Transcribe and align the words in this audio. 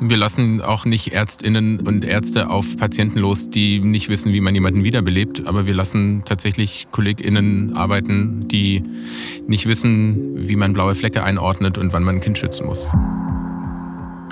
wir 0.00 0.16
lassen 0.16 0.62
auch 0.62 0.84
nicht 0.84 1.12
Ärztinnen 1.12 1.80
und 1.80 2.04
Ärzte 2.04 2.50
auf 2.50 2.76
Patienten 2.76 3.18
los, 3.18 3.50
die 3.50 3.80
nicht 3.80 4.08
wissen, 4.08 4.32
wie 4.32 4.40
man 4.40 4.54
jemanden 4.54 4.84
wiederbelebt, 4.84 5.46
aber 5.46 5.66
wir 5.66 5.74
lassen 5.74 6.22
tatsächlich 6.24 6.86
Kolleginnen 6.92 7.74
arbeiten, 7.74 8.46
die 8.48 8.84
nicht 9.46 9.66
wissen, 9.66 10.48
wie 10.48 10.56
man 10.56 10.72
blaue 10.72 10.94
Flecke 10.94 11.24
einordnet 11.24 11.78
und 11.78 11.92
wann 11.92 12.04
man 12.04 12.16
ein 12.16 12.20
Kind 12.20 12.38
schützen 12.38 12.66
muss. 12.66 12.86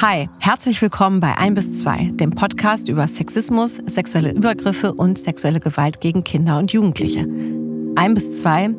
Hi, 0.00 0.28
herzlich 0.40 0.80
willkommen 0.82 1.20
bei 1.20 1.36
1 1.36 1.54
bis 1.54 1.78
2, 1.80 2.12
dem 2.12 2.30
Podcast 2.30 2.88
über 2.88 3.08
Sexismus, 3.08 3.80
sexuelle 3.86 4.30
Übergriffe 4.30 4.92
und 4.92 5.18
sexuelle 5.18 5.58
Gewalt 5.58 6.00
gegen 6.00 6.22
Kinder 6.22 6.58
und 6.58 6.72
Jugendliche. 6.72 7.26
1 7.96 8.14
bis 8.14 8.42
2 8.42 8.70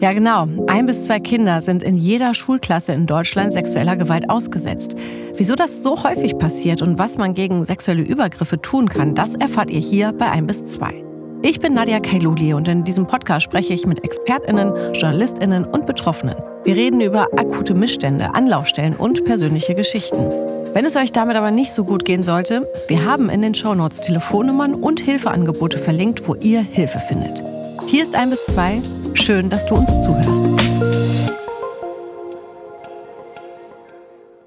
ja, 0.00 0.12
genau. 0.12 0.46
Ein 0.66 0.86
bis 0.86 1.04
zwei 1.04 1.20
Kinder 1.20 1.62
sind 1.62 1.82
in 1.82 1.96
jeder 1.96 2.34
Schulklasse 2.34 2.92
in 2.92 3.06
Deutschland 3.06 3.52
sexueller 3.52 3.96
Gewalt 3.96 4.28
ausgesetzt. 4.28 4.94
Wieso 5.34 5.54
das 5.54 5.82
so 5.82 6.02
häufig 6.02 6.36
passiert 6.36 6.82
und 6.82 6.98
was 6.98 7.16
man 7.16 7.32
gegen 7.32 7.64
sexuelle 7.64 8.02
Übergriffe 8.02 8.60
tun 8.60 8.88
kann, 8.88 9.14
das 9.14 9.34
erfahrt 9.34 9.70
ihr 9.70 9.80
hier 9.80 10.12
bei 10.12 10.30
ein 10.30 10.46
bis 10.46 10.66
zwei. 10.66 11.02
Ich 11.42 11.60
bin 11.60 11.74
Nadia 11.74 12.00
Kailuli 12.00 12.52
und 12.54 12.68
in 12.68 12.84
diesem 12.84 13.06
Podcast 13.06 13.44
spreche 13.44 13.72
ich 13.72 13.86
mit 13.86 14.02
ExpertInnen, 14.04 14.72
JournalistInnen 14.94 15.64
und 15.64 15.86
Betroffenen. 15.86 16.34
Wir 16.64 16.76
reden 16.76 17.00
über 17.00 17.28
akute 17.36 17.74
Missstände, 17.74 18.34
Anlaufstellen 18.34 18.96
und 18.96 19.24
persönliche 19.24 19.74
Geschichten. 19.74 20.30
Wenn 20.74 20.84
es 20.84 20.96
euch 20.96 21.12
damit 21.12 21.36
aber 21.36 21.50
nicht 21.50 21.72
so 21.72 21.84
gut 21.84 22.04
gehen 22.04 22.22
sollte, 22.22 22.68
wir 22.88 23.04
haben 23.04 23.30
in 23.30 23.40
den 23.40 23.54
Shownotes 23.54 24.00
Telefonnummern 24.00 24.74
und 24.74 25.00
Hilfeangebote 25.00 25.78
verlinkt, 25.78 26.28
wo 26.28 26.34
ihr 26.34 26.60
Hilfe 26.60 26.98
findet. 26.98 27.42
Hier 27.86 28.02
ist 28.02 28.14
ein 28.14 28.30
bis 28.30 28.44
zwei 28.46 28.82
Schön, 29.16 29.50
dass 29.50 29.64
du 29.64 29.74
uns 29.74 29.90
zuhörst. 30.02 30.44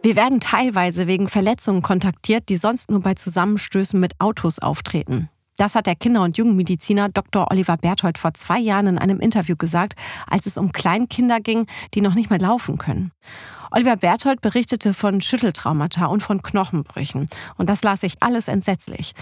Wir 0.03 0.15
werden 0.15 0.39
teilweise 0.39 1.07
wegen 1.07 1.27
Verletzungen 1.27 1.81
kontaktiert, 1.81 2.47
die 2.49 2.55
sonst 2.55 2.89
nur 2.91 3.01
bei 3.01 3.15
Zusammenstößen 3.15 3.99
mit 3.99 4.13
Autos 4.19 4.59
auftreten. 4.59 5.29
Das 5.57 5.75
hat 5.75 5.87
der 5.87 5.95
Kinder- 5.95 6.23
und 6.23 6.37
Jugendmediziner 6.37 7.09
Dr. 7.09 7.51
Oliver 7.51 7.75
Berthold 7.75 8.17
vor 8.17 8.33
zwei 8.33 8.59
Jahren 8.59 8.87
in 8.87 8.97
einem 8.97 9.19
Interview 9.19 9.57
gesagt, 9.57 9.95
als 10.27 10.45
es 10.45 10.57
um 10.57 10.71
Kleinkinder 10.71 11.41
ging, 11.41 11.65
die 11.93 11.99
noch 11.99 12.15
nicht 12.15 12.29
mehr 12.29 12.39
laufen 12.39 12.77
können. 12.77 13.11
Oliver 13.71 13.97
Berthold 13.97 14.39
berichtete 14.39 14.93
von 14.93 15.19
Schütteltraumata 15.19 16.05
und 16.05 16.23
von 16.23 16.41
Knochenbrüchen. 16.41 17.27
Und 17.57 17.69
das 17.69 17.83
las 17.83 18.03
ich 18.03 18.21
alles 18.21 18.47
entsetzlich. 18.47 19.13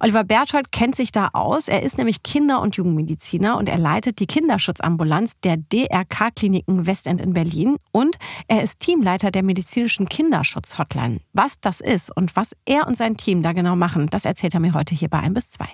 Oliver 0.00 0.24
Berthold 0.24 0.72
kennt 0.72 0.94
sich 0.94 1.10
da 1.10 1.30
aus. 1.32 1.68
Er 1.68 1.82
ist 1.82 1.98
nämlich 1.98 2.22
Kinder- 2.22 2.60
und 2.60 2.76
Jugendmediziner 2.76 3.56
und 3.56 3.68
er 3.68 3.78
leitet 3.78 4.20
die 4.20 4.26
Kinderschutzambulanz 4.26 5.34
der 5.42 5.56
DRK-Kliniken 5.56 6.86
Westend 6.86 7.20
in 7.20 7.32
Berlin 7.32 7.76
und 7.92 8.16
er 8.48 8.62
ist 8.62 8.80
Teamleiter 8.80 9.30
der 9.30 9.42
medizinischen 9.42 10.08
Kinderschutz-Hotline. 10.08 11.20
Was 11.32 11.60
das 11.60 11.80
ist 11.80 12.14
und 12.14 12.36
was 12.36 12.54
er 12.66 12.86
und 12.86 12.96
sein 12.96 13.16
Team 13.16 13.42
da 13.42 13.52
genau 13.52 13.76
machen, 13.76 14.06
das 14.08 14.24
erzählt 14.24 14.54
er 14.54 14.60
mir 14.60 14.74
heute 14.74 14.94
hier 14.94 15.08
bei 15.08 15.20
1 15.20 15.34
bis 15.34 15.50
2. 15.52 15.66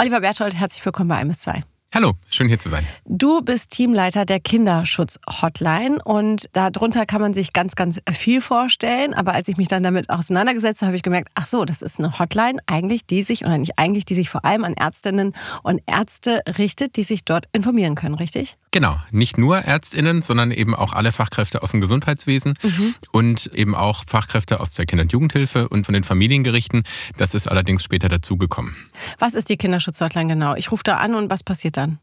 Oliver 0.00 0.20
Berthold, 0.20 0.54
herzlich 0.56 0.84
willkommen 0.84 1.08
bei 1.08 1.16
1 1.16 1.28
bis 1.28 1.40
2. 1.42 1.62
Hallo, 1.94 2.14
schön 2.28 2.48
hier 2.48 2.58
zu 2.58 2.70
sein. 2.70 2.84
Du 3.04 3.40
bist 3.40 3.70
Teamleiter 3.70 4.24
der 4.24 4.40
Kinderschutz-Hotline 4.40 6.02
und 6.02 6.48
darunter 6.50 7.06
kann 7.06 7.20
man 7.20 7.34
sich 7.34 7.52
ganz, 7.52 7.76
ganz 7.76 8.00
viel 8.10 8.40
vorstellen. 8.40 9.14
Aber 9.14 9.32
als 9.32 9.46
ich 9.46 9.58
mich 9.58 9.68
dann 9.68 9.84
damit 9.84 10.10
auseinandergesetzt 10.10 10.82
habe, 10.82 10.88
habe 10.88 10.96
ich 10.96 11.04
gemerkt, 11.04 11.28
ach 11.36 11.46
so, 11.46 11.64
das 11.64 11.82
ist 11.82 12.00
eine 12.00 12.18
Hotline 12.18 12.58
eigentlich, 12.66 13.06
die 13.06 13.22
sich, 13.22 13.44
oder 13.44 13.58
nicht 13.58 13.78
eigentlich, 13.78 14.04
die 14.04 14.14
sich 14.14 14.28
vor 14.28 14.44
allem 14.44 14.64
an 14.64 14.74
Ärztinnen 14.74 15.34
und 15.62 15.82
Ärzte 15.86 16.42
richtet, 16.58 16.96
die 16.96 17.04
sich 17.04 17.24
dort 17.24 17.44
informieren 17.52 17.94
können, 17.94 18.16
richtig? 18.16 18.56
Genau, 18.74 18.96
nicht 19.12 19.38
nur 19.38 19.58
Ärztinnen, 19.58 20.20
sondern 20.20 20.50
eben 20.50 20.74
auch 20.74 20.92
alle 20.92 21.12
Fachkräfte 21.12 21.62
aus 21.62 21.70
dem 21.70 21.80
Gesundheitswesen 21.80 22.54
mhm. 22.60 22.96
und 23.12 23.46
eben 23.54 23.72
auch 23.72 24.02
Fachkräfte 24.08 24.58
aus 24.58 24.74
der 24.74 24.84
Kinder- 24.84 25.02
und 25.02 25.12
Jugendhilfe 25.12 25.68
und 25.68 25.84
von 25.84 25.92
den 25.92 26.02
Familiengerichten. 26.02 26.82
Das 27.16 27.34
ist 27.34 27.46
allerdings 27.46 27.84
später 27.84 28.08
dazugekommen. 28.08 28.74
Was 29.20 29.36
ist 29.36 29.48
die 29.48 29.58
Kinderschutz-Hotline 29.58 30.26
genau? 30.26 30.56
Ich 30.56 30.72
rufe 30.72 30.82
da 30.82 30.96
an 30.96 31.14
und 31.14 31.30
was 31.30 31.44
passiert 31.44 31.76
dann? 31.76 32.00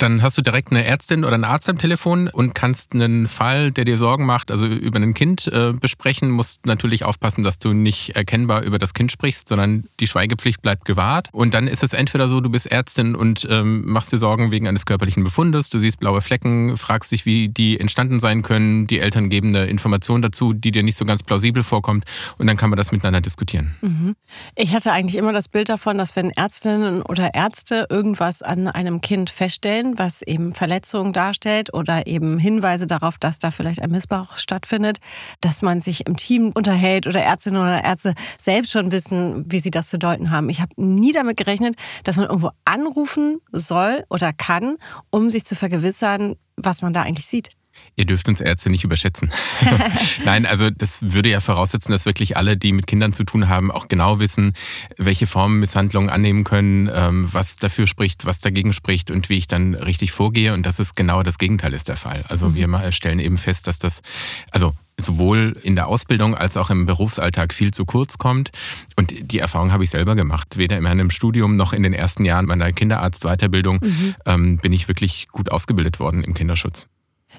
Dann 0.00 0.22
hast 0.22 0.38
du 0.38 0.42
direkt 0.42 0.70
eine 0.70 0.82
Ärztin 0.86 1.24
oder 1.24 1.34
einen 1.34 1.44
Arzt 1.44 1.68
am 1.68 1.76
Telefon 1.76 2.28
und 2.28 2.54
kannst 2.54 2.94
einen 2.94 3.28
Fall, 3.28 3.70
der 3.70 3.84
dir 3.84 3.98
Sorgen 3.98 4.24
macht, 4.24 4.50
also 4.50 4.64
über 4.64 4.98
ein 4.98 5.12
Kind 5.12 5.46
äh, 5.48 5.74
besprechen. 5.74 6.30
Musst 6.30 6.64
natürlich 6.64 7.04
aufpassen, 7.04 7.44
dass 7.44 7.58
du 7.58 7.74
nicht 7.74 8.16
erkennbar 8.16 8.62
über 8.62 8.78
das 8.78 8.94
Kind 8.94 9.12
sprichst, 9.12 9.50
sondern 9.50 9.84
die 10.00 10.06
Schweigepflicht 10.06 10.62
bleibt 10.62 10.86
gewahrt. 10.86 11.28
Und 11.32 11.52
dann 11.52 11.68
ist 11.68 11.82
es 11.82 11.92
entweder 11.92 12.28
so, 12.28 12.40
du 12.40 12.48
bist 12.48 12.66
Ärztin 12.66 13.14
und 13.14 13.46
ähm, 13.50 13.84
machst 13.84 14.10
dir 14.10 14.18
Sorgen 14.18 14.50
wegen 14.50 14.66
eines 14.66 14.86
körperlichen 14.86 15.22
Befundes, 15.22 15.68
du 15.68 15.78
siehst 15.78 16.00
blaue 16.00 16.22
Flecken, 16.22 16.78
fragst 16.78 17.12
dich, 17.12 17.26
wie 17.26 17.50
die 17.50 17.78
entstanden 17.78 18.20
sein 18.20 18.40
können. 18.40 18.86
Die 18.86 19.00
Eltern 19.00 19.28
geben 19.28 19.48
eine 19.48 19.66
Information 19.66 20.22
dazu, 20.22 20.54
die 20.54 20.70
dir 20.70 20.82
nicht 20.82 20.96
so 20.96 21.04
ganz 21.04 21.22
plausibel 21.22 21.62
vorkommt. 21.62 22.04
Und 22.38 22.46
dann 22.46 22.56
kann 22.56 22.70
man 22.70 22.78
das 22.78 22.90
miteinander 22.90 23.20
diskutieren. 23.20 23.74
Mhm. 23.82 24.16
Ich 24.56 24.74
hatte 24.74 24.92
eigentlich 24.92 25.16
immer 25.16 25.34
das 25.34 25.50
Bild 25.50 25.68
davon, 25.68 25.98
dass 25.98 26.16
wenn 26.16 26.30
Ärztinnen 26.30 27.02
oder 27.02 27.34
Ärzte 27.34 27.86
irgendwas 27.90 28.40
an 28.40 28.66
einem 28.66 29.02
Kind 29.02 29.28
feststellen, 29.28 29.89
was 29.98 30.22
eben 30.22 30.52
Verletzungen 30.52 31.12
darstellt 31.12 31.72
oder 31.74 32.06
eben 32.06 32.38
Hinweise 32.38 32.86
darauf, 32.86 33.18
dass 33.18 33.38
da 33.38 33.50
vielleicht 33.50 33.82
ein 33.82 33.90
Missbrauch 33.90 34.38
stattfindet, 34.38 34.98
dass 35.40 35.62
man 35.62 35.80
sich 35.80 36.06
im 36.06 36.16
Team 36.16 36.52
unterhält 36.54 37.06
oder 37.06 37.22
Ärztinnen 37.22 37.60
oder 37.60 37.84
Ärzte 37.84 38.14
selbst 38.38 38.72
schon 38.72 38.92
wissen, 38.92 39.44
wie 39.46 39.60
sie 39.60 39.70
das 39.70 39.88
zu 39.88 39.98
deuten 39.98 40.30
haben. 40.30 40.48
Ich 40.50 40.60
habe 40.60 40.72
nie 40.76 41.12
damit 41.12 41.36
gerechnet, 41.36 41.76
dass 42.04 42.16
man 42.16 42.26
irgendwo 42.26 42.50
anrufen 42.64 43.38
soll 43.52 44.04
oder 44.08 44.32
kann, 44.32 44.76
um 45.10 45.30
sich 45.30 45.44
zu 45.44 45.54
vergewissern, 45.54 46.34
was 46.56 46.82
man 46.82 46.92
da 46.92 47.02
eigentlich 47.02 47.26
sieht. 47.26 47.50
Ihr 47.96 48.06
dürft 48.06 48.28
uns 48.28 48.40
Ärzte 48.40 48.70
nicht 48.70 48.84
überschätzen. 48.84 49.30
Nein, 50.24 50.46
also 50.46 50.70
das 50.70 51.12
würde 51.12 51.28
ja 51.28 51.40
voraussetzen, 51.40 51.92
dass 51.92 52.06
wirklich 52.06 52.36
alle, 52.36 52.56
die 52.56 52.72
mit 52.72 52.86
Kindern 52.86 53.12
zu 53.12 53.24
tun 53.24 53.48
haben, 53.48 53.70
auch 53.70 53.88
genau 53.88 54.18
wissen, 54.18 54.52
welche 54.96 55.26
Formen 55.26 55.60
Misshandlungen 55.60 56.10
annehmen 56.10 56.44
können, 56.44 56.90
ähm, 56.92 57.28
was 57.30 57.56
dafür 57.56 57.86
spricht, 57.86 58.24
was 58.24 58.40
dagegen 58.40 58.72
spricht 58.72 59.10
und 59.10 59.28
wie 59.28 59.38
ich 59.38 59.48
dann 59.48 59.74
richtig 59.74 60.12
vorgehe. 60.12 60.54
Und 60.54 60.64
das 60.64 60.78
ist 60.78 60.96
genau 60.96 61.22
das 61.22 61.38
Gegenteil 61.38 61.74
ist 61.74 61.88
der 61.88 61.96
Fall. 61.96 62.24
Also 62.28 62.50
mhm. 62.50 62.54
wir 62.54 62.92
stellen 62.92 63.18
eben 63.18 63.36
fest, 63.36 63.66
dass 63.66 63.78
das, 63.78 64.02
also 64.50 64.72
sowohl 65.00 65.56
in 65.62 65.74
der 65.74 65.88
Ausbildung 65.88 66.34
als 66.34 66.56
auch 66.56 66.70
im 66.70 66.86
Berufsalltag 66.86 67.52
viel 67.54 67.72
zu 67.72 67.84
kurz 67.84 68.18
kommt. 68.18 68.50
Und 68.96 69.32
die 69.32 69.38
Erfahrung 69.38 69.72
habe 69.72 69.84
ich 69.84 69.90
selber 69.90 70.14
gemacht. 70.14 70.56
Weder 70.56 70.76
in 70.76 70.84
meinem 70.84 71.10
Studium 71.10 71.56
noch 71.56 71.72
in 71.72 71.82
den 71.82 71.92
ersten 71.94 72.24
Jahren 72.24 72.46
meiner 72.46 72.72
Kinderarztweiterbildung 72.72 73.80
mhm. 73.82 74.14
ähm, 74.26 74.58
bin 74.58 74.72
ich 74.72 74.88
wirklich 74.88 75.28
gut 75.28 75.50
ausgebildet 75.50 76.00
worden 76.00 76.22
im 76.24 76.34
Kinderschutz. 76.34 76.88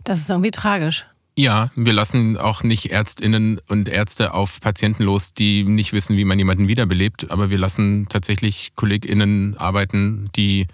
Das 0.04 0.20
ist 0.20 0.30
irgendwie 0.30 0.52
tragisch. 0.52 1.06
Ja, 1.38 1.70
wir 1.76 1.94
lassen 1.94 2.38
auch 2.38 2.62
nicht 2.62 2.92
Ärztinnen 2.92 3.62
und 3.70 3.88
Ärzte 3.88 4.34
auf 4.34 4.60
Patienten 4.60 5.04
los, 5.04 5.34
die 5.34 5.64
nicht 5.64 5.94
wissen, 5.94 6.18
wie 6.18 6.26
man 6.26 6.38
jemanden 6.38 6.68
wiederbelebt, 6.68 7.32
aber 7.32 7.50
wir 7.50 7.58
lassen 7.58 8.08
tatsächlich 8.10 8.74
Kolleginnen 8.76 9.56
arbeiten, 9.58 10.30
die 10.36 10.68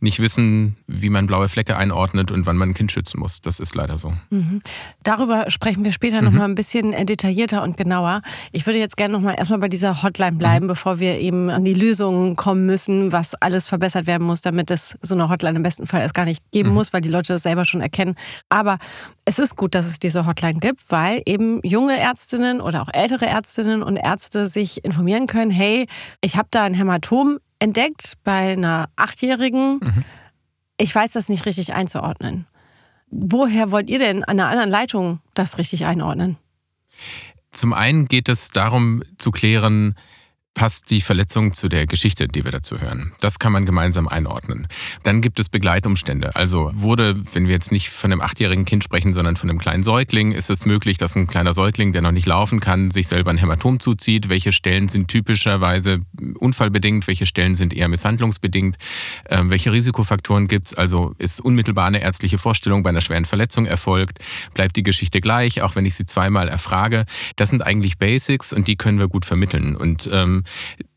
nicht 0.00 0.18
wissen, 0.18 0.76
wie 0.86 1.10
man 1.10 1.26
blaue 1.26 1.50
Flecke 1.50 1.76
einordnet 1.76 2.30
und 2.30 2.46
wann 2.46 2.56
man 2.56 2.70
ein 2.70 2.74
Kind 2.74 2.90
schützen 2.90 3.20
muss. 3.20 3.42
Das 3.42 3.60
ist 3.60 3.74
leider 3.74 3.98
so. 3.98 4.14
Mhm. 4.30 4.62
Darüber 5.02 5.50
sprechen 5.50 5.84
wir 5.84 5.92
später 5.92 6.22
mhm. 6.22 6.24
noch 6.24 6.32
mal 6.32 6.44
ein 6.46 6.54
bisschen 6.54 6.92
detaillierter 7.04 7.62
und 7.62 7.76
genauer. 7.76 8.22
Ich 8.52 8.64
würde 8.64 8.78
jetzt 8.78 8.96
gerne 8.96 9.12
noch 9.12 9.20
mal 9.20 9.34
erstmal 9.34 9.58
bei 9.58 9.68
dieser 9.68 10.02
Hotline 10.02 10.38
bleiben, 10.38 10.64
mhm. 10.64 10.70
bevor 10.70 10.98
wir 10.98 11.18
eben 11.18 11.50
an 11.50 11.66
die 11.66 11.74
Lösungen 11.74 12.36
kommen 12.36 12.64
müssen, 12.64 13.12
was 13.12 13.34
alles 13.34 13.68
verbessert 13.68 14.06
werden 14.06 14.26
muss, 14.26 14.40
damit 14.40 14.70
es 14.70 14.96
so 15.02 15.14
eine 15.14 15.28
Hotline 15.28 15.58
im 15.58 15.62
besten 15.62 15.86
Fall 15.86 16.00
erst 16.00 16.14
gar 16.14 16.24
nicht 16.24 16.42
geben 16.52 16.70
mhm. 16.70 16.76
muss, 16.76 16.94
weil 16.94 17.02
die 17.02 17.10
Leute 17.10 17.34
das 17.34 17.42
selber 17.42 17.66
schon 17.66 17.82
erkennen. 17.82 18.14
Aber 18.48 18.78
es 19.30 19.38
ist 19.38 19.54
gut, 19.54 19.76
dass 19.76 19.86
es 19.86 20.00
diese 20.00 20.26
Hotline 20.26 20.58
gibt, 20.58 20.90
weil 20.90 21.22
eben 21.24 21.60
junge 21.62 21.96
Ärztinnen 21.96 22.60
oder 22.60 22.82
auch 22.82 22.88
ältere 22.92 23.26
Ärztinnen 23.26 23.84
und 23.84 23.96
Ärzte 23.96 24.48
sich 24.48 24.84
informieren 24.84 25.28
können, 25.28 25.52
hey, 25.52 25.86
ich 26.20 26.36
habe 26.36 26.48
da 26.50 26.64
ein 26.64 26.74
Hämatom 26.74 27.38
entdeckt 27.60 28.14
bei 28.24 28.54
einer 28.54 28.88
Achtjährigen. 28.96 29.78
Mhm. 29.80 30.04
Ich 30.78 30.92
weiß 30.92 31.12
das 31.12 31.28
nicht 31.28 31.46
richtig 31.46 31.72
einzuordnen. 31.74 32.48
Woher 33.08 33.70
wollt 33.70 33.88
ihr 33.88 34.00
denn 34.00 34.24
an 34.24 34.40
einer 34.40 34.48
anderen 34.48 34.70
Leitung 34.70 35.20
das 35.34 35.58
richtig 35.58 35.86
einordnen? 35.86 36.36
Zum 37.52 37.72
einen 37.72 38.06
geht 38.06 38.28
es 38.28 38.50
darum 38.50 39.04
zu 39.16 39.30
klären, 39.30 39.94
passt 40.54 40.90
die 40.90 41.00
Verletzung 41.00 41.54
zu 41.54 41.68
der 41.68 41.86
Geschichte, 41.86 42.28
die 42.28 42.44
wir 42.44 42.50
dazu 42.50 42.80
hören. 42.80 43.12
Das 43.20 43.38
kann 43.38 43.52
man 43.52 43.66
gemeinsam 43.66 44.08
einordnen. 44.08 44.66
Dann 45.04 45.20
gibt 45.20 45.38
es 45.38 45.48
Begleitumstände. 45.48 46.34
Also 46.36 46.70
wurde, 46.74 47.16
wenn 47.32 47.46
wir 47.46 47.54
jetzt 47.54 47.72
nicht 47.72 47.88
von 47.88 48.12
einem 48.12 48.20
achtjährigen 48.20 48.64
Kind 48.64 48.84
sprechen, 48.84 49.14
sondern 49.14 49.36
von 49.36 49.48
einem 49.48 49.58
kleinen 49.58 49.82
Säugling, 49.82 50.32
ist 50.32 50.50
es 50.50 50.66
möglich, 50.66 50.98
dass 50.98 51.16
ein 51.16 51.28
kleiner 51.28 51.54
Säugling, 51.54 51.92
der 51.92 52.02
noch 52.02 52.12
nicht 52.12 52.26
laufen 52.26 52.60
kann, 52.60 52.90
sich 52.90 53.08
selber 53.08 53.30
ein 53.30 53.38
Hämatom 53.38 53.80
zuzieht. 53.80 54.28
Welche 54.28 54.52
Stellen 54.52 54.88
sind 54.88 55.08
typischerweise 55.08 56.00
unfallbedingt? 56.38 57.06
Welche 57.06 57.26
Stellen 57.26 57.54
sind 57.54 57.72
eher 57.72 57.88
misshandlungsbedingt? 57.88 58.76
Ähm, 59.28 59.50
welche 59.50 59.72
Risikofaktoren 59.72 60.48
gibt 60.48 60.68
es? 60.68 60.74
Also 60.74 61.14
ist 61.18 61.40
unmittelbar 61.40 61.86
eine 61.86 62.02
ärztliche 62.02 62.38
Vorstellung 62.38 62.82
bei 62.82 62.90
einer 62.90 63.00
schweren 63.00 63.24
Verletzung 63.24 63.66
erfolgt? 63.66 64.18
Bleibt 64.54 64.76
die 64.76 64.82
Geschichte 64.82 65.20
gleich, 65.20 65.62
auch 65.62 65.76
wenn 65.76 65.86
ich 65.86 65.94
sie 65.94 66.04
zweimal 66.04 66.48
erfrage? 66.48 67.04
Das 67.36 67.50
sind 67.50 67.64
eigentlich 67.64 67.98
Basics 67.98 68.52
und 68.52 68.66
die 68.66 68.76
können 68.76 68.98
wir 68.98 69.08
gut 69.08 69.24
vermitteln. 69.24 69.76
Und 69.76 70.10
ähm, 70.12 70.39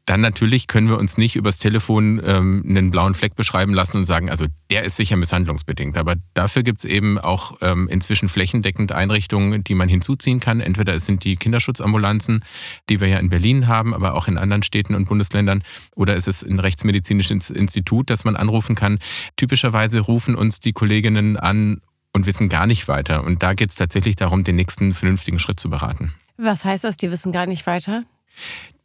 dann 0.06 0.20
natürlich 0.20 0.68
können 0.68 0.90
wir 0.90 0.98
uns 0.98 1.18
nicht 1.18 1.36
übers 1.36 1.60
Telefon 1.60 2.22
ähm, 2.26 2.64
einen 2.68 2.92
blauen 2.92 3.16
Fleck 3.16 3.36
beschreiben 3.36 3.74
lassen 3.74 3.98
und 3.98 4.06
sagen, 4.06 4.30
also 4.30 4.48
der 4.70 4.84
ist 4.84 4.98
sicher 4.98 5.16
misshandlungsbedingt. 5.16 5.98
Aber 5.98 6.16
dafür 6.34 6.64
gibt 6.64 6.80
es 6.80 6.86
eben 6.86 7.18
auch 7.18 7.58
ähm, 7.62 7.88
inzwischen 7.88 8.28
flächendeckend 8.28 8.92
Einrichtungen, 8.92 9.64
die 9.64 9.76
man 9.76 9.88
hinzuziehen 9.88 10.42
kann. 10.42 10.60
Entweder 10.60 10.94
es 10.94 11.06
sind 11.06 11.24
die 11.24 11.38
Kinderschutzambulanzen, 11.38 12.44
die 12.90 13.00
wir 13.00 13.08
ja 13.08 13.18
in 13.18 13.30
Berlin 13.30 13.68
haben, 13.68 13.94
aber 13.94 14.16
auch 14.16 14.28
in 14.28 14.38
anderen 14.38 14.64
Städten 14.64 14.94
und 14.94 15.08
Bundesländern, 15.08 15.64
oder 15.96 16.16
es 16.18 16.28
ist 16.28 16.44
ein 16.44 16.60
rechtsmedizinisches 16.60 17.50
Institut, 17.50 18.10
das 18.10 18.26
man 18.26 18.36
anrufen 18.36 18.76
kann. 18.76 19.00
Typischerweise 19.38 20.02
rufen 20.02 20.36
uns 20.36 20.60
die 20.60 20.74
Kolleginnen 20.74 21.38
an 21.38 21.80
und 22.12 22.26
wissen 22.26 22.50
gar 22.50 22.68
nicht 22.68 22.90
weiter. 22.90 23.24
Und 23.24 23.42
da 23.42 23.54
geht 23.54 23.70
es 23.70 23.76
tatsächlich 23.76 24.18
darum, 24.18 24.44
den 24.44 24.58
nächsten 24.58 24.94
vernünftigen 24.94 25.40
Schritt 25.40 25.62
zu 25.62 25.70
beraten. 25.70 26.14
Was 26.36 26.66
heißt 26.66 26.84
das, 26.84 26.98
die 26.98 27.10
wissen 27.10 27.32
gar 27.32 27.46
nicht 27.46 27.66
weiter? 27.68 28.04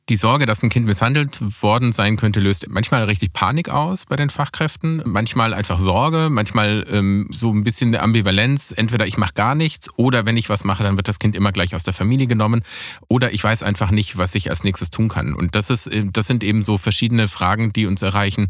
Die 0.08 0.16
Sorge, 0.16 0.46
dass 0.46 0.62
ein 0.62 0.70
Kind 0.70 0.86
misshandelt 0.86 1.38
worden 1.62 1.92
sein 1.92 2.16
könnte, 2.16 2.40
löst 2.40 2.66
manchmal 2.70 3.04
richtig 3.04 3.34
Panik 3.34 3.68
aus 3.68 4.06
bei 4.06 4.16
den 4.16 4.30
Fachkräften, 4.30 5.02
manchmal 5.04 5.52
einfach 5.52 5.78
Sorge, 5.78 6.28
manchmal 6.30 6.86
ähm, 6.88 7.28
so 7.30 7.52
ein 7.52 7.62
bisschen 7.62 7.88
eine 7.88 8.02
Ambivalenz. 8.02 8.72
Entweder 8.74 9.06
ich 9.06 9.18
mache 9.18 9.34
gar 9.34 9.54
nichts 9.54 9.90
oder 9.96 10.24
wenn 10.24 10.38
ich 10.38 10.48
was 10.48 10.64
mache, 10.64 10.82
dann 10.82 10.96
wird 10.96 11.08
das 11.08 11.18
Kind 11.18 11.36
immer 11.36 11.52
gleich 11.52 11.74
aus 11.74 11.82
der 11.82 11.92
Familie 11.92 12.26
genommen 12.26 12.62
oder 13.08 13.34
ich 13.34 13.44
weiß 13.44 13.62
einfach 13.62 13.90
nicht, 13.90 14.16
was 14.16 14.34
ich 14.34 14.48
als 14.48 14.64
nächstes 14.64 14.90
tun 14.90 15.10
kann. 15.10 15.34
Und 15.34 15.54
das, 15.54 15.68
ist, 15.68 15.88
äh, 15.88 16.06
das 16.10 16.26
sind 16.26 16.42
eben 16.42 16.64
so 16.64 16.78
verschiedene 16.78 17.28
Fragen, 17.28 17.74
die 17.74 17.84
uns 17.84 18.00
erreichen, 18.00 18.48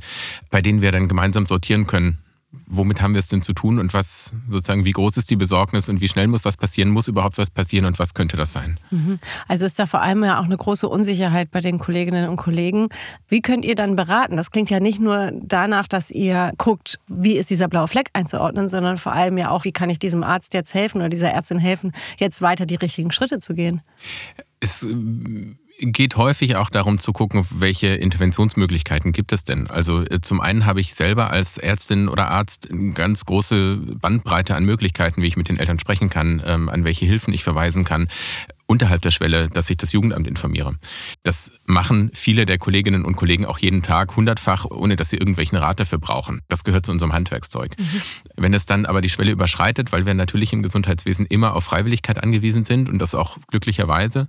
bei 0.51 0.63
denen 0.63 0.81
wir 0.81 0.93
dann 0.93 1.09
gemeinsam 1.09 1.47
sortieren 1.47 1.89
können 1.89 2.19
womit 2.67 3.03
haben 3.03 3.13
wir 3.13 3.21
es 3.21 3.29
denn 3.29 3.43
zu 3.43 3.53
tun 3.53 3.79
und 3.79 3.93
was 3.93 4.33
sozusagen, 4.51 4.85
wie 4.85 4.93
groß 4.93 5.17
ist 5.19 5.31
die 5.31 5.37
Besorgnis 5.37 5.89
und 5.89 6.01
wie 6.01 6.09
schnell 6.09 6.27
muss 6.29 6.45
was 6.45 6.57
passieren, 6.57 6.89
muss 6.89 7.09
überhaupt 7.09 7.37
was 7.37 7.51
passieren 7.51 7.85
und 7.85 7.99
was 7.99 8.15
könnte 8.15 8.37
das 8.37 8.53
sein? 8.53 8.79
Mhm. 8.91 9.19
Also 9.49 9.67
ist 9.67 9.79
da 9.79 9.87
vor 9.87 10.01
allem 10.01 10.25
ja 10.25 10.41
auch 10.41 10.45
eine 10.45 10.57
große 10.57 10.89
Unsicherheit 10.89 11.51
bei 11.51 11.61
den 11.61 11.79
Kolleginnen 11.79 12.29
und 12.29 12.37
Kollegen. 12.37 12.89
Wie 13.29 13.43
könnt 13.43 13.65
ihr 13.65 13.75
dann 13.75 13.97
beraten? 13.97 14.37
Das 14.37 14.51
klingt 14.51 14.71
ja 14.71 14.81
nicht 14.81 15.01
nur 15.01 15.31
danach, 15.35 15.89
dass 15.89 16.11
ihr 16.11 16.53
guckt, 16.57 16.99
wie 17.07 17.37
ist 17.37 17.51
dieser 17.51 17.69
blaue 17.69 17.89
Fleck 17.89 18.11
einzuordnen, 18.15 18.69
sondern 18.69 18.97
vor 18.97 19.13
allem 19.13 19.37
ja 19.37 19.51
auch, 19.51 19.65
wie 19.65 19.73
kann 19.73 19.91
ich 19.91 19.99
diesem 19.99 20.23
Arzt 20.23 20.55
jetzt 20.55 20.73
helfen 20.73 20.99
oder 20.99 21.11
dieser 21.11 21.31
Ärztin 21.31 21.59
helfen, 21.59 21.93
jetzt 22.19 22.41
weiter 22.41 22.65
die 22.65 22.77
richtigen 22.77 23.11
Schritte 23.11 23.41
zu 23.41 23.55
gehen? 23.55 23.83
Es 24.61 24.85
geht 25.79 26.17
häufig 26.17 26.57
auch 26.57 26.71
darum 26.71 26.99
zu 26.99 27.13
gucken, 27.13 27.47
welche 27.51 27.89
Interventionsmöglichkeiten 27.89 29.13
gibt 29.13 29.33
es 29.33 29.45
denn. 29.45 29.71
Also 29.71 30.03
äh, 30.03 30.21
zum 30.21 30.41
einen 30.41 30.67
habe 30.67 30.81
ich 30.81 30.95
selber 30.95 31.31
als 31.31 31.57
Ärztin 31.57 32.09
oder 32.09 32.31
Arzt 32.31 32.71
eine 32.71 32.93
ganz 32.93 33.25
große 33.25 33.77
Bandbreite 34.01 34.55
an 34.55 34.65
Möglichkeiten, 34.65 35.23
wie 35.23 35.27
ich 35.27 35.37
mit 35.37 35.49
den 35.49 35.59
Eltern 35.59 35.79
sprechen 35.79 36.11
kann, 36.11 36.43
ähm, 36.45 36.69
an 36.69 36.85
welche 36.85 37.07
Hilfen 37.07 37.33
ich 37.33 37.45
verweisen 37.45 37.85
kann 37.85 38.09
unterhalb 38.69 39.01
der 39.01 39.11
Schwelle, 39.11 39.49
dass 39.49 39.71
ich 39.71 39.79
das 39.79 39.93
Jugendamt 39.93 40.27
informiere. 40.27 40.75
Das 41.25 41.53
machen 41.65 42.11
viele 42.13 42.45
der 42.45 42.59
Kolleginnen 42.59 43.05
und 43.05 43.17
Kollegen 43.17 43.47
auch 43.47 43.59
jeden 43.59 43.83
Tag 43.83 44.15
hundertfach, 44.15 44.67
ohne 44.67 44.95
dass 44.95 45.09
sie 45.09 45.17
irgendwelchen 45.17 45.57
Rat 45.57 45.81
dafür 45.81 45.99
brauchen. 45.99 46.43
Das 46.49 46.65
gehört 46.65 46.85
zu 46.85 46.93
unserem 46.93 47.15
Handwerkszeug. 47.15 47.73
Mhm. 47.79 48.03
Wenn 48.37 48.55
es 48.55 48.67
dann 48.67 48.85
aber 48.85 49.01
die 49.01 49.09
Schwelle 49.09 49.31
überschreitet, 49.31 49.91
weil 49.91 50.05
wir 50.05 50.13
natürlich 50.13 50.53
im 50.53 50.63
Gesundheitswesen 50.63 51.25
immer 51.25 51.57
auf 51.57 51.65
Freiwilligkeit 51.65 52.23
angewiesen 52.23 52.67
sind 52.67 52.91
und 52.91 52.99
das 52.99 53.15
auch 53.15 53.39
glücklicherweise, 53.49 54.29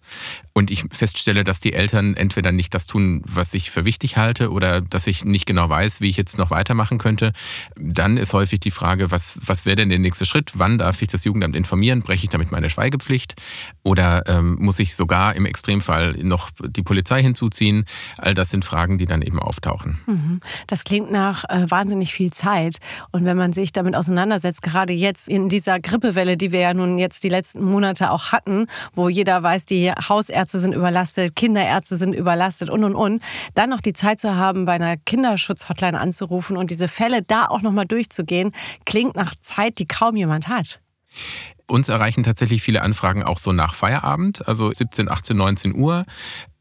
und 0.53 0.71
ich 0.71 0.85
feststelle, 0.92 1.44
dass 1.44 1.59
die 1.59 1.74
Eltern 1.74 2.15
entweder 2.15 2.53
nicht 2.53 2.74
das 2.74 2.88
tun, 2.88 3.21
was 3.25 3.53
ich 3.53 3.71
für 3.71 3.83
wichtig 3.83 4.15
halte, 4.15 4.51
oder 4.51 4.80
dass 4.80 5.06
ich 5.07 5.25
nicht 5.25 5.45
genau 5.47 5.69
weiß, 5.69 6.00
wie 6.00 6.09
ich 6.09 6.18
jetzt 6.18 6.38
noch 6.38 6.50
weitermachen 6.50 6.97
könnte, 6.97 7.33
dann 7.75 8.15
ist 8.15 8.33
häufig 8.33 8.62
die 8.62 8.71
Frage, 8.71 9.12
was, 9.12 9.38
was 9.45 9.65
wäre 9.65 9.75
denn 9.75 9.89
der 9.89 10.00
nächste 10.00 10.25
Schritt? 10.25 10.51
Wann 10.53 10.77
darf 10.77 11.01
ich 11.01 11.09
das 11.09 11.25
Jugendamt 11.25 11.57
informieren? 11.57 12.01
Breche 12.03 12.25
ich 12.25 12.30
damit 12.30 12.51
meine 12.51 12.69
Schweigepflicht? 12.69 13.35
Oder 13.83 14.28
ähm, 14.29 14.57
muss 14.59 14.79
ich 14.79 14.95
sogar 14.95 15.35
im 15.35 15.45
Extremfall 15.45 16.13
noch 16.21 16.51
die 16.59 16.83
Polizei 16.83 17.21
hinzuziehen? 17.21 17.85
All 18.17 18.33
das 18.33 18.51
sind 18.51 18.63
Fragen, 18.63 18.97
die 18.97 19.05
dann 19.05 19.21
eben 19.21 19.39
auftauchen. 19.39 19.99
Mhm. 20.05 20.39
Das 20.67 20.83
klingt 20.83 21.11
nach 21.11 21.43
äh, 21.49 21.69
wahnsinnig 21.69 22.13
viel 22.13 22.31
Zeit. 22.31 22.77
Und 23.11 23.25
wenn 23.25 23.35
man 23.35 23.51
sich 23.51 23.71
damit 23.71 23.95
auseinandersetzt, 23.95 24.61
gerade 24.61 24.93
jetzt 24.93 25.27
in 25.27 25.49
dieser 25.49 25.79
Grippewelle, 25.79 26.37
die 26.37 26.51
wir 26.51 26.59
ja 26.59 26.73
nun 26.73 26.97
jetzt 26.97 27.23
die 27.23 27.29
letzten 27.29 27.63
Monate 27.63 28.11
auch 28.11 28.31
hatten, 28.31 28.67
wo 28.93 29.09
jeder 29.09 29.41
weiß, 29.41 29.65
die 29.65 29.91
Hausärzte 29.91 30.59
sind 30.59 30.73
überlastet, 30.73 31.35
Kinderärzte 31.35 31.97
sind 31.97 32.13
überlastet 32.13 32.69
und 32.69 32.83
und 32.83 32.95
und, 32.95 33.21
dann 33.55 33.69
noch 33.69 33.81
die 33.81 33.93
Zeit 33.93 34.19
zu 34.19 34.35
haben, 34.35 34.65
bei 34.65 34.73
einer 34.73 34.97
Kinderschutzhotline 34.97 35.99
anzurufen 35.99 36.57
und 36.57 36.71
diese 36.71 36.87
Fälle 36.87 37.23
da 37.23 37.47
auch 37.47 37.61
nochmal 37.61 37.85
durchzugehen, 37.85 38.51
klingt 38.85 39.15
nach 39.15 39.33
Zeit, 39.41 39.79
die 39.79 39.87
kaum 39.87 40.15
jemand 40.15 40.47
hat. 40.47 40.81
Uns 41.69 41.88
erreichen 41.88 42.24
tatsächlich 42.24 42.62
viele 42.62 42.81
Anfragen 42.81 43.24
auch 43.24 43.38
so 43.38 43.51
nach 43.51 43.75
Feierabend, 43.75 44.48
also 44.48 44.74
17, 44.74 45.10
18, 45.10 45.38
19 45.38 45.75
Uhr 45.75 46.06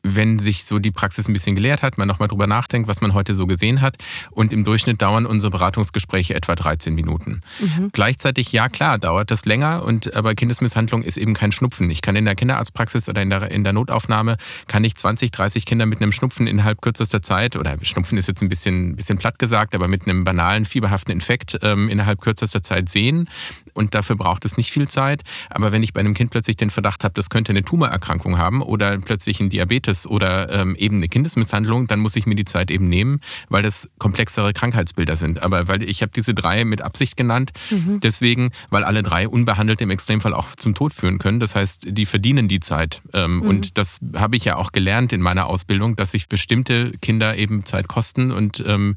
wenn 0.02 0.38
sich 0.38 0.64
so 0.64 0.78
die 0.78 0.90
Praxis 0.90 1.28
ein 1.28 1.32
bisschen 1.32 1.56
gelehrt 1.56 1.82
hat, 1.82 1.98
man 1.98 2.08
nochmal 2.08 2.28
drüber 2.28 2.46
nachdenkt, 2.46 2.88
was 2.88 3.00
man 3.00 3.14
heute 3.14 3.34
so 3.34 3.46
gesehen 3.46 3.80
hat. 3.80 3.96
Und 4.30 4.52
im 4.52 4.64
Durchschnitt 4.64 5.02
dauern 5.02 5.26
unsere 5.26 5.50
Beratungsgespräche 5.50 6.34
etwa 6.34 6.54
13 6.54 6.94
Minuten. 6.94 7.40
Mhm. 7.58 7.90
Gleichzeitig, 7.92 8.52
ja 8.52 8.68
klar, 8.68 8.98
dauert 8.98 9.30
das 9.30 9.44
länger, 9.44 9.84
und 9.84 10.14
aber 10.14 10.34
Kindesmisshandlung 10.34 11.02
ist 11.02 11.16
eben 11.16 11.34
kein 11.34 11.52
Schnupfen. 11.52 11.90
Ich 11.90 12.02
kann 12.02 12.16
in 12.16 12.24
der 12.24 12.34
Kinderarztpraxis 12.34 13.08
oder 13.08 13.22
in 13.22 13.30
der, 13.30 13.50
in 13.50 13.64
der 13.64 13.72
Notaufnahme 13.72 14.36
kann 14.66 14.84
ich 14.84 14.96
20, 14.96 15.30
30 15.32 15.66
Kinder 15.66 15.86
mit 15.86 16.00
einem 16.00 16.12
Schnupfen 16.12 16.46
innerhalb 16.46 16.80
kürzester 16.80 17.22
Zeit, 17.22 17.56
oder 17.56 17.76
Schnupfen 17.82 18.18
ist 18.18 18.28
jetzt 18.28 18.42
ein 18.42 18.48
bisschen, 18.48 18.96
bisschen 18.96 19.18
platt 19.18 19.38
gesagt, 19.38 19.74
aber 19.74 19.88
mit 19.88 20.06
einem 20.06 20.24
banalen, 20.24 20.64
fieberhaften 20.64 21.12
Infekt 21.12 21.58
ähm, 21.62 21.88
innerhalb 21.88 22.20
kürzester 22.20 22.62
Zeit 22.62 22.88
sehen. 22.88 23.28
Und 23.74 23.94
dafür 23.94 24.16
braucht 24.16 24.44
es 24.44 24.56
nicht 24.56 24.70
viel 24.70 24.88
Zeit. 24.88 25.22
Aber 25.50 25.72
wenn 25.72 25.82
ich 25.82 25.92
bei 25.92 26.00
einem 26.00 26.14
Kind 26.14 26.30
plötzlich 26.30 26.56
den 26.56 26.70
Verdacht 26.70 27.04
habe, 27.04 27.14
das 27.14 27.30
könnte 27.30 27.52
eine 27.52 27.62
Tumorerkrankung 27.62 28.38
haben 28.38 28.62
oder 28.62 28.98
plötzlich 28.98 29.40
ein 29.40 29.50
Diabetes, 29.50 30.08
oder 30.08 30.50
ähm, 30.50 30.74
eben 30.76 30.96
eine 30.96 31.08
Kindesmisshandlung, 31.08 31.86
dann 31.86 32.00
muss 32.00 32.16
ich 32.16 32.26
mir 32.26 32.34
die 32.34 32.44
Zeit 32.44 32.70
eben 32.70 32.88
nehmen, 32.88 33.20
weil 33.48 33.62
das 33.62 33.88
komplexere 33.98 34.52
Krankheitsbilder 34.52 35.16
sind. 35.16 35.42
Aber 35.42 35.68
weil 35.68 35.82
ich 35.82 36.02
habe 36.02 36.12
diese 36.14 36.34
drei 36.34 36.64
mit 36.64 36.82
Absicht 36.82 37.16
genannt, 37.16 37.52
mhm. 37.70 38.00
deswegen, 38.00 38.50
weil 38.70 38.84
alle 38.84 39.02
drei 39.02 39.28
unbehandelt 39.28 39.80
im 39.80 39.90
Extremfall 39.90 40.34
auch 40.34 40.54
zum 40.56 40.74
Tod 40.74 40.94
führen 40.94 41.18
können. 41.18 41.40
Das 41.40 41.54
heißt, 41.54 41.86
die 41.88 42.06
verdienen 42.06 42.48
die 42.48 42.60
Zeit. 42.60 43.02
Ähm, 43.12 43.36
mhm. 43.36 43.42
Und 43.42 43.78
das 43.78 44.00
habe 44.16 44.36
ich 44.36 44.44
ja 44.44 44.56
auch 44.56 44.72
gelernt 44.72 45.12
in 45.12 45.20
meiner 45.20 45.46
Ausbildung, 45.46 45.96
dass 45.96 46.12
sich 46.12 46.28
bestimmte 46.28 46.92
Kinder 47.00 47.36
eben 47.36 47.64
Zeit 47.64 47.88
kosten 47.88 48.30
und 48.30 48.62
ähm, 48.66 48.96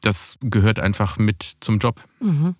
das 0.00 0.38
gehört 0.40 0.80
einfach 0.80 1.18
mit 1.18 1.56
zum 1.60 1.78
Job. 1.78 2.00
Mhm. 2.20 2.54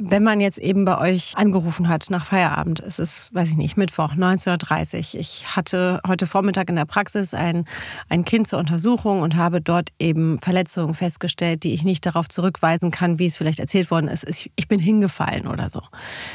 Wenn 0.00 0.22
man 0.22 0.40
jetzt 0.40 0.58
eben 0.58 0.84
bei 0.84 0.96
euch 0.98 1.36
angerufen 1.36 1.88
hat 1.88 2.08
nach 2.08 2.24
Feierabend, 2.24 2.78
es 2.78 3.00
ist, 3.00 3.34
weiß 3.34 3.48
ich 3.50 3.56
nicht, 3.56 3.76
Mittwoch, 3.76 4.12
19.30 4.12 5.14
Uhr. 5.14 5.20
Ich 5.20 5.56
hatte 5.56 6.00
heute 6.06 6.28
Vormittag 6.28 6.68
in 6.68 6.76
der 6.76 6.84
Praxis 6.84 7.34
ein, 7.34 7.64
ein 8.08 8.24
Kind 8.24 8.46
zur 8.46 8.60
Untersuchung 8.60 9.22
und 9.22 9.34
habe 9.34 9.60
dort 9.60 9.88
eben 9.98 10.38
Verletzungen 10.38 10.94
festgestellt, 10.94 11.64
die 11.64 11.74
ich 11.74 11.82
nicht 11.82 12.06
darauf 12.06 12.28
zurückweisen 12.28 12.92
kann, 12.92 13.18
wie 13.18 13.26
es 13.26 13.36
vielleicht 13.36 13.58
erzählt 13.58 13.90
worden 13.90 14.06
ist. 14.06 14.48
Ich 14.54 14.68
bin 14.68 14.78
hingefallen 14.78 15.48
oder 15.48 15.68
so. 15.68 15.82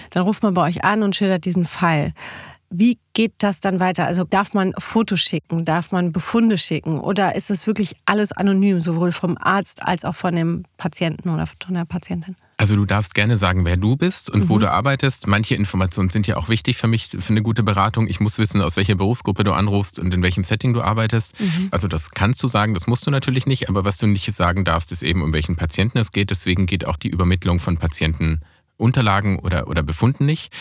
Dann 0.09 0.23
ruft 0.23 0.43
man 0.43 0.53
bei 0.55 0.63
euch 0.63 0.83
an 0.83 1.01
und 1.01 1.15
schildert 1.15 1.45
diesen 1.45 1.65
Fall. 1.65 2.11
Wie 2.69 2.97
geht 3.13 3.33
das 3.37 3.59
dann 3.59 3.79
weiter? 3.79 4.05
Also 4.05 4.23
darf 4.23 4.53
man 4.53 4.73
Fotos 4.77 5.21
schicken, 5.21 5.65
darf 5.65 5.91
man 5.91 6.11
Befunde 6.11 6.57
schicken 6.57 6.99
oder 6.99 7.35
ist 7.35 7.49
es 7.49 7.67
wirklich 7.67 7.95
alles 8.05 8.31
anonym, 8.31 8.81
sowohl 8.81 9.11
vom 9.11 9.37
Arzt 9.39 9.83
als 9.83 10.03
auch 10.03 10.15
von 10.15 10.35
dem 10.35 10.65
Patienten 10.77 11.29
oder 11.29 11.45
von 11.45 11.75
der 11.75 11.85
Patientin? 11.85 12.35
Also 12.57 12.75
du 12.75 12.85
darfst 12.85 13.15
gerne 13.15 13.37
sagen, 13.37 13.65
wer 13.65 13.77
du 13.77 13.95
bist 13.95 14.29
und 14.29 14.43
mhm. 14.43 14.49
wo 14.49 14.57
du 14.57 14.71
arbeitest. 14.71 15.27
Manche 15.27 15.55
Informationen 15.55 16.09
sind 16.09 16.27
ja 16.27 16.37
auch 16.37 16.49
wichtig 16.49 16.77
für 16.77 16.87
mich, 16.87 17.07
für 17.07 17.29
eine 17.29 17.41
gute 17.41 17.63
Beratung. 17.63 18.07
Ich 18.07 18.19
muss 18.19 18.37
wissen, 18.37 18.61
aus 18.61 18.77
welcher 18.77 18.95
Berufsgruppe 18.95 19.43
du 19.43 19.53
anrufst 19.53 19.99
und 19.99 20.13
in 20.13 20.21
welchem 20.21 20.43
Setting 20.43 20.73
du 20.73 20.81
arbeitest. 20.81 21.39
Mhm. 21.39 21.69
Also 21.71 21.87
das 21.87 22.11
kannst 22.11 22.41
du 22.43 22.47
sagen, 22.47 22.73
das 22.73 22.87
musst 22.87 23.05
du 23.07 23.11
natürlich 23.11 23.45
nicht. 23.47 23.69
Aber 23.69 23.85
was 23.85 23.97
du 23.97 24.07
nicht 24.07 24.31
sagen 24.33 24.63
darfst, 24.63 24.91
ist 24.91 25.03
eben, 25.03 25.23
um 25.23 25.33
welchen 25.33 25.55
Patienten 25.55 25.97
es 25.97 26.11
geht. 26.11 26.29
Deswegen 26.29 26.65
geht 26.65 26.85
auch 26.85 26.97
die 26.97 27.09
Übermittlung 27.09 27.59
von 27.59 27.77
Patientenunterlagen 27.77 29.39
oder, 29.39 29.67
oder 29.67 29.81
Befunden 29.81 30.25
nicht 30.25 30.51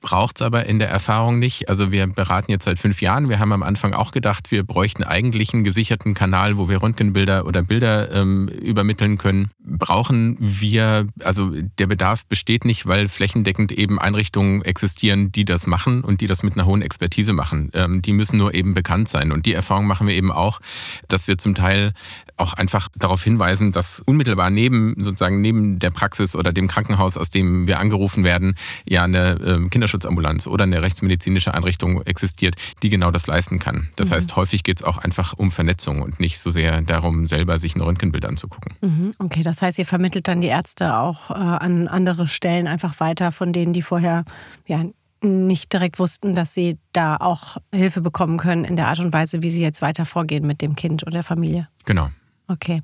braucht 0.00 0.36
es 0.36 0.42
aber 0.42 0.66
in 0.66 0.78
der 0.78 0.88
Erfahrung 0.88 1.38
nicht. 1.38 1.68
Also 1.68 1.90
wir 1.90 2.06
beraten 2.06 2.50
jetzt 2.50 2.64
seit 2.64 2.78
fünf 2.78 3.00
Jahren. 3.02 3.28
Wir 3.28 3.38
haben 3.38 3.52
am 3.52 3.62
Anfang 3.62 3.94
auch 3.94 4.12
gedacht, 4.12 4.50
wir 4.50 4.62
bräuchten 4.62 5.02
eigentlich 5.02 5.52
einen 5.52 5.64
gesicherten 5.64 6.14
Kanal, 6.14 6.56
wo 6.56 6.68
wir 6.68 6.82
Röntgenbilder 6.82 7.46
oder 7.46 7.62
Bilder 7.62 8.10
ähm, 8.12 8.48
übermitteln 8.48 9.18
können. 9.18 9.50
Brauchen 9.64 10.36
wir, 10.38 11.08
also 11.22 11.52
der 11.78 11.86
Bedarf 11.86 12.26
besteht 12.26 12.64
nicht, 12.64 12.86
weil 12.86 13.08
flächendeckend 13.08 13.72
eben 13.72 13.98
Einrichtungen 13.98 14.62
existieren, 14.62 15.32
die 15.32 15.44
das 15.44 15.66
machen 15.66 16.02
und 16.02 16.20
die 16.20 16.26
das 16.26 16.42
mit 16.42 16.54
einer 16.54 16.66
hohen 16.66 16.82
Expertise 16.82 17.32
machen. 17.32 17.70
Ähm, 17.74 18.02
die 18.02 18.12
müssen 18.12 18.38
nur 18.38 18.54
eben 18.54 18.74
bekannt 18.74 19.08
sein. 19.08 19.32
Und 19.32 19.46
die 19.46 19.52
Erfahrung 19.52 19.86
machen 19.86 20.06
wir 20.06 20.14
eben 20.14 20.30
auch, 20.30 20.60
dass 21.08 21.28
wir 21.28 21.38
zum 21.38 21.54
Teil 21.54 21.92
auch 22.36 22.54
einfach 22.54 22.88
darauf 22.96 23.24
hinweisen, 23.24 23.72
dass 23.72 24.00
unmittelbar 24.00 24.50
neben 24.50 24.94
sozusagen 24.98 25.40
neben 25.40 25.78
der 25.78 25.90
Praxis 25.90 26.36
oder 26.36 26.52
dem 26.52 26.68
Krankenhaus, 26.68 27.16
aus 27.16 27.30
dem 27.30 27.66
wir 27.66 27.80
angerufen 27.80 28.24
werden, 28.24 28.56
ja 28.86 29.02
eine 29.02 29.40
ähm, 29.44 29.70
Kinder 29.70 29.87
Kinderschutzambulanz 29.88 30.46
oder 30.46 30.64
eine 30.64 30.82
rechtsmedizinische 30.82 31.54
Einrichtung 31.54 32.02
existiert, 32.02 32.56
die 32.82 32.90
genau 32.90 33.10
das 33.10 33.26
leisten 33.26 33.58
kann. 33.58 33.88
Das 33.96 34.10
mhm. 34.10 34.14
heißt, 34.14 34.36
häufig 34.36 34.62
geht 34.62 34.80
es 34.80 34.84
auch 34.84 34.98
einfach 34.98 35.34
um 35.34 35.50
Vernetzung 35.50 36.02
und 36.02 36.20
nicht 36.20 36.38
so 36.38 36.50
sehr 36.50 36.82
darum, 36.82 37.26
selber 37.26 37.58
sich 37.58 37.74
ein 37.74 37.80
Röntgenbild 37.80 38.24
anzugucken. 38.24 38.74
Mhm. 38.80 39.14
Okay, 39.18 39.42
das 39.42 39.62
heißt, 39.62 39.78
ihr 39.78 39.86
vermittelt 39.86 40.28
dann 40.28 40.40
die 40.40 40.48
Ärzte 40.48 40.96
auch 40.96 41.30
äh, 41.30 41.34
an 41.34 41.88
andere 41.88 42.28
Stellen 42.28 42.66
einfach 42.66 43.00
weiter, 43.00 43.32
von 43.32 43.52
denen 43.52 43.72
die 43.72 43.82
vorher 43.82 44.24
ja, 44.66 44.84
nicht 45.22 45.72
direkt 45.72 45.98
wussten, 45.98 46.34
dass 46.34 46.52
sie 46.52 46.78
da 46.92 47.16
auch 47.16 47.56
Hilfe 47.74 48.00
bekommen 48.00 48.38
können 48.38 48.64
in 48.64 48.76
der 48.76 48.88
Art 48.88 49.00
und 49.00 49.12
Weise, 49.12 49.42
wie 49.42 49.50
sie 49.50 49.62
jetzt 49.62 49.82
weiter 49.82 50.04
vorgehen 50.04 50.46
mit 50.46 50.60
dem 50.60 50.76
Kind 50.76 51.02
oder 51.02 51.12
der 51.12 51.22
Familie. 51.22 51.68
Genau. 51.86 52.10
Okay. 52.46 52.82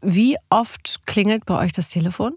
Wie 0.00 0.36
oft 0.48 1.00
klingelt 1.06 1.44
bei 1.44 1.58
euch 1.58 1.72
das 1.72 1.88
Telefon? 1.88 2.32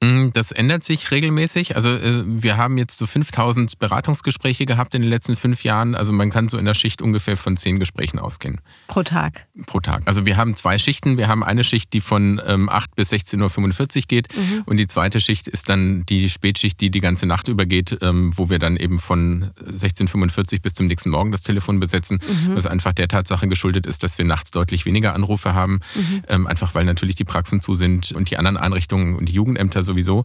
Mm, 0.00 0.28
das 0.32 0.52
ändert 0.52 0.84
sich 0.84 1.10
regelmäßig. 1.10 1.74
Also 1.74 1.88
äh, 1.88 2.22
wir 2.24 2.56
haben 2.56 2.78
jetzt 2.78 2.98
so 2.98 3.06
5000 3.06 3.78
Beratungsgespräche 3.80 4.64
gehabt 4.64 4.94
in 4.94 5.02
den 5.02 5.10
letzten 5.10 5.34
fünf 5.34 5.64
Jahren. 5.64 5.96
Also 5.96 6.12
man 6.12 6.30
kann 6.30 6.48
so 6.48 6.56
in 6.56 6.64
der 6.64 6.74
Schicht 6.74 7.02
ungefähr 7.02 7.36
von 7.36 7.56
zehn 7.56 7.80
Gesprächen 7.80 8.20
ausgehen. 8.20 8.60
Pro 8.86 9.02
Tag? 9.02 9.46
Pro 9.66 9.80
Tag. 9.80 10.02
Also 10.04 10.24
wir 10.24 10.36
haben 10.36 10.54
zwei 10.54 10.78
Schichten. 10.78 11.16
Wir 11.16 11.26
haben 11.26 11.42
eine 11.42 11.64
Schicht, 11.64 11.92
die 11.92 12.00
von 12.00 12.38
8 12.38 12.48
ähm, 12.48 12.68
bis 12.94 13.12
16.45 13.12 13.96
Uhr 13.96 14.02
geht. 14.06 14.36
Mhm. 14.36 14.62
Und 14.66 14.76
die 14.76 14.86
zweite 14.86 15.18
Schicht 15.18 15.48
ist 15.48 15.68
dann 15.68 16.06
die 16.06 16.28
Spätschicht, 16.28 16.80
die 16.80 16.90
die 16.90 17.00
ganze 17.00 17.26
Nacht 17.26 17.48
übergeht, 17.48 17.98
ähm, 18.00 18.30
wo 18.36 18.50
wir 18.50 18.60
dann 18.60 18.76
eben 18.76 19.00
von 19.00 19.50
16.45 19.64 20.54
Uhr 20.54 20.58
bis 20.60 20.74
zum 20.74 20.86
nächsten 20.86 21.10
Morgen 21.10 21.32
das 21.32 21.42
Telefon 21.42 21.80
besetzen. 21.80 22.20
Mhm. 22.22 22.54
Was 22.54 22.66
einfach 22.66 22.92
der 22.92 23.08
Tatsache 23.08 23.48
geschuldet 23.48 23.84
ist, 23.84 24.04
dass 24.04 24.16
wir 24.16 24.24
nachts 24.24 24.52
deutlich 24.52 24.86
weniger 24.86 25.14
Anrufe 25.14 25.54
haben. 25.54 25.80
Mhm. 25.96 26.22
Ähm, 26.28 26.46
einfach 26.46 26.76
weil 26.76 26.84
natürlich 26.84 27.16
die 27.16 27.24
Praxen 27.24 27.60
zu 27.60 27.74
sind 27.74 28.12
und 28.12 28.30
die 28.30 28.36
anderen 28.36 28.56
Einrichtungen 28.56 29.16
und 29.16 29.28
die 29.28 29.32
Jugendämter 29.32 29.82
sowieso. 29.88 30.24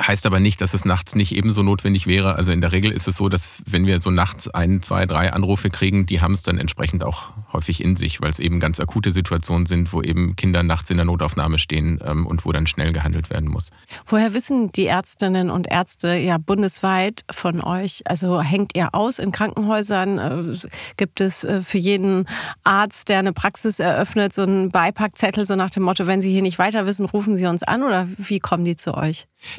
Heißt 0.00 0.26
aber 0.26 0.40
nicht, 0.40 0.60
dass 0.60 0.74
es 0.74 0.84
nachts 0.84 1.14
nicht 1.14 1.32
ebenso 1.32 1.62
notwendig 1.62 2.08
wäre. 2.08 2.34
Also 2.34 2.50
in 2.50 2.60
der 2.60 2.72
Regel 2.72 2.90
ist 2.90 3.06
es 3.06 3.16
so, 3.16 3.28
dass 3.28 3.62
wenn 3.66 3.86
wir 3.86 4.00
so 4.00 4.10
nachts 4.10 4.48
ein, 4.48 4.82
zwei, 4.82 5.06
drei 5.06 5.32
Anrufe 5.32 5.70
kriegen, 5.70 6.06
die 6.06 6.20
haben 6.20 6.34
es 6.34 6.42
dann 6.42 6.58
entsprechend 6.58 7.04
auch 7.04 7.30
häufig 7.52 7.82
in 7.82 7.94
sich, 7.94 8.20
weil 8.20 8.30
es 8.30 8.40
eben 8.40 8.58
ganz 8.58 8.80
akute 8.80 9.12
Situationen 9.12 9.66
sind, 9.66 9.92
wo 9.92 10.02
eben 10.02 10.34
Kinder 10.34 10.62
nachts 10.62 10.90
in 10.90 10.96
der 10.96 11.06
Notaufnahme 11.06 11.58
stehen 11.58 12.00
ähm, 12.04 12.26
und 12.26 12.44
wo 12.44 12.52
dann 12.52 12.66
schnell 12.66 12.92
gehandelt 12.92 13.30
werden 13.30 13.48
muss. 13.48 13.70
Woher 14.06 14.34
wissen 14.34 14.72
die 14.72 14.86
Ärztinnen 14.86 15.50
und 15.50 15.66
Ärzte 15.70 16.14
ja 16.16 16.38
bundesweit 16.38 17.24
von 17.30 17.60
euch? 17.60 18.02
Also 18.06 18.40
hängt 18.40 18.74
ihr 18.74 18.94
aus 18.94 19.18
in 19.18 19.30
Krankenhäusern? 19.30 20.18
Äh, 20.18 20.56
gibt 20.96 21.20
es 21.20 21.44
äh, 21.44 21.62
für 21.62 21.78
jeden 21.78 22.26
Arzt, 22.64 23.08
der 23.08 23.18
eine 23.18 23.32
Praxis 23.32 23.78
eröffnet, 23.78 24.32
so 24.32 24.42
einen 24.42 24.70
Beipackzettel, 24.70 25.46
so 25.46 25.54
nach 25.54 25.70
dem 25.70 25.82
Motto, 25.82 26.06
wenn 26.06 26.20
Sie 26.20 26.32
hier 26.32 26.42
nicht 26.42 26.58
weiter 26.58 26.86
wissen, 26.86 27.06
rufen 27.06 27.36
Sie 27.36 27.46
uns 27.46 27.62
an? 27.62 27.82
Oder 27.82 28.08
wie 28.16 28.40
kommen 28.40 28.64
die 28.64 28.76
zu 28.76 28.94
euch? 28.94 29.01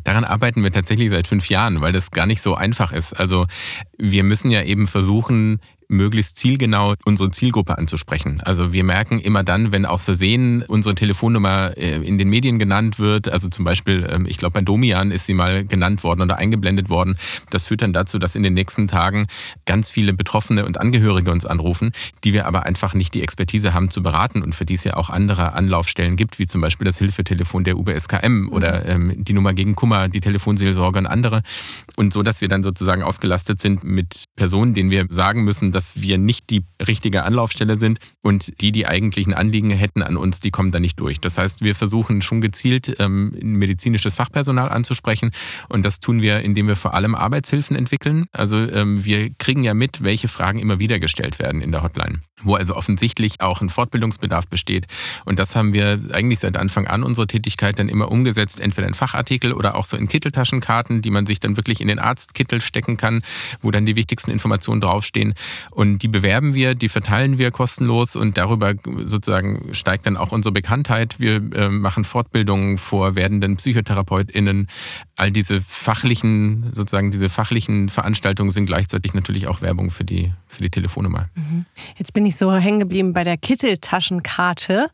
Daran 0.03 0.23
arbeiten 0.23 0.63
wir 0.63 0.71
tatsächlich 0.71 1.09
seit 1.09 1.27
fünf 1.27 1.49
Jahren, 1.49 1.81
weil 1.81 1.91
das 1.91 2.11
gar 2.11 2.25
nicht 2.25 2.41
so 2.41 2.55
einfach 2.55 2.91
ist. 2.91 3.13
Also 3.13 3.45
wir 3.97 4.23
müssen 4.23 4.51
ja 4.51 4.63
eben 4.63 4.87
versuchen, 4.87 5.59
möglichst 5.87 6.37
zielgenau 6.37 6.93
unsere 7.05 7.31
Zielgruppe 7.31 7.77
anzusprechen. 7.77 8.41
Also 8.43 8.73
wir 8.73 8.83
merken 8.83 9.19
immer 9.19 9.43
dann, 9.43 9.71
wenn 9.71 9.85
aus 9.85 10.05
Versehen 10.05 10.63
unsere 10.63 10.95
Telefonnummer 10.95 11.77
äh, 11.77 11.95
in 11.95 12.17
den 12.17 12.29
Medien 12.29 12.59
genannt 12.59 12.99
wird, 12.99 13.29
also 13.29 13.49
zum 13.49 13.65
Beispiel, 13.65 14.07
ähm, 14.09 14.25
ich 14.27 14.37
glaube 14.37 14.53
bei 14.53 14.61
Domian 14.61 15.11
ist 15.11 15.25
sie 15.25 15.33
mal 15.33 15.65
genannt 15.65 16.03
worden 16.03 16.21
oder 16.21 16.37
eingeblendet 16.37 16.89
worden, 16.89 17.17
das 17.49 17.65
führt 17.65 17.81
dann 17.81 17.93
dazu, 17.93 18.19
dass 18.19 18.35
in 18.35 18.43
den 18.43 18.53
nächsten 18.53 18.87
Tagen 18.87 19.27
ganz 19.65 19.89
viele 19.89 20.13
Betroffene 20.13 20.65
und 20.65 20.79
Angehörige 20.79 21.31
uns 21.31 21.45
anrufen, 21.45 21.91
die 22.23 22.33
wir 22.33 22.45
aber 22.45 22.63
einfach 22.63 22.93
nicht 22.93 23.13
die 23.13 23.21
Expertise 23.21 23.73
haben 23.73 23.91
zu 23.91 24.01
beraten 24.01 24.41
und 24.41 24.55
für 24.55 24.65
die 24.65 24.75
es 24.75 24.83
ja 24.83 24.95
auch 24.95 25.09
andere 25.09 25.53
Anlaufstellen 25.53 26.15
gibt, 26.15 26.39
wie 26.39 26.47
zum 26.47 26.61
Beispiel 26.61 26.85
das 26.85 26.97
Hilfetelefon 26.97 27.63
der 27.63 27.77
UBSKM 27.77 28.49
oder 28.49 28.85
ähm, 28.85 29.13
die 29.17 29.33
Nummer 29.33 29.53
gegen 29.53 29.75
Kummer, 29.75 30.07
die 30.07 30.21
Telefonseelsorge 30.21 30.99
und 30.99 31.07
andere. 31.07 31.41
Und 31.95 32.13
so, 32.13 32.23
dass 32.23 32.41
wir 32.41 32.47
dann 32.47 32.63
sozusagen 32.63 33.03
ausgelastet 33.03 33.59
sind 33.59 33.83
mit 33.83 34.25
Personen, 34.35 34.73
denen 34.73 34.89
wir 34.89 35.07
sagen 35.09 35.43
müssen, 35.43 35.71
dass 35.73 36.01
wir 36.01 36.17
nicht 36.17 36.49
die 36.49 36.63
richtige 36.85 37.23
Anlaufstelle 37.23 37.77
sind 37.77 37.99
und 38.21 38.61
die, 38.61 38.71
die 38.71 38.87
eigentlichen 38.87 39.33
Anliegen 39.33 39.71
hätten 39.71 40.01
an 40.01 40.17
uns, 40.17 40.39
die 40.39 40.51
kommen 40.51 40.71
da 40.71 40.79
nicht 40.79 40.99
durch. 40.99 41.19
Das 41.19 41.37
heißt, 41.37 41.61
wir 41.61 41.75
versuchen 41.75 42.21
schon 42.21 42.41
gezielt 42.41 42.95
ähm, 42.99 43.35
medizinisches 43.41 44.15
Fachpersonal 44.15 44.69
anzusprechen 44.69 45.31
und 45.69 45.85
das 45.85 45.99
tun 45.99 46.21
wir, 46.21 46.39
indem 46.41 46.67
wir 46.67 46.75
vor 46.75 46.93
allem 46.93 47.15
Arbeitshilfen 47.15 47.75
entwickeln. 47.75 48.25
Also 48.31 48.57
ähm, 48.57 49.03
wir 49.03 49.29
kriegen 49.31 49.63
ja 49.63 49.73
mit, 49.73 50.03
welche 50.03 50.27
Fragen 50.27 50.59
immer 50.59 50.79
wieder 50.79 50.99
gestellt 50.99 51.39
werden 51.39 51.61
in 51.61 51.71
der 51.71 51.83
Hotline, 51.83 52.21
wo 52.41 52.55
also 52.55 52.75
offensichtlich 52.75 53.41
auch 53.41 53.61
ein 53.61 53.69
Fortbildungsbedarf 53.69 54.47
besteht 54.47 54.87
und 55.25 55.39
das 55.39 55.55
haben 55.55 55.73
wir 55.73 55.99
eigentlich 56.11 56.39
seit 56.39 56.57
Anfang 56.57 56.87
an 56.87 57.03
unsere 57.03 57.27
Tätigkeit 57.27 57.79
dann 57.79 57.89
immer 57.89 58.11
umgesetzt, 58.11 58.59
entweder 58.59 58.87
in 58.87 58.93
Fachartikel 58.93 59.53
oder 59.53 59.75
auch 59.75 59.85
so 59.85 59.97
in 59.97 60.07
Kitteltaschenkarten, 60.07 61.01
die 61.01 61.11
man 61.11 61.25
sich 61.25 61.39
dann 61.39 61.57
wirklich 61.57 61.81
in 61.81 61.87
den 61.87 61.99
Arztkittel 61.99 62.61
stecken 62.61 62.97
kann, 62.97 63.23
wo 63.61 63.71
dann 63.71 63.85
die 63.85 63.95
wichtigsten 63.95 64.31
Informationen 64.31 64.81
draufstehen. 64.81 65.33
Und 65.71 65.99
die 65.99 66.07
bewerben 66.07 66.53
wir, 66.53 66.75
die 66.75 66.89
verteilen 66.89 67.37
wir 67.37 67.51
kostenlos 67.51 68.15
und 68.15 68.37
darüber 68.37 68.73
sozusagen 69.05 69.73
steigt 69.73 70.05
dann 70.05 70.17
auch 70.17 70.31
unsere 70.31 70.51
Bekanntheit. 70.51 71.19
Wir 71.19 71.35
äh, 71.53 71.69
machen 71.69 72.03
Fortbildungen 72.03 72.77
vor 72.77 73.15
werdenden 73.15 73.57
PsychotherapeutInnen. 73.57 74.67
All 75.15 75.31
diese 75.31 75.61
fachlichen, 75.61 76.71
sozusagen 76.73 77.11
diese 77.11 77.29
fachlichen 77.29 77.89
Veranstaltungen 77.89 78.51
sind 78.51 78.65
gleichzeitig 78.65 79.13
natürlich 79.13 79.47
auch 79.47 79.61
Werbung 79.61 79.91
für 79.91 80.03
die, 80.03 80.31
für 80.47 80.61
die 80.61 80.69
Telefonnummer. 80.69 81.29
Mhm. 81.35 81.65
Jetzt 81.97 82.13
bin 82.13 82.25
ich 82.25 82.35
so 82.35 82.53
hängen 82.53 82.79
geblieben 82.79 83.13
bei 83.13 83.23
der 83.23 83.37
Kitteltaschenkarte. 83.37 84.89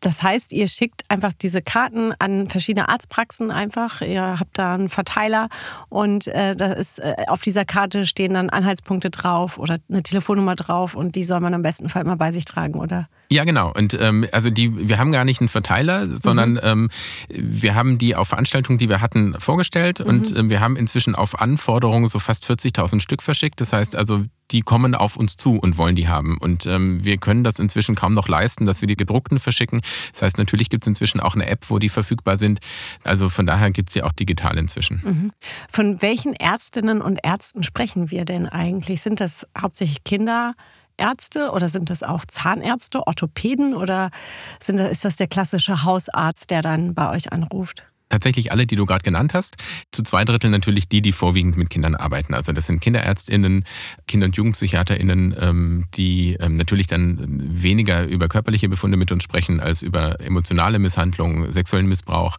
Das 0.00 0.22
heißt, 0.22 0.52
ihr 0.52 0.68
schickt 0.68 1.04
einfach 1.08 1.32
diese 1.32 1.62
Karten 1.62 2.12
an 2.18 2.48
verschiedene 2.48 2.88
Arztpraxen 2.88 3.50
einfach. 3.50 4.00
Ihr 4.00 4.38
habt 4.38 4.58
da 4.58 4.74
einen 4.74 4.88
Verteiler 4.88 5.48
und 5.88 6.28
äh, 6.28 6.56
da 6.56 6.72
ist, 6.72 6.98
äh, 6.98 7.14
auf 7.26 7.42
dieser 7.42 7.64
Karte 7.64 8.06
stehen 8.06 8.34
dann 8.34 8.50
Anhaltspunkte 8.50 9.10
drauf 9.10 9.58
oder 9.58 9.78
eine 9.88 10.02
Telefonnummer 10.08 10.56
drauf 10.56 10.94
und 10.94 11.14
die 11.14 11.24
soll 11.24 11.40
man 11.40 11.54
am 11.54 11.62
besten 11.62 11.88
Fall 11.88 12.02
immer 12.02 12.16
bei 12.16 12.32
sich 12.32 12.44
tragen, 12.44 12.78
oder? 12.78 13.08
Ja, 13.30 13.44
genau. 13.44 13.72
Und 13.72 13.94
ähm, 14.00 14.26
also 14.32 14.48
die, 14.48 14.88
wir 14.88 14.98
haben 14.98 15.12
gar 15.12 15.24
nicht 15.24 15.40
einen 15.40 15.48
Verteiler, 15.48 16.08
sondern 16.16 16.52
mhm. 16.52 16.60
ähm, 16.62 16.90
wir 17.28 17.74
haben 17.74 17.98
die 17.98 18.16
auf 18.16 18.28
Veranstaltungen, 18.28 18.78
die 18.78 18.88
wir 18.88 19.02
hatten, 19.02 19.34
vorgestellt 19.38 20.00
mhm. 20.00 20.06
und 20.06 20.36
ähm, 20.36 20.50
wir 20.50 20.60
haben 20.60 20.76
inzwischen 20.76 21.14
auf 21.14 21.38
Anforderungen 21.38 22.08
so 22.08 22.18
fast 22.18 22.44
40.000 22.44 23.00
Stück 23.00 23.22
verschickt. 23.22 23.60
Das 23.60 23.74
heißt 23.74 23.96
also, 23.96 24.24
die 24.50 24.62
kommen 24.62 24.94
auf 24.94 25.16
uns 25.16 25.36
zu 25.36 25.56
und 25.56 25.76
wollen 25.76 25.94
die 25.94 26.08
haben. 26.08 26.38
Und 26.38 26.64
ähm, 26.64 27.04
wir 27.04 27.18
können 27.18 27.44
das 27.44 27.58
inzwischen 27.58 27.94
kaum 27.94 28.14
noch 28.14 28.28
leisten, 28.28 28.64
dass 28.64 28.80
wir 28.80 28.88
die 28.88 28.96
gedruckten 28.96 29.40
verschicken. 29.40 29.82
Das 30.12 30.22
heißt, 30.22 30.38
natürlich 30.38 30.70
gibt 30.70 30.84
es 30.84 30.88
inzwischen 30.88 31.20
auch 31.20 31.34
eine 31.34 31.46
App, 31.48 31.66
wo 31.68 31.78
die 31.78 31.90
verfügbar 31.90 32.38
sind. 32.38 32.60
Also 33.04 33.28
von 33.28 33.46
daher 33.46 33.70
gibt 33.72 33.90
es 33.90 33.92
sie 33.92 34.02
auch 34.02 34.12
digital 34.12 34.56
inzwischen. 34.56 35.02
Mhm. 35.04 35.32
Von 35.70 36.00
welchen 36.00 36.32
Ärztinnen 36.32 37.02
und 37.02 37.18
Ärzten 37.22 37.62
sprechen 37.62 38.10
wir 38.10 38.24
denn 38.24 38.48
eigentlich? 38.48 39.02
Sind 39.02 39.20
das 39.20 39.46
hauptsächlich 39.60 40.02
Kinderärzte 40.98 41.52
oder 41.52 41.68
sind 41.68 41.90
das 41.90 42.02
auch 42.02 42.24
Zahnärzte, 42.26 43.06
Orthopäden 43.06 43.74
oder 43.74 44.10
sind 44.60 44.78
ist 44.78 45.04
das 45.04 45.16
der 45.16 45.28
klassische 45.28 45.84
Hausarzt, 45.84 46.50
der 46.50 46.62
dann 46.62 46.94
bei 46.94 47.10
euch 47.10 47.32
anruft? 47.32 47.84
Tatsächlich 48.08 48.52
alle, 48.52 48.66
die 48.66 48.76
du 48.76 48.86
gerade 48.86 49.02
genannt 49.02 49.34
hast. 49.34 49.56
Zu 49.92 50.02
zwei 50.02 50.24
Drittel 50.24 50.50
natürlich 50.50 50.88
die, 50.88 51.02
die 51.02 51.12
vorwiegend 51.12 51.56
mit 51.56 51.70
Kindern 51.70 51.94
arbeiten. 51.94 52.34
Also 52.34 52.52
das 52.52 52.66
sind 52.66 52.80
KinderärztInnen, 52.80 53.64
Kinder- 54.06 54.26
und 54.26 54.36
JugendpsychiaterInnen, 54.36 55.34
ähm, 55.38 55.84
die 55.94 56.36
ähm, 56.40 56.56
natürlich 56.56 56.86
dann 56.86 57.18
weniger 57.62 58.04
über 58.04 58.28
körperliche 58.28 58.68
Befunde 58.68 58.96
mit 58.96 59.12
uns 59.12 59.22
sprechen 59.22 59.60
als 59.60 59.82
über 59.82 60.20
emotionale 60.20 60.78
Misshandlungen, 60.78 61.52
sexuellen 61.52 61.88
Missbrauch. 61.88 62.36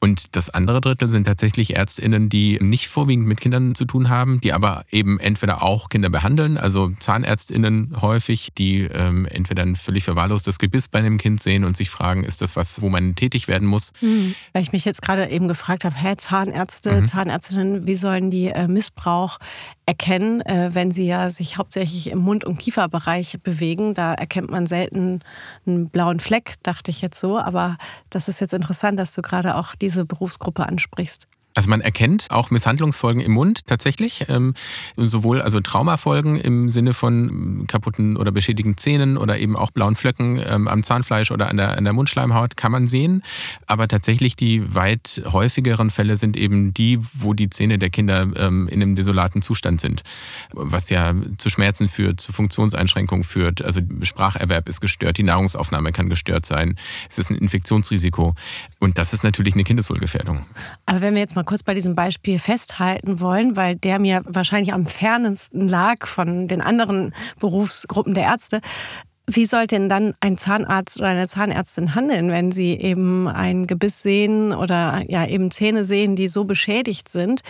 Und 0.00 0.36
das 0.36 0.50
andere 0.50 0.80
Drittel 0.80 1.08
sind 1.08 1.24
tatsächlich 1.24 1.76
ÄrztInnen, 1.76 2.28
die 2.28 2.58
nicht 2.60 2.88
vorwiegend 2.88 3.26
mit 3.26 3.40
Kindern 3.40 3.74
zu 3.74 3.84
tun 3.84 4.08
haben, 4.08 4.40
die 4.40 4.52
aber 4.52 4.84
eben 4.90 5.18
entweder 5.18 5.62
auch 5.62 5.88
Kinder 5.88 6.10
behandeln, 6.10 6.58
also 6.58 6.90
ZahnärztInnen 6.98 8.00
häufig, 8.00 8.50
die 8.56 8.82
ähm, 8.82 9.26
entweder 9.26 9.62
ein 9.62 9.76
völlig 9.76 10.04
verwahrlostes 10.04 10.58
Gebiss 10.58 10.88
bei 10.88 10.98
einem 10.98 11.18
Kind 11.18 11.42
sehen 11.42 11.64
und 11.64 11.76
sich 11.76 11.90
fragen, 11.90 12.24
ist 12.24 12.42
das 12.42 12.56
was, 12.56 12.80
wo 12.82 12.88
man 12.88 13.14
tätig 13.14 13.48
werden 13.48 13.66
muss? 13.66 13.92
Hm. 14.00 14.34
Weil 14.52 14.62
ich 14.62 14.72
mich 14.72 14.84
jetzt 14.84 15.02
gerade 15.06 15.30
eben 15.30 15.46
gefragt 15.46 15.84
habe, 15.84 15.94
hä, 15.94 16.16
Zahnärzte, 16.16 17.00
mhm. 17.00 17.04
Zahnärztinnen, 17.06 17.86
wie 17.86 17.94
sollen 17.94 18.30
die 18.30 18.48
äh, 18.48 18.66
Missbrauch 18.66 19.38
erkennen, 19.86 20.40
äh, 20.40 20.70
wenn 20.72 20.90
sie 20.90 21.06
ja 21.06 21.30
sich 21.30 21.58
hauptsächlich 21.58 22.10
im 22.10 22.18
Mund- 22.18 22.44
und 22.44 22.58
Kieferbereich 22.58 23.38
bewegen? 23.42 23.94
Da 23.94 24.14
erkennt 24.14 24.50
man 24.50 24.66
selten 24.66 25.20
einen 25.64 25.90
blauen 25.90 26.18
Fleck, 26.18 26.54
dachte 26.64 26.90
ich 26.90 27.02
jetzt 27.02 27.20
so. 27.20 27.38
Aber 27.38 27.76
das 28.10 28.26
ist 28.28 28.40
jetzt 28.40 28.52
interessant, 28.52 28.98
dass 28.98 29.14
du 29.14 29.22
gerade 29.22 29.54
auch 29.54 29.76
diese 29.76 30.04
Berufsgruppe 30.04 30.66
ansprichst. 30.66 31.28
Also 31.56 31.70
man 31.70 31.80
erkennt 31.80 32.30
auch 32.30 32.50
Misshandlungsfolgen 32.50 33.22
im 33.22 33.32
Mund 33.32 33.64
tatsächlich, 33.66 34.26
ähm, 34.28 34.52
sowohl 34.96 35.40
also 35.40 35.60
Traumafolgen 35.60 36.36
im 36.36 36.70
Sinne 36.70 36.92
von 36.92 37.64
kaputten 37.66 38.18
oder 38.18 38.30
beschädigten 38.30 38.76
Zähnen 38.76 39.16
oder 39.16 39.38
eben 39.38 39.56
auch 39.56 39.70
blauen 39.70 39.96
Flöcken 39.96 40.38
ähm, 40.46 40.68
am 40.68 40.82
Zahnfleisch 40.82 41.30
oder 41.30 41.48
an 41.48 41.56
der, 41.56 41.78
an 41.78 41.84
der 41.84 41.94
Mundschleimhaut 41.94 42.58
kann 42.58 42.72
man 42.72 42.86
sehen. 42.86 43.22
Aber 43.66 43.88
tatsächlich 43.88 44.36
die 44.36 44.74
weit 44.74 45.22
häufigeren 45.32 45.88
Fälle 45.88 46.18
sind 46.18 46.36
eben 46.36 46.74
die, 46.74 46.98
wo 47.14 47.32
die 47.32 47.48
Zähne 47.48 47.78
der 47.78 47.88
Kinder 47.88 48.28
ähm, 48.36 48.68
in 48.68 48.82
einem 48.82 48.94
desolaten 48.94 49.40
Zustand 49.40 49.80
sind, 49.80 50.02
was 50.52 50.90
ja 50.90 51.14
zu 51.38 51.48
Schmerzen 51.48 51.88
führt, 51.88 52.20
zu 52.20 52.34
Funktionseinschränkungen 52.34 53.24
führt. 53.24 53.62
Also 53.62 53.80
Spracherwerb 54.02 54.68
ist 54.68 54.82
gestört, 54.82 55.16
die 55.16 55.22
Nahrungsaufnahme 55.22 55.92
kann 55.92 56.10
gestört 56.10 56.44
sein, 56.44 56.76
es 57.08 57.18
ist 57.18 57.30
ein 57.30 57.36
Infektionsrisiko 57.36 58.34
und 58.78 58.98
das 58.98 59.14
ist 59.14 59.24
natürlich 59.24 59.54
eine 59.54 59.64
Kindeswohlgefährdung. 59.64 60.44
Aber 60.84 61.00
wenn 61.00 61.14
wir 61.14 61.20
jetzt 61.20 61.34
mal 61.34 61.45
kurz 61.46 61.62
bei 61.62 61.74
diesem 61.74 61.94
Beispiel 61.94 62.38
festhalten 62.38 63.20
wollen, 63.20 63.56
weil 63.56 63.76
der 63.76 63.98
mir 63.98 64.20
wahrscheinlich 64.26 64.74
am 64.74 64.84
fernsten 64.84 65.68
lag 65.68 66.06
von 66.06 66.48
den 66.48 66.60
anderen 66.60 67.14
Berufsgruppen 67.38 68.14
der 68.14 68.24
Ärzte. 68.24 68.60
Wie 69.28 69.44
sollte 69.44 69.74
denn 69.74 69.88
dann 69.88 70.14
ein 70.20 70.38
Zahnarzt 70.38 71.00
oder 71.00 71.08
eine 71.08 71.26
Zahnärztin 71.26 71.96
handeln, 71.96 72.30
wenn 72.30 72.52
sie 72.52 72.74
eben 72.74 73.26
ein 73.26 73.66
Gebiss 73.66 74.00
sehen 74.02 74.52
oder 74.52 75.02
ja 75.08 75.26
eben 75.26 75.50
Zähne 75.50 75.84
sehen, 75.84 76.14
die 76.14 76.28
so 76.28 76.44
beschädigt 76.44 77.08
sind? 77.08 77.40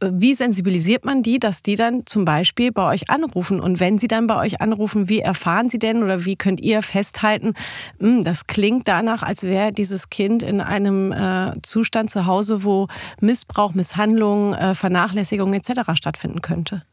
Wie 0.00 0.34
sensibilisiert 0.34 1.04
man 1.04 1.24
die, 1.24 1.40
dass 1.40 1.62
die 1.62 1.74
dann 1.74 2.06
zum 2.06 2.24
Beispiel 2.24 2.70
bei 2.70 2.88
euch 2.88 3.10
anrufen? 3.10 3.58
Und 3.58 3.80
wenn 3.80 3.98
sie 3.98 4.06
dann 4.06 4.28
bei 4.28 4.36
euch 4.36 4.60
anrufen, 4.60 5.08
wie 5.08 5.20
erfahren 5.20 5.68
sie 5.68 5.80
denn 5.80 6.04
oder 6.04 6.24
wie 6.24 6.36
könnt 6.36 6.60
ihr 6.60 6.82
festhalten, 6.82 7.54
hm, 7.98 8.22
das 8.22 8.46
klingt 8.46 8.86
danach, 8.86 9.24
als 9.24 9.42
wäre 9.42 9.72
dieses 9.72 10.10
Kind 10.10 10.44
in 10.44 10.60
einem 10.60 11.10
äh, 11.10 11.52
Zustand 11.62 12.10
zu 12.10 12.26
Hause, 12.26 12.62
wo 12.62 12.86
Missbrauch, 13.20 13.74
Misshandlung, 13.74 14.54
äh, 14.54 14.76
Vernachlässigung 14.76 15.52
etc. 15.52 15.94
stattfinden 15.94 16.42
könnte? 16.42 16.84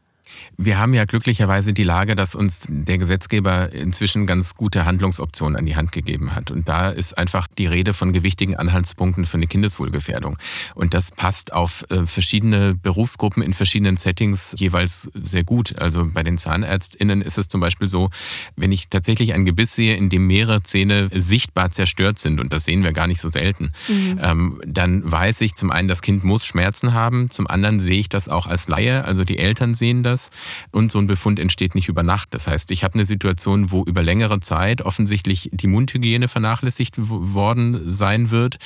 Wir 0.57 0.77
haben 0.77 0.93
ja 0.93 1.05
glücklicherweise 1.05 1.73
die 1.73 1.83
Lage, 1.83 2.15
dass 2.15 2.35
uns 2.35 2.67
der 2.69 2.97
Gesetzgeber 2.97 3.71
inzwischen 3.71 4.27
ganz 4.27 4.55
gute 4.55 4.85
Handlungsoptionen 4.85 5.57
an 5.57 5.65
die 5.65 5.75
Hand 5.75 5.91
gegeben 5.91 6.35
hat. 6.35 6.51
Und 6.51 6.69
da 6.69 6.89
ist 6.89 7.17
einfach 7.17 7.47
die 7.47 7.65
Rede 7.65 7.93
von 7.93 8.13
gewichtigen 8.13 8.55
Anhaltspunkten 8.55 9.25
für 9.25 9.37
eine 9.37 9.47
Kindeswohlgefährdung. 9.47 10.37
Und 10.75 10.93
das 10.93 11.09
passt 11.11 11.53
auf 11.53 11.83
äh, 11.89 12.05
verschiedene 12.05 12.75
Berufsgruppen 12.75 13.41
in 13.41 13.53
verschiedenen 13.53 13.97
Settings 13.97 14.53
jeweils 14.57 15.09
sehr 15.15 15.43
gut. 15.43 15.79
Also 15.79 16.05
bei 16.05 16.21
den 16.21 16.37
ZahnärztInnen 16.37 17.21
ist 17.21 17.37
es 17.39 17.47
zum 17.47 17.61
Beispiel 17.61 17.87
so, 17.87 18.09
wenn 18.55 18.71
ich 18.71 18.89
tatsächlich 18.89 19.33
ein 19.33 19.45
Gebiss 19.45 19.75
sehe, 19.75 19.95
in 19.95 20.09
dem 20.09 20.27
mehrere 20.27 20.61
Zähne 20.61 21.09
sichtbar 21.11 21.71
zerstört 21.71 22.19
sind, 22.19 22.39
und 22.39 22.53
das 22.53 22.65
sehen 22.65 22.83
wir 22.83 22.91
gar 22.91 23.07
nicht 23.07 23.21
so 23.21 23.29
selten, 23.29 23.71
mhm. 23.87 24.19
ähm, 24.21 24.61
dann 24.65 25.09
weiß 25.09 25.41
ich 25.41 25.55
zum 25.55 25.71
einen, 25.71 25.87
das 25.87 26.03
Kind 26.03 26.23
muss 26.23 26.45
Schmerzen 26.45 26.93
haben, 26.93 27.31
zum 27.31 27.47
anderen 27.47 27.79
sehe 27.79 27.99
ich 27.99 28.09
das 28.09 28.29
auch 28.29 28.45
als 28.45 28.67
Laie, 28.67 29.05
also 29.05 29.23
die 29.23 29.39
Eltern 29.39 29.73
sehen 29.73 30.03
das 30.03 30.20
und 30.71 30.91
so 30.91 30.99
ein 30.99 31.07
Befund 31.07 31.39
entsteht 31.39 31.73
nicht 31.73 31.87
über 31.87 32.03
Nacht. 32.03 32.29
Das 32.31 32.47
heißt, 32.47 32.71
ich 32.71 32.83
habe 32.83 32.93
eine 32.95 33.05
Situation, 33.05 33.71
wo 33.71 33.83
über 33.83 34.03
längere 34.03 34.39
Zeit 34.41 34.81
offensichtlich 34.81 35.49
die 35.53 35.67
Mundhygiene 35.67 36.27
vernachlässigt 36.27 36.97
worden 36.99 37.91
sein 37.91 38.29
wird 38.29 38.57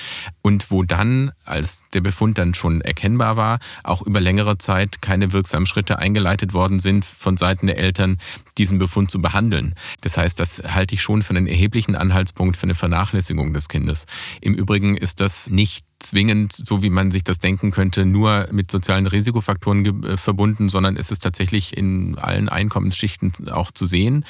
und 0.42 0.72
wo 0.72 0.84
dann, 0.84 1.32
als 1.46 1.86
der 1.94 2.02
Befund 2.02 2.38
dann 2.38 2.54
schon 2.54 2.82
erkennbar 2.82 3.38
war, 3.38 3.60
auch 3.84 4.02
über 4.02 4.20
längere 4.20 4.58
Zeit 4.58 5.02
keine 5.02 5.32
wirksamen 5.32 5.66
Schritte 5.66 6.00
eingeleitet 6.00 6.54
worden 6.54 6.80
sind 6.80 7.06
von 7.06 7.38
Seiten 7.38 7.68
der 7.68 7.78
Eltern, 7.78 8.18
diesen 8.58 8.80
Befund 8.80 9.12
zu 9.12 9.22
behandeln. 9.22 9.76
Das 10.02 10.18
heißt, 10.18 10.40
das 10.40 10.62
halte 10.68 10.96
ich 10.96 11.02
schon 11.02 11.24
für 11.24 11.32
einen 11.32 11.48
erheblichen 11.48 11.96
Anhaltspunkt 11.96 12.58
für 12.58 12.64
eine 12.64 12.76
Vernachlässigung 12.76 13.54
des 13.54 13.68
Kindes. 13.68 14.06
Im 14.42 14.54
Übrigen 14.54 14.98
ist 14.98 15.20
das 15.20 15.50
nicht 15.50 15.86
zwingend, 16.00 16.54
so 16.54 16.84
wie 16.84 16.90
man 16.90 17.12
sich 17.12 17.24
das 17.24 17.40
denken 17.40 17.72
könnte, 17.72 18.06
nur 18.06 18.48
mit 18.52 18.70
sozialen 18.70 19.08
Risikofaktoren 19.08 20.04
äh, 20.04 20.18
verbunden, 20.18 20.70
sondern 20.70 20.98
es 20.98 21.12
ist 21.12 21.24
tatsächlich 21.24 21.76
in 21.76 22.18
allen 22.18 22.50
Einkommensschichten 22.50 23.50
auch 23.50 23.72
zu 23.72 23.86
sehen. 23.86 24.26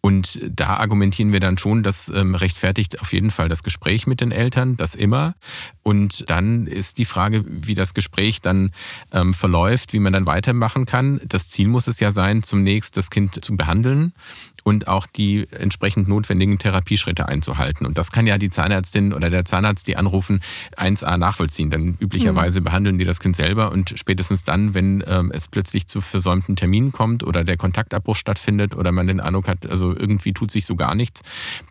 Und 0.00 0.40
da 0.48 0.76
argumentieren 0.76 1.32
wir 1.32 1.40
dann 1.40 1.58
schon, 1.58 1.82
das 1.82 2.08
ähm, 2.08 2.34
rechtfertigt 2.34 3.00
auf 3.00 3.12
jeden 3.12 3.30
Fall 3.30 3.48
das 3.48 3.64
Gespräch 3.64 4.06
mit 4.06 4.20
den 4.20 4.30
Eltern, 4.30 4.76
das 4.76 4.94
immer. 4.94 5.34
Und 5.82 6.24
dann 6.30 6.66
ist 6.66 6.98
die 6.98 7.04
Frage, 7.04 7.44
wie 7.46 7.74
das 7.74 7.94
Gespräch 7.94 8.40
dann 8.40 8.70
ähm, 9.12 9.34
verläuft, 9.34 9.92
wie 9.92 9.98
man 9.98 10.12
dann 10.12 10.26
weitermachen 10.26 10.86
kann. 10.86 11.20
Das 11.26 11.48
Ziel 11.48 11.68
muss 11.68 11.88
es 11.88 11.98
ja 11.98 12.12
sein, 12.12 12.42
zunächst 12.44 12.96
das 12.96 13.10
Kind 13.10 13.44
zu 13.44 13.56
behandeln 13.56 14.12
und 14.68 14.86
auch 14.86 15.06
die 15.06 15.48
entsprechend 15.50 16.08
notwendigen 16.08 16.58
Therapieschritte 16.58 17.26
einzuhalten. 17.26 17.86
Und 17.86 17.96
das 17.96 18.12
kann 18.12 18.26
ja 18.26 18.36
die 18.36 18.50
Zahnärztin 18.50 19.14
oder 19.14 19.30
der 19.30 19.46
Zahnarzt, 19.46 19.88
die 19.88 19.96
anrufen, 19.96 20.42
1a 20.76 21.16
nachvollziehen. 21.16 21.70
Dann 21.70 21.96
üblicherweise 21.98 22.60
mhm. 22.60 22.64
behandeln 22.64 22.98
die 22.98 23.06
das 23.06 23.18
Kind 23.18 23.34
selber 23.34 23.72
und 23.72 23.94
spätestens 23.96 24.44
dann, 24.44 24.74
wenn 24.74 25.02
ähm, 25.06 25.32
es 25.32 25.48
plötzlich 25.48 25.86
zu 25.86 26.02
versäumten 26.02 26.54
Terminen 26.54 26.92
kommt 26.92 27.24
oder 27.24 27.44
der 27.44 27.56
Kontaktabbruch 27.56 28.14
stattfindet 28.14 28.76
oder 28.76 28.92
man 28.92 29.06
den 29.06 29.20
Eindruck 29.20 29.48
hat, 29.48 29.66
also 29.66 29.96
irgendwie 29.96 30.34
tut 30.34 30.50
sich 30.50 30.66
so 30.66 30.76
gar 30.76 30.94
nichts, 30.94 31.22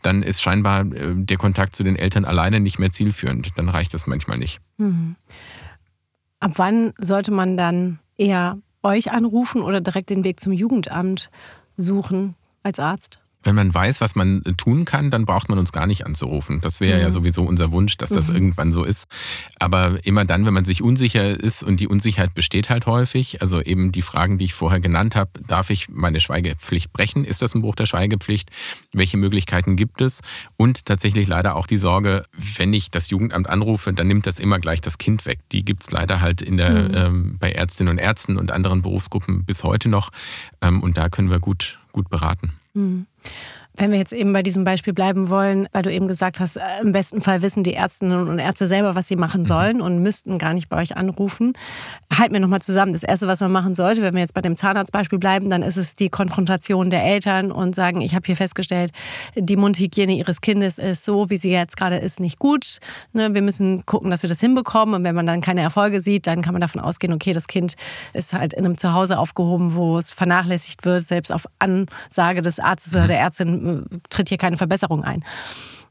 dann 0.02 0.24
ist 0.24 0.42
scheinbar 0.42 0.82
äh, 0.82 1.14
der 1.14 1.38
Kontakt 1.38 1.76
zu 1.76 1.84
den 1.84 1.98
Eltern 1.98 2.26
alleine 2.26 2.60
nicht 2.60 2.80
mehr 2.80 2.90
zielführend. 2.90 3.52
Dann 3.58 3.70
reicht 3.70 3.94
das 3.94 4.08
manchmal 4.08 4.40
nicht. 4.40 4.60
Mhm. 4.78 5.18
Ab 6.40 6.54
wann 6.56 6.94
sollte 6.98 7.32
man 7.32 7.58
dann 7.58 8.00
eher 8.18 8.58
euch 8.82 9.12
anrufen 9.12 9.62
oder 9.62 9.82
direkt 9.82 10.10
den 10.10 10.24
Weg 10.24 10.40
zum 10.40 10.52
Jugendamt 10.52 11.30
suchen? 11.78 12.36
Als 12.68 12.80
Arzt? 12.80 13.20
Wenn 13.44 13.56
man 13.56 13.74
weiß, 13.74 14.02
was 14.02 14.16
man 14.16 14.44
tun 14.58 14.84
kann, 14.84 15.10
dann 15.10 15.26
braucht 15.26 15.48
man 15.48 15.58
uns 15.58 15.72
gar 15.72 15.88
nicht 15.88 16.06
anzurufen. 16.06 16.60
Das 16.60 16.82
wäre 16.82 16.98
mhm. 16.98 17.04
ja 17.04 17.12
sowieso 17.12 17.44
unser 17.44 17.72
Wunsch, 17.72 17.96
dass 17.96 18.10
das 18.10 18.28
mhm. 18.28 18.36
irgendwann 18.36 18.72
so 18.74 18.84
ist. 18.84 19.06
Aber 19.58 20.04
immer 20.04 20.26
dann, 20.26 20.46
wenn 20.46 20.54
man 20.54 20.66
sich 20.66 20.82
unsicher 20.82 21.40
ist 21.40 21.64
und 21.64 21.80
die 21.80 21.88
Unsicherheit 21.88 22.34
besteht 22.34 22.70
halt 22.70 22.88
häufig, 22.88 23.42
also 23.42 23.62
eben 23.62 23.94
die 23.94 24.02
Fragen, 24.02 24.38
die 24.38 24.46
ich 24.46 24.54
vorher 24.54 24.82
genannt 24.82 25.16
habe, 25.16 25.32
darf 25.48 25.70
ich 25.70 25.88
meine 25.88 26.20
Schweigepflicht 26.20 26.92
brechen? 26.92 27.24
Ist 27.24 27.42
das 27.42 27.56
ein 27.56 27.62
Bruch 27.62 27.76
der 27.76 27.86
Schweigepflicht? 27.86 28.50
Welche 28.92 29.16
Möglichkeiten 29.16 29.78
gibt 29.78 30.02
es? 30.02 30.20
Und 30.58 30.86
tatsächlich 30.86 31.30
leider 31.30 31.56
auch 31.56 31.68
die 31.68 31.78
Sorge, 31.78 32.26
wenn 32.58 32.74
ich 32.74 32.92
das 32.92 33.10
Jugendamt 33.12 33.48
anrufe, 33.48 33.94
dann 33.94 34.08
nimmt 34.08 34.26
das 34.26 34.40
immer 34.40 34.60
gleich 34.60 34.82
das 34.82 34.98
Kind 34.98 35.26
weg. 35.26 35.40
Die 35.54 35.64
gibt 35.64 35.84
es 35.84 35.92
leider 35.92 36.20
halt 36.20 36.42
in 36.42 36.58
der, 36.58 36.72
mhm. 36.72 36.96
ähm, 36.96 37.38
bei 37.40 37.54
Ärztinnen 37.54 37.92
und 37.92 38.00
Ärzten 38.00 38.36
und 38.36 38.52
anderen 38.52 38.82
Berufsgruppen 38.82 39.46
bis 39.46 39.64
heute 39.64 39.88
noch. 39.88 40.10
Ähm, 40.62 40.84
und 40.84 40.98
da 40.98 41.08
können 41.08 41.30
wir 41.30 41.40
gut 41.40 41.78
gut 41.98 42.10
beraten. 42.12 42.54
Mhm. 42.78 43.08
Wenn 43.78 43.92
wir 43.92 44.00
jetzt 44.00 44.14
eben 44.14 44.34
bei 44.34 44.42
diesem 44.42 44.64
Beispiel 44.64 44.94
bleiben 44.94 45.30
wollen, 45.30 45.68
weil 45.72 45.84
du 45.84 45.92
eben 45.92 46.08
gesagt 46.08 46.40
hast, 46.40 46.58
äh, 46.58 46.62
im 46.82 46.94
besten 46.94 47.22
Fall 47.22 47.44
wissen 47.44 47.64
die 47.64 47.76
Ärztinnen 47.76 48.28
und 48.28 48.40
Ärzte 48.40 48.68
selber, 48.68 48.96
was 48.96 49.08
sie 49.08 49.16
machen 49.16 49.42
mhm. 49.42 49.46
sollen 49.46 49.82
und 49.82 50.02
müssten 50.02 50.40
gar 50.40 50.54
nicht 50.54 50.68
bei 50.68 50.82
euch 50.82 50.98
anrufen. 50.98 51.54
Halt 52.18 52.32
mir 52.32 52.40
nochmal 52.40 52.62
zusammen. 52.62 52.94
Das 52.94 53.04
Erste, 53.04 53.28
was 53.28 53.40
man 53.40 53.52
machen 53.52 53.76
sollte, 53.76 54.02
wenn 54.02 54.16
wir 54.16 54.22
jetzt 54.22 54.34
bei 54.34 54.42
dem 54.42 54.56
Zahnarztbeispiel 54.56 55.20
bleiben, 55.20 55.52
dann 55.52 55.62
ist 55.62 55.78
es 55.78 55.96
die 55.96 56.10
Konfrontation 56.10 56.90
der 56.90 57.04
Eltern 57.04 57.52
und 57.52 57.76
sagen, 57.76 58.02
ich 58.02 58.16
habe 58.16 58.26
hier 58.26 58.36
festgestellt, 58.36 58.92
die 59.36 59.56
Mundhygiene 59.56 60.14
ihres 60.14 60.42
Kindes 60.42 60.80
ist 60.80 61.06
so, 61.06 61.30
wie 61.30 61.38
sie 61.38 61.52
jetzt 61.52 61.78
gerade 61.78 61.98
ist, 61.98 62.20
nicht 62.20 62.40
gut. 62.40 62.80
Ne, 63.14 63.36
wir 63.36 63.44
müssen 63.44 63.86
gucken, 63.86 64.10
dass 64.10 64.24
wir 64.24 64.30
das 64.30 64.40
hinbekommen. 64.40 64.96
Und 64.96 65.04
wenn 65.04 65.14
man 65.14 65.28
dann 65.28 65.42
keine 65.42 65.62
Erfolge 65.62 66.02
sieht, 66.02 66.26
dann 66.26 66.42
kann 66.42 66.54
man 66.54 66.62
davon 66.62 66.82
ausgehen, 66.82 67.14
okay, 67.14 67.34
das 67.34 67.48
Kind 67.48 67.76
ist 68.14 68.34
halt 68.34 68.54
in 68.54 68.66
einem 68.66 68.78
Zuhause 68.78 69.20
aufgehoben, 69.20 69.76
wo 69.76 70.00
es 70.00 70.12
vernachlässigt 70.12 70.84
wird, 70.84 71.04
selbst 71.04 71.32
auf 71.32 71.46
Ansage 71.60 72.42
des 72.42 72.60
Arztes 72.60 72.96
oder 72.96 73.04
mhm. 73.04 73.08
der 73.10 73.20
Ärztin 73.20 73.67
tritt 74.10 74.30
hier 74.30 74.38
keine 74.38 74.58
Verbesserung 74.58 75.04
ein. 75.04 75.24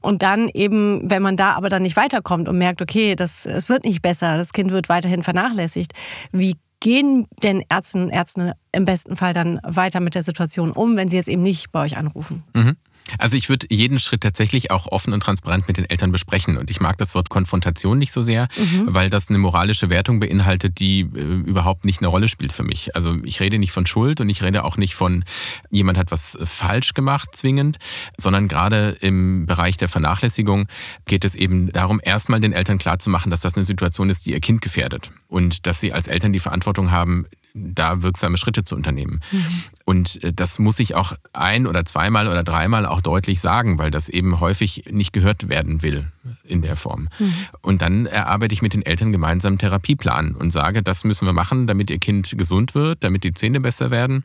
Und 0.01 0.23
dann 0.23 0.49
eben, 0.49 1.11
wenn 1.11 1.23
man 1.23 1.37
da 1.37 1.55
aber 1.55 1.69
dann 1.69 1.83
nicht 1.83 1.97
weiterkommt 1.97 2.49
und 2.49 2.59
merkt, 2.59 2.81
okay, 2.81 3.17
das, 3.17 3.47
es 3.47 3.69
wird 3.69 3.85
nicht 3.85 4.03
besser, 4.03 4.37
das 4.37 4.53
Kind 4.53 4.71
wird 4.71 4.89
weiterhin 4.89 5.23
vernachlässigt, 5.23 5.93
wie 6.33 6.55
gehen 6.81 7.27
denn 7.43 7.65
Ärztinnen 7.69 8.09
und 8.09 8.13
Ärzte 8.13 8.53
im 8.73 8.85
besten 8.85 9.17
Fall 9.17 9.33
dann 9.33 9.59
weiter 9.65 10.01
mit 10.01 10.15
der 10.15 10.23
Situation 10.23 10.73
um, 10.73 10.97
wenn 10.97 11.09
sie 11.09 11.17
jetzt 11.17 11.29
eben 11.29 11.43
nicht 11.43 11.73
bei 11.73 11.81
euch 11.81 11.97
anrufen? 11.97 12.45
Mhm. 12.55 12.77
Also 13.19 13.37
ich 13.37 13.49
würde 13.49 13.67
jeden 13.71 13.99
Schritt 13.99 14.23
tatsächlich 14.23 14.71
auch 14.71 14.87
offen 14.87 15.13
und 15.13 15.21
transparent 15.21 15.69
mit 15.69 15.77
den 15.77 15.89
Eltern 15.89 16.13
besprechen. 16.13 16.57
Und 16.57 16.71
ich 16.71 16.81
mag 16.81 16.99
das 16.99 17.15
Wort 17.15 17.29
Konfrontation 17.29 17.99
nicht 17.99 18.13
so 18.13 18.23
sehr, 18.23 18.49
mhm. 18.57 18.87
weil 18.89 19.11
das 19.11 19.29
eine 19.29 19.39
moralische 19.39 19.91
Wertung 19.91 20.21
beinhaltet, 20.21 20.79
die 20.79 21.01
äh, 21.01 21.21
überhaupt 21.21 21.85
nicht 21.85 22.01
eine 22.01 22.09
Rolle 22.09 22.29
spielt 22.29 22.53
für 22.53 22.63
mich. 22.63 22.95
Also 22.97 23.17
ich 23.25 23.41
rede 23.41 23.59
nicht 23.59 23.73
von 23.73 23.87
Schuld 23.87 24.21
und 24.21 24.29
ich 24.29 24.43
rede 24.43 24.65
auch 24.65 24.77
nicht 24.77 24.95
von 24.95 25.25
jemand 25.71 25.99
hat 25.99 26.11
was 26.11 26.37
falsch 26.45 26.95
gemacht 26.95 27.31
zwingend, 27.33 27.79
sondern 28.17 28.49
gerade 28.49 28.97
im 29.01 29.47
Bereich 29.47 29.77
der 29.77 29.89
Vernachlässigung 29.89 30.69
geht 31.05 31.25
es 31.25 31.35
eben 31.35 31.73
darum, 31.73 32.01
erstmal 32.03 32.41
den 32.41 32.53
Eltern 32.53 32.79
klarzumachen, 32.79 33.31
dass 33.31 33.41
das 33.41 33.57
eine 33.57 33.65
Situation 33.65 34.11
ist, 34.11 34.27
die 34.27 34.33
ihr 34.33 34.41
Kind 34.41 34.63
gefährdet. 34.63 35.11
Und 35.29 35.67
dass 35.67 35.81
sie 35.81 35.93
als 35.93 36.09
Eltern 36.09 36.33
die 36.33 36.41
Verantwortung 36.41 36.91
haben, 36.91 37.27
da 37.57 38.03
wirksame 38.03 38.37
Schritte 38.37 38.65
zu 38.65 38.75
unternehmen. 38.77 39.21
Mhm. 39.33 39.45
Und 39.85 40.23
äh, 40.23 40.33
das 40.33 40.59
muss 40.59 40.79
ich 40.79 40.95
auch 40.95 41.13
ein 41.33 41.67
oder 41.67 41.85
zweimal 41.85 42.29
oder 42.29 42.45
dreimal 42.45 42.87
auch 42.87 43.01
deutlich 43.01 43.41
sagen, 43.41 43.79
weil 43.79 43.91
das 43.91 44.09
eben 44.09 44.41
häufig 44.41 44.85
nicht 44.91 45.13
gehört 45.13 45.49
werden 45.49 45.83
will 45.83 46.05
in 46.45 46.63
der 46.63 46.77
Form. 46.77 47.09
Mhm. 47.19 47.35
Und 47.63 47.83
dann 47.83 48.07
erarbeite 48.07 48.53
ich 48.53 48.63
mit 48.63 48.75
den 48.75 48.85
Eltern 48.85 49.13
gemeinsam 49.13 49.53
einen 49.53 49.59
Therapieplan 49.59 50.35
und 50.35 50.51
sage, 50.51 50.83
das 50.83 51.05
müssen 51.05 51.27
wir 51.27 51.33
machen, 51.33 51.67
damit 51.67 51.91
ihr 51.91 51.99
Kind 51.99 52.37
gesund 52.37 52.75
wird, 52.75 53.03
damit 53.03 53.25
die 53.25 53.33
Zähne 53.33 53.61
besser 53.61 53.91
werden. 53.91 54.25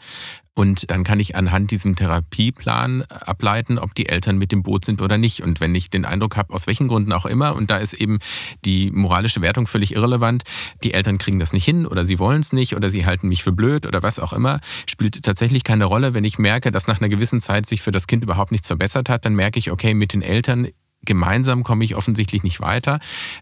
Und 0.54 0.92
dann 0.92 1.06
kann 1.06 1.20
ich 1.22 1.36
anhand 1.36 1.72
diesem 1.72 1.96
Therapieplan 1.96 3.04
ableiten, 3.04 3.80
ob 3.80 3.96
die 3.96 4.10
Eltern 4.10 4.38
mit 4.38 4.52
dem 4.52 4.64
Boot 4.64 4.84
sind 4.84 5.02
oder 5.02 5.18
nicht. 5.18 5.42
Und 5.42 5.62
wenn 5.62 5.74
ich 5.74 5.90
den 5.90 6.04
Eindruck 6.04 6.36
habe, 6.36 6.54
aus 6.54 6.68
welchen 6.68 6.90
Gründen 6.90 7.14
auch 7.14 7.26
immer, 7.26 7.56
und 7.56 7.72
da 7.72 7.78
ist 7.78 7.94
eben 7.94 8.20
die 8.66 8.92
moralische 8.92 9.42
Wertung 9.42 9.66
völlig 9.66 9.96
irrelevant, 9.96 10.44
die 10.84 10.94
Eltern 10.94 11.18
kriegen 11.20 11.40
das 11.40 11.54
nicht 11.54 11.64
hin 11.64 11.86
oder 11.86 12.06
sie 12.06 12.20
wollen 12.20 12.42
es 12.42 12.52
nicht 12.52 12.76
oder 12.76 12.90
sie 12.90 13.06
halten 13.06 13.30
mich 13.30 13.44
für 13.44 13.54
blöd 13.54 13.86
oder 13.86 14.04
was 14.04 14.20
auch 14.20 14.34
immer, 14.34 14.60
spielt 14.88 15.24
tatsächlich 15.24 15.64
keine 15.64 15.86
Rolle. 15.86 16.14
Wenn 16.14 16.26
ich 16.26 16.38
merke, 16.38 16.72
dass 16.72 16.86
nach 16.86 17.00
einer 17.00 17.10
gewissen 17.10 17.40
Zeit 17.40 17.66
sich 17.66 17.82
für 17.82 17.92
das 17.92 18.06
Kind 18.06 18.22
überhaupt 18.22 18.52
nichts 18.52 18.68
verbessert 18.68 19.08
hat, 19.08 19.26
dann 19.26 19.36
merke 19.36 19.58
ich, 19.58 19.72
okay, 19.72 19.94
mit 19.94 20.12
den 20.12 20.22
Eltern 20.22 20.68
gemeinsam 21.06 21.64
komme 21.64 21.84
ich 21.84 21.96
offensichtlich 21.96 22.44
nicht 22.44 22.62
weiter. 22.62 23.00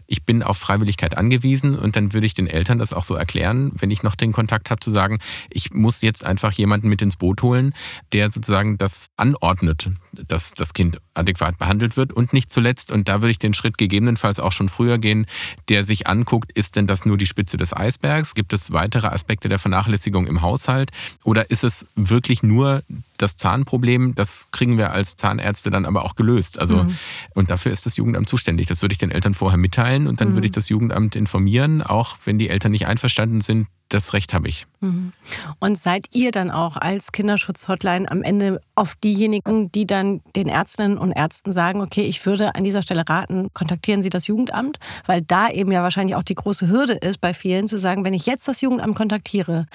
Ich 0.08 0.26
bin 0.26 0.44
auf 0.44 0.58
Freiwilligkeit 0.58 1.18
angewiesen 1.18 1.78
und 1.78 1.96
dann 1.96 2.14
würde 2.14 2.28
ich 2.28 2.34
den 2.34 2.48
Eltern 2.48 2.80
das 2.80 2.94
auch 2.94 3.04
so 3.04 3.16
erklären, 3.16 3.72
wenn 3.76 3.92
ich 3.92 4.04
noch 4.04 4.16
den 4.16 4.32
Kontakt 4.32 4.70
habe, 4.70 4.80
zu 4.80 4.92
sagen, 4.92 5.20
ich 5.50 5.72
muss 5.74 6.02
jetzt 6.02 6.24
einfach 6.24 6.52
jemanden 6.54 6.90
mit 6.90 7.02
ins 7.02 7.18
Boot 7.18 7.42
holen, 7.42 7.74
der 8.14 8.32
sozusagen 8.32 8.78
das 8.78 9.10
anordnet, 9.18 9.90
dass 10.14 10.52
das 10.52 10.74
Kind 10.74 11.00
adäquat 11.20 11.58
behandelt 11.58 11.98
wird 11.98 12.14
und 12.14 12.34
nicht 12.34 12.50
zuletzt, 12.50 12.92
und 12.92 13.08
da 13.08 13.22
würde 13.22 13.32
ich 13.32 13.40
den 13.40 13.54
Schritt 13.54 13.78
gegebenenfalls 13.78 14.40
auch 14.40 14.52
schon 14.52 14.70
früher 14.70 14.98
gehen, 14.98 15.26
der 15.70 15.84
sich 15.84 16.08
anguckt, 16.08 16.52
ist 16.52 16.76
denn 16.76 16.88
das 16.88 17.06
nur 17.06 17.18
die 17.18 17.26
Spitze 17.26 17.58
des 17.58 17.74
Eisbergs? 17.76 18.34
Gibt 18.34 18.54
es 18.54 18.72
weitere 18.72 19.08
Aspekte 19.08 19.50
der 19.50 19.60
Vernachlässigung 19.60 20.28
im 20.28 20.42
Haushalt? 20.42 20.92
Oder 21.24 21.52
ist 21.52 21.64
es 21.64 21.86
wirklich 21.96 22.44
nur 22.44 22.84
das 23.18 23.36
Zahnproblem, 23.36 24.16
das 24.16 24.48
kriegen 24.52 24.78
wir 24.78 24.92
als 24.92 25.16
Zahnärzte 25.16 25.70
dann 25.70 25.86
aber 25.86 26.06
auch 26.06 26.16
gelöst. 26.16 26.60
Also, 26.60 26.84
mhm. 26.84 26.98
und 27.34 27.50
dafür 27.52 27.72
ist 27.72 27.86
das 27.86 27.98
Jugendamt 27.98 28.30
zuständig. 28.30 28.68
Das 28.68 28.82
würde 28.82 28.94
ich 28.94 28.98
den 28.98 29.12
Eltern 29.12 29.34
vorher 29.34 29.58
mitteilen 29.58 30.08
und 30.08 30.22
dann 30.22 30.30
mhm. 30.30 30.34
würde 30.36 30.48
ich 30.48 30.54
das 30.54 30.70
Jugendamt 30.70 31.16
informieren, 31.16 31.82
auch 31.82 32.18
wenn 32.26 32.40
die 32.40 32.50
Eltern 32.50 32.72
nicht 32.72 32.88
einverstanden 32.88 33.42
sind. 33.42 33.68
Das 33.90 34.14
Recht 34.14 34.36
habe 34.36 34.48
ich. 34.48 34.68
Mhm. 34.82 35.14
Und 35.60 35.76
seid 35.76 36.06
ihr 36.14 36.32
dann 36.32 36.52
auch 36.52 36.78
als 36.78 37.12
Kinderschutzhotline 37.12 38.10
am 38.10 38.22
Ende 38.22 38.62
auf 38.76 38.94
diejenigen, 38.96 39.72
die 39.72 39.88
dann 39.88 40.22
den 40.36 40.48
Ärztinnen 40.48 41.00
und 41.00 41.12
Ärzten 41.12 41.52
sagen, 41.52 41.82
okay, 41.82 42.04
ich 42.04 42.24
würde 42.28 42.54
an 42.54 42.64
dieser 42.64 42.84
Stelle 42.84 43.04
raten, 43.10 43.52
kontaktieren 43.54 44.04
Sie 44.04 44.12
das 44.12 44.28
Jugendamt, 44.28 44.78
weil 45.08 45.24
da 45.24 45.50
eben 45.50 45.72
ja 45.72 45.82
wahrscheinlich 45.82 46.16
auch 46.16 46.24
die 46.24 46.36
große 46.36 46.70
Hürde 46.70 46.94
ist 46.94 47.20
bei 47.20 47.34
vielen 47.34 47.68
zu 47.68 47.80
sagen, 47.80 48.06
wenn 48.06 48.14
ich 48.14 48.28
jetzt 48.28 48.48
das 48.48 48.62
Jugendamt 48.62 48.96
kontaktiere, 48.96 49.66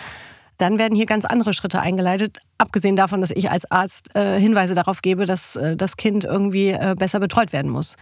dann 0.59 0.79
werden 0.79 0.95
hier 0.95 1.07
ganz 1.07 1.25
andere 1.25 1.53
Schritte 1.53 1.81
eingeleitet, 1.81 2.39
abgesehen 2.59 2.95
davon, 2.95 3.21
dass 3.21 3.33
ich 3.33 3.51
als 3.51 3.69
Arzt 3.71 4.15
äh, 4.15 4.39
Hinweise 4.39 4.75
darauf 4.75 5.03
gebe, 5.03 5.27
dass 5.27 5.57
äh, 5.57 5.77
das 5.77 5.97
Kind 5.97 6.25
irgendwie 6.25 6.71
äh, 6.71 6.95
besser 6.97 7.19
betreut 7.19 7.53
werden 7.53 7.71
muss. 7.71 7.97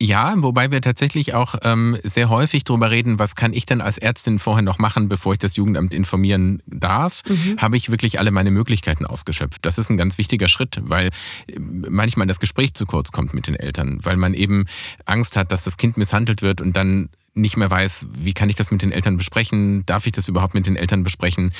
Ja, 0.00 0.34
wobei 0.36 0.70
wir 0.70 0.80
tatsächlich 0.80 1.34
auch 1.34 1.56
ähm, 1.62 1.98
sehr 2.04 2.28
häufig 2.28 2.62
darüber 2.62 2.92
reden, 2.92 3.18
was 3.18 3.34
kann 3.34 3.52
ich 3.52 3.66
denn 3.66 3.80
als 3.80 3.98
Ärztin 3.98 4.38
vorher 4.38 4.62
noch 4.62 4.78
machen, 4.78 5.08
bevor 5.08 5.32
ich 5.32 5.40
das 5.40 5.56
Jugendamt 5.56 5.92
informieren 5.92 6.62
darf, 6.66 7.22
mhm. 7.28 7.56
habe 7.58 7.76
ich 7.76 7.90
wirklich 7.90 8.20
alle 8.20 8.30
meine 8.30 8.52
Möglichkeiten 8.52 9.06
ausgeschöpft. 9.06 9.64
Das 9.64 9.76
ist 9.76 9.90
ein 9.90 9.96
ganz 9.96 10.16
wichtiger 10.16 10.46
Schritt, 10.46 10.78
weil 10.82 11.08
äh, 11.48 11.58
manchmal 11.58 12.28
das 12.28 12.38
Gespräch 12.38 12.74
zu 12.74 12.86
kurz 12.86 13.10
kommt 13.10 13.34
mit 13.34 13.48
den 13.48 13.56
Eltern, 13.56 13.98
weil 14.04 14.16
man 14.16 14.34
eben 14.34 14.66
Angst 15.04 15.36
hat, 15.36 15.50
dass 15.50 15.64
das 15.64 15.76
Kind 15.76 15.96
misshandelt 15.96 16.42
wird 16.42 16.60
und 16.60 16.76
dann 16.76 17.08
nicht 17.38 17.56
mehr 17.56 17.70
weiß, 17.70 18.06
wie 18.12 18.34
kann 18.34 18.50
ich 18.50 18.56
das 18.56 18.70
mit 18.70 18.82
den 18.82 18.92
Eltern 18.92 19.16
besprechen? 19.16 19.84
Darf 19.86 20.06
ich 20.06 20.12
das 20.12 20.28
überhaupt 20.28 20.54
mit 20.54 20.66
den 20.66 20.76
Eltern 20.76 21.04
besprechen? 21.04 21.52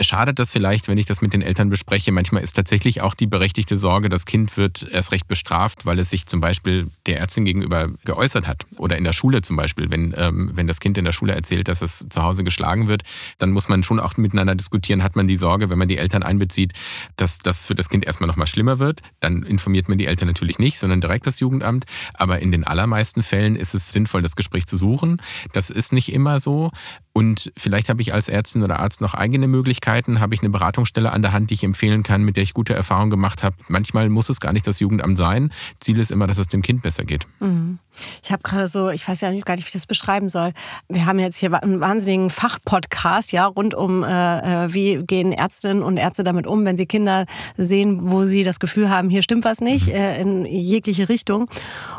Schadet 0.00 0.38
das 0.38 0.52
vielleicht, 0.52 0.88
wenn 0.88 0.98
ich 0.98 1.06
das 1.06 1.22
mit 1.22 1.32
den 1.32 1.42
Eltern 1.42 1.70
bespreche? 1.70 2.12
Manchmal 2.12 2.42
ist 2.42 2.52
tatsächlich 2.52 3.00
auch 3.00 3.14
die 3.14 3.26
berechtigte 3.26 3.78
Sorge, 3.78 4.08
das 4.08 4.26
Kind 4.26 4.56
wird 4.56 4.86
erst 4.90 5.12
recht 5.12 5.28
bestraft, 5.28 5.86
weil 5.86 5.98
es 5.98 6.10
sich 6.10 6.26
zum 6.26 6.40
Beispiel 6.40 6.88
der 7.06 7.18
Ärztin 7.18 7.44
gegenüber 7.44 7.90
geäußert 8.04 8.46
hat. 8.46 8.66
Oder 8.76 8.96
in 8.96 9.04
der 9.04 9.12
Schule 9.12 9.42
zum 9.42 9.56
Beispiel, 9.56 9.90
wenn, 9.90 10.14
ähm, 10.16 10.50
wenn 10.54 10.66
das 10.66 10.80
Kind 10.80 10.98
in 10.98 11.04
der 11.04 11.12
Schule 11.12 11.34
erzählt, 11.34 11.68
dass 11.68 11.82
es 11.82 12.06
zu 12.08 12.22
Hause 12.22 12.44
geschlagen 12.44 12.88
wird, 12.88 13.02
dann 13.38 13.50
muss 13.50 13.68
man 13.68 13.82
schon 13.82 14.00
auch 14.00 14.16
miteinander 14.16 14.54
diskutieren. 14.54 15.02
Hat 15.02 15.16
man 15.16 15.28
die 15.28 15.36
Sorge, 15.36 15.70
wenn 15.70 15.78
man 15.78 15.88
die 15.88 15.98
Eltern 15.98 16.22
einbezieht, 16.22 16.72
dass 17.16 17.38
das 17.38 17.66
für 17.66 17.74
das 17.74 17.88
Kind 17.88 18.04
erstmal 18.04 18.28
nochmal 18.28 18.46
schlimmer 18.46 18.78
wird? 18.78 19.00
Dann 19.20 19.42
informiert 19.42 19.88
man 19.88 19.98
die 19.98 20.06
Eltern 20.06 20.28
natürlich 20.28 20.58
nicht, 20.58 20.78
sondern 20.78 21.00
direkt 21.00 21.26
das 21.26 21.40
Jugendamt. 21.40 21.86
Aber 22.14 22.40
in 22.40 22.52
den 22.52 22.64
allermeisten 22.64 23.22
Fällen 23.22 23.56
ist 23.56 23.74
es 23.74 23.92
sinnvoll, 23.92 24.22
das 24.22 24.36
Gespräch 24.36 24.66
zu 24.66 24.76
suchen. 24.76 25.21
Das 25.52 25.70
ist 25.70 25.92
nicht 25.92 26.12
immer 26.12 26.40
so. 26.40 26.70
Und 27.12 27.52
vielleicht 27.56 27.88
habe 27.88 28.00
ich 28.00 28.14
als 28.14 28.28
Ärztin 28.28 28.62
oder 28.62 28.80
Arzt 28.80 29.00
noch 29.00 29.14
eigene 29.14 29.46
Möglichkeiten, 29.46 30.20
habe 30.20 30.34
ich 30.34 30.40
eine 30.40 30.50
Beratungsstelle 30.50 31.12
an 31.12 31.22
der 31.22 31.32
Hand, 31.32 31.50
die 31.50 31.54
ich 31.54 31.64
empfehlen 31.64 32.02
kann, 32.02 32.24
mit 32.24 32.36
der 32.36 32.42
ich 32.42 32.54
gute 32.54 32.74
Erfahrungen 32.74 33.10
gemacht 33.10 33.42
habe. 33.42 33.56
Manchmal 33.68 34.08
muss 34.08 34.28
es 34.28 34.40
gar 34.40 34.52
nicht 34.52 34.66
das 34.66 34.80
Jugendamt 34.80 35.18
sein. 35.18 35.52
Ziel 35.80 35.98
ist 35.98 36.10
immer, 36.10 36.26
dass 36.26 36.38
es 36.38 36.48
dem 36.48 36.62
Kind 36.62 36.82
besser 36.82 37.04
geht. 37.04 37.26
Mhm. 37.40 37.78
Ich 38.22 38.32
habe 38.32 38.42
gerade 38.42 38.68
so, 38.68 38.90
ich 38.90 39.06
weiß 39.06 39.20
ja 39.20 39.30
gar 39.40 39.54
nicht, 39.54 39.64
wie 39.64 39.68
ich 39.68 39.72
das 39.72 39.86
beschreiben 39.86 40.28
soll. 40.28 40.52
Wir 40.88 41.06
haben 41.06 41.18
jetzt 41.18 41.36
hier 41.36 41.52
einen 41.62 41.80
wahnsinnigen 41.80 42.30
Fachpodcast, 42.30 43.32
ja, 43.32 43.46
rund 43.46 43.74
um, 43.74 44.02
äh, 44.04 44.64
äh, 44.64 44.74
wie 44.74 45.02
gehen 45.04 45.32
Ärztinnen 45.32 45.82
und 45.82 45.96
Ärzte 45.96 46.24
damit 46.24 46.46
um, 46.46 46.64
wenn 46.64 46.76
sie 46.76 46.86
Kinder 46.86 47.26
sehen, 47.56 48.10
wo 48.10 48.24
sie 48.24 48.42
das 48.42 48.60
Gefühl 48.60 48.90
haben, 48.90 49.10
hier 49.10 49.22
stimmt 49.22 49.44
was 49.44 49.60
nicht, 49.60 49.88
mhm. 49.88 49.94
äh, 49.94 50.20
in 50.20 50.46
jegliche 50.46 51.08
Richtung. 51.08 51.42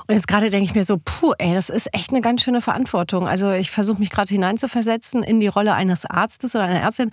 Und 0.08 0.16
jetzt 0.16 0.28
gerade 0.28 0.50
denke 0.50 0.70
ich 0.70 0.76
mir 0.76 0.84
so, 0.84 1.00
puh, 1.04 1.34
ey, 1.38 1.54
das 1.54 1.70
ist 1.70 1.94
echt 1.94 2.12
eine 2.12 2.22
ganz 2.22 2.42
schöne 2.42 2.62
Verantwortung. 2.62 3.28
Also 3.28 3.52
ich 3.52 3.72
versuche 3.72 4.00
mich 4.00 4.10
gerade 4.10 4.30
hineinzuversetzen 4.30 5.24
in 5.24 5.40
die 5.40 5.48
Rolle 5.48 5.74
eines 5.74 6.06
Arztes 6.06 6.56
oder 6.56 6.66
einer 6.66 6.82
Ärztin, 6.82 7.12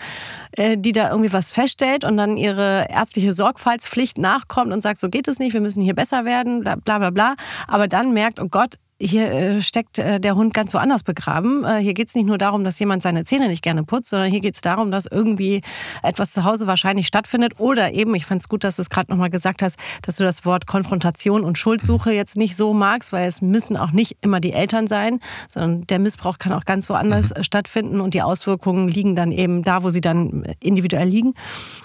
äh, 0.52 0.76
die 0.78 0.92
da 0.92 1.10
irgendwie 1.10 1.32
was 1.32 1.52
feststellt 1.52 2.04
und 2.04 2.16
dann 2.16 2.36
ihre 2.36 2.86
ärztliche 2.90 3.32
Sorgfaltspflicht 3.32 4.18
nachkommt 4.18 4.72
und 4.72 4.82
sagt, 4.82 4.98
so 4.98 5.08
geht 5.08 5.28
es 5.28 5.38
nicht, 5.38 5.52
wir 5.52 5.60
müssen 5.60 5.82
hier 5.82 5.94
besser 5.94 6.24
werden, 6.24 6.62
bla 6.62 6.76
bla 6.76 7.10
bla. 7.10 7.34
Aber 7.66 7.88
dann 7.88 8.12
merkt, 8.12 8.40
oh 8.40 8.48
Gott, 8.48 8.69
hier 9.00 9.32
äh, 9.32 9.62
steckt 9.62 9.98
äh, 9.98 10.20
der 10.20 10.36
Hund 10.36 10.52
ganz 10.52 10.74
woanders 10.74 11.02
begraben. 11.02 11.64
Äh, 11.64 11.78
hier 11.78 11.94
geht 11.94 12.08
es 12.08 12.14
nicht 12.14 12.26
nur 12.26 12.36
darum, 12.36 12.64
dass 12.64 12.78
jemand 12.78 13.02
seine 13.02 13.24
Zähne 13.24 13.48
nicht 13.48 13.62
gerne 13.62 13.82
putzt, 13.82 14.10
sondern 14.10 14.30
hier 14.30 14.40
geht 14.40 14.54
es 14.54 14.60
darum, 14.60 14.90
dass 14.90 15.06
irgendwie 15.06 15.62
etwas 16.02 16.32
zu 16.32 16.44
Hause 16.44 16.66
wahrscheinlich 16.66 17.06
stattfindet. 17.06 17.54
Oder 17.58 17.94
eben, 17.94 18.14
ich 18.14 18.26
fand 18.26 18.42
es 18.42 18.48
gut, 18.48 18.62
dass 18.62 18.76
du 18.76 18.82
es 18.82 18.90
gerade 18.90 19.10
nochmal 19.10 19.30
gesagt 19.30 19.62
hast, 19.62 19.78
dass 20.02 20.16
du 20.16 20.24
das 20.24 20.44
Wort 20.44 20.66
Konfrontation 20.66 21.44
und 21.44 21.56
Schuldsuche 21.56 22.12
jetzt 22.12 22.36
nicht 22.36 22.56
so 22.56 22.74
magst, 22.74 23.12
weil 23.12 23.26
es 23.26 23.40
müssen 23.40 23.78
auch 23.78 23.92
nicht 23.92 24.18
immer 24.20 24.38
die 24.38 24.52
Eltern 24.52 24.86
sein, 24.86 25.20
sondern 25.48 25.86
der 25.86 25.98
Missbrauch 25.98 26.36
kann 26.36 26.52
auch 26.52 26.66
ganz 26.66 26.90
woanders 26.90 27.34
mhm. 27.34 27.42
stattfinden 27.42 28.00
und 28.02 28.12
die 28.12 28.22
Auswirkungen 28.22 28.88
liegen 28.88 29.16
dann 29.16 29.32
eben 29.32 29.62
da, 29.62 29.82
wo 29.82 29.88
sie 29.88 30.02
dann 30.02 30.44
individuell 30.60 31.08
liegen. 31.08 31.34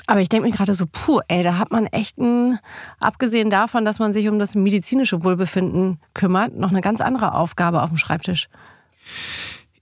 Aber 0.06 0.20
ich 0.20 0.28
denke 0.28 0.50
mir 0.50 0.54
gerade 0.54 0.74
so, 0.74 0.86
puh, 0.92 1.22
ey, 1.30 1.44
da 1.44 1.58
hat 1.58 1.72
man 1.72 1.86
echt 1.88 2.18
ein, 2.18 2.60
abgesehen 3.00 3.50
davon, 3.50 3.86
dass 3.86 4.00
man 4.00 4.12
sich 4.12 4.28
um 4.28 4.38
das 4.38 4.56
medizinische 4.56 5.24
Wohlbefinden 5.24 6.00
kümmert, 6.14 6.58
noch 6.58 6.72
eine 6.72 6.82
ganz 6.82 7.05
andere 7.06 7.34
Aufgabe 7.34 7.82
auf 7.82 7.90
dem 7.90 7.98
Schreibtisch. 7.98 8.50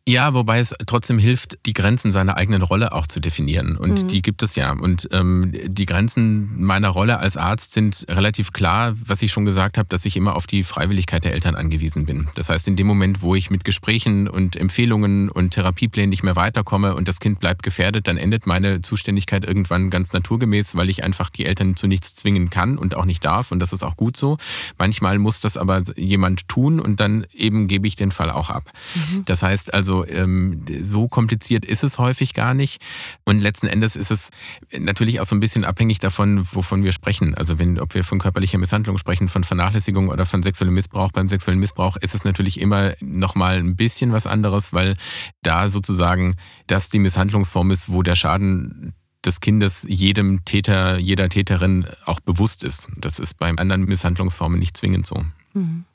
Ja, 0.06 0.34
wobei 0.34 0.60
es 0.60 0.76
trotzdem 0.86 1.18
hilft, 1.18 1.58
die 1.66 1.72
Grenzen 1.72 2.12
seiner 2.12 2.36
eigenen 2.36 2.62
Rolle 2.62 2.92
auch 2.92 3.08
zu 3.08 3.22
definieren. 3.22 3.78
Und 3.78 4.04
mhm. 4.04 4.08
die 4.10 4.22
gibt 4.22 4.44
es 4.44 4.56
ja. 4.56 4.74
Und 4.74 5.08
ähm, 5.13 5.54
die 5.66 5.86
Grenzen 5.86 6.62
meiner 6.62 6.89
Rolle 6.89 7.20
als 7.20 7.38
Arzt 7.38 7.74
sind 7.74 8.06
relativ 8.10 8.52
klar, 8.52 8.96
was 9.06 9.22
ich 9.22 9.32
schon 9.32 9.46
gesagt 9.46 9.78
habe, 9.78 9.88
dass 9.88 10.04
ich 10.04 10.18
immer 10.18 10.36
auf 10.36 10.46
die 10.46 10.66
Freiwilligkeit 10.66 11.24
der 11.24 11.32
Eltern 11.32 11.56
angewiesen 11.56 12.06
bin. 12.06 12.28
Das 12.36 12.50
heißt, 12.50 12.68
in 12.68 12.76
dem 12.76 12.86
Moment, 12.86 13.22
wo 13.22 13.34
ich 13.34 13.50
mit 13.50 13.63
Gesprächen 13.63 14.28
und 14.28 14.58
Empfehlungen 14.58 15.30
und 15.30 15.52
Therapieplänen 15.52 16.10
nicht 16.10 16.24
mehr 16.24 16.36
weiterkomme 16.36 16.96
und 16.96 17.08
das 17.08 17.22
Kind 17.22 17.39
bleibt 17.39 17.63
gefährdet, 17.63 18.06
dann 18.06 18.18
endet 18.18 18.46
meine 18.46 18.82
Zuständigkeit 18.82 19.46
irgendwann 19.46 19.89
ganz 19.89 20.12
naturgemäß, 20.12 20.76
weil 20.76 20.89
ich 20.89 21.06
einfach 21.06 21.30
die 21.30 21.46
Eltern 21.46 21.78
zu 21.78 21.88
nichts 21.88 22.13
zwingen 22.13 22.50
kann 22.50 22.78
und 22.78 22.96
auch 22.96 23.06
nicht 23.06 23.24
darf. 23.24 23.54
Und 23.54 23.60
das 23.60 23.72
ist 23.72 23.84
auch 23.84 23.96
gut 23.96 24.18
so. 24.18 24.38
Manchmal 24.78 25.18
muss 25.18 25.39
das 25.39 25.56
aber 25.56 25.82
jemand 25.96 26.50
tun 26.50 26.82
und 26.82 27.00
dann 27.00 27.26
eben 27.34 27.70
gebe 27.70 27.88
ich 27.88 27.96
den 27.96 28.12
Fall 28.12 28.32
auch 28.32 28.50
ab. 28.50 28.70
Mhm. 28.96 29.24
Das 29.24 29.44
heißt 29.44 29.74
also, 29.74 29.93
also 29.94 30.08
ähm, 30.08 30.66
so 30.82 31.08
kompliziert 31.08 31.66
ist 31.66 31.84
es 31.84 32.00
häufig 32.00 32.34
gar 32.34 32.54
nicht. 32.54 32.82
Und 33.26 33.40
letzten 33.40 33.68
Endes 33.68 33.96
ist 33.96 34.12
es 34.12 34.32
natürlich 34.78 35.20
auch 35.20 35.26
so 35.26 35.36
ein 35.36 35.40
bisschen 35.40 35.66
abhängig 35.66 36.00
davon, 36.00 36.48
wovon 36.52 36.84
wir 36.84 36.94
sprechen. 36.94 37.36
Also 37.36 37.60
wenn, 37.60 37.80
ob 37.80 37.94
wir 37.94 38.04
von 38.04 38.20
körperlicher 38.20 38.58
Misshandlung 38.58 38.98
sprechen, 38.98 39.28
von 39.28 39.44
Vernachlässigung 39.44 40.10
oder 40.10 40.26
von 40.26 40.42
sexuellem 40.42 40.74
Missbrauch. 40.74 41.12
Beim 41.12 41.28
sexuellen 41.28 41.60
Missbrauch 41.60 41.98
ist 41.98 42.16
es 42.16 42.24
natürlich 42.24 42.60
immer 42.60 42.94
nochmal 43.02 43.58
ein 43.58 43.76
bisschen 43.76 44.12
was 44.12 44.26
anderes, 44.26 44.74
weil 44.74 44.96
da 45.44 45.70
sozusagen 45.70 46.36
das 46.68 46.90
die 46.90 47.00
Misshandlungsform 47.00 47.72
ist, 47.72 47.90
wo 47.90 48.02
der 48.02 48.16
Schaden 48.16 48.94
des 49.24 49.40
Kindes 49.40 49.86
jedem 49.88 50.44
Täter, 50.44 50.98
jeder 50.98 51.30
Täterin 51.30 51.86
auch 52.06 52.20
bewusst 52.20 52.64
ist. 52.64 52.90
Das 52.98 53.20
ist 53.20 53.36
bei 53.36 53.50
anderen 53.50 53.86
Misshandlungsformen 53.86 54.60
nicht 54.60 54.76
zwingend 54.76 55.06
so. 55.06 55.24
Mhm. 55.54 55.86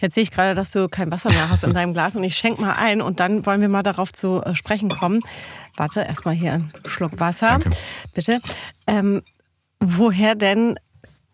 Jetzt 0.00 0.14
sehe 0.14 0.22
ich 0.22 0.30
gerade, 0.30 0.54
dass 0.54 0.72
du 0.72 0.88
kein 0.88 1.10
Wasser 1.10 1.30
mehr 1.30 1.50
hast 1.50 1.64
in 1.64 1.74
deinem 1.74 1.92
Glas 1.92 2.16
und 2.16 2.24
ich 2.24 2.36
schenke 2.36 2.60
mal 2.60 2.74
ein 2.74 3.02
und 3.02 3.20
dann 3.20 3.44
wollen 3.46 3.60
wir 3.60 3.68
mal 3.68 3.82
darauf 3.82 4.12
zu 4.12 4.42
äh, 4.42 4.54
sprechen 4.54 4.88
kommen. 4.88 5.20
Warte, 5.76 6.00
erstmal 6.00 6.34
hier 6.34 6.54
einen 6.54 6.72
Schluck 6.86 7.20
Wasser. 7.20 7.58
Danke. 7.60 7.70
Bitte. 8.14 8.40
Ähm, 8.86 9.22
woher 9.80 10.34
denn 10.34 10.78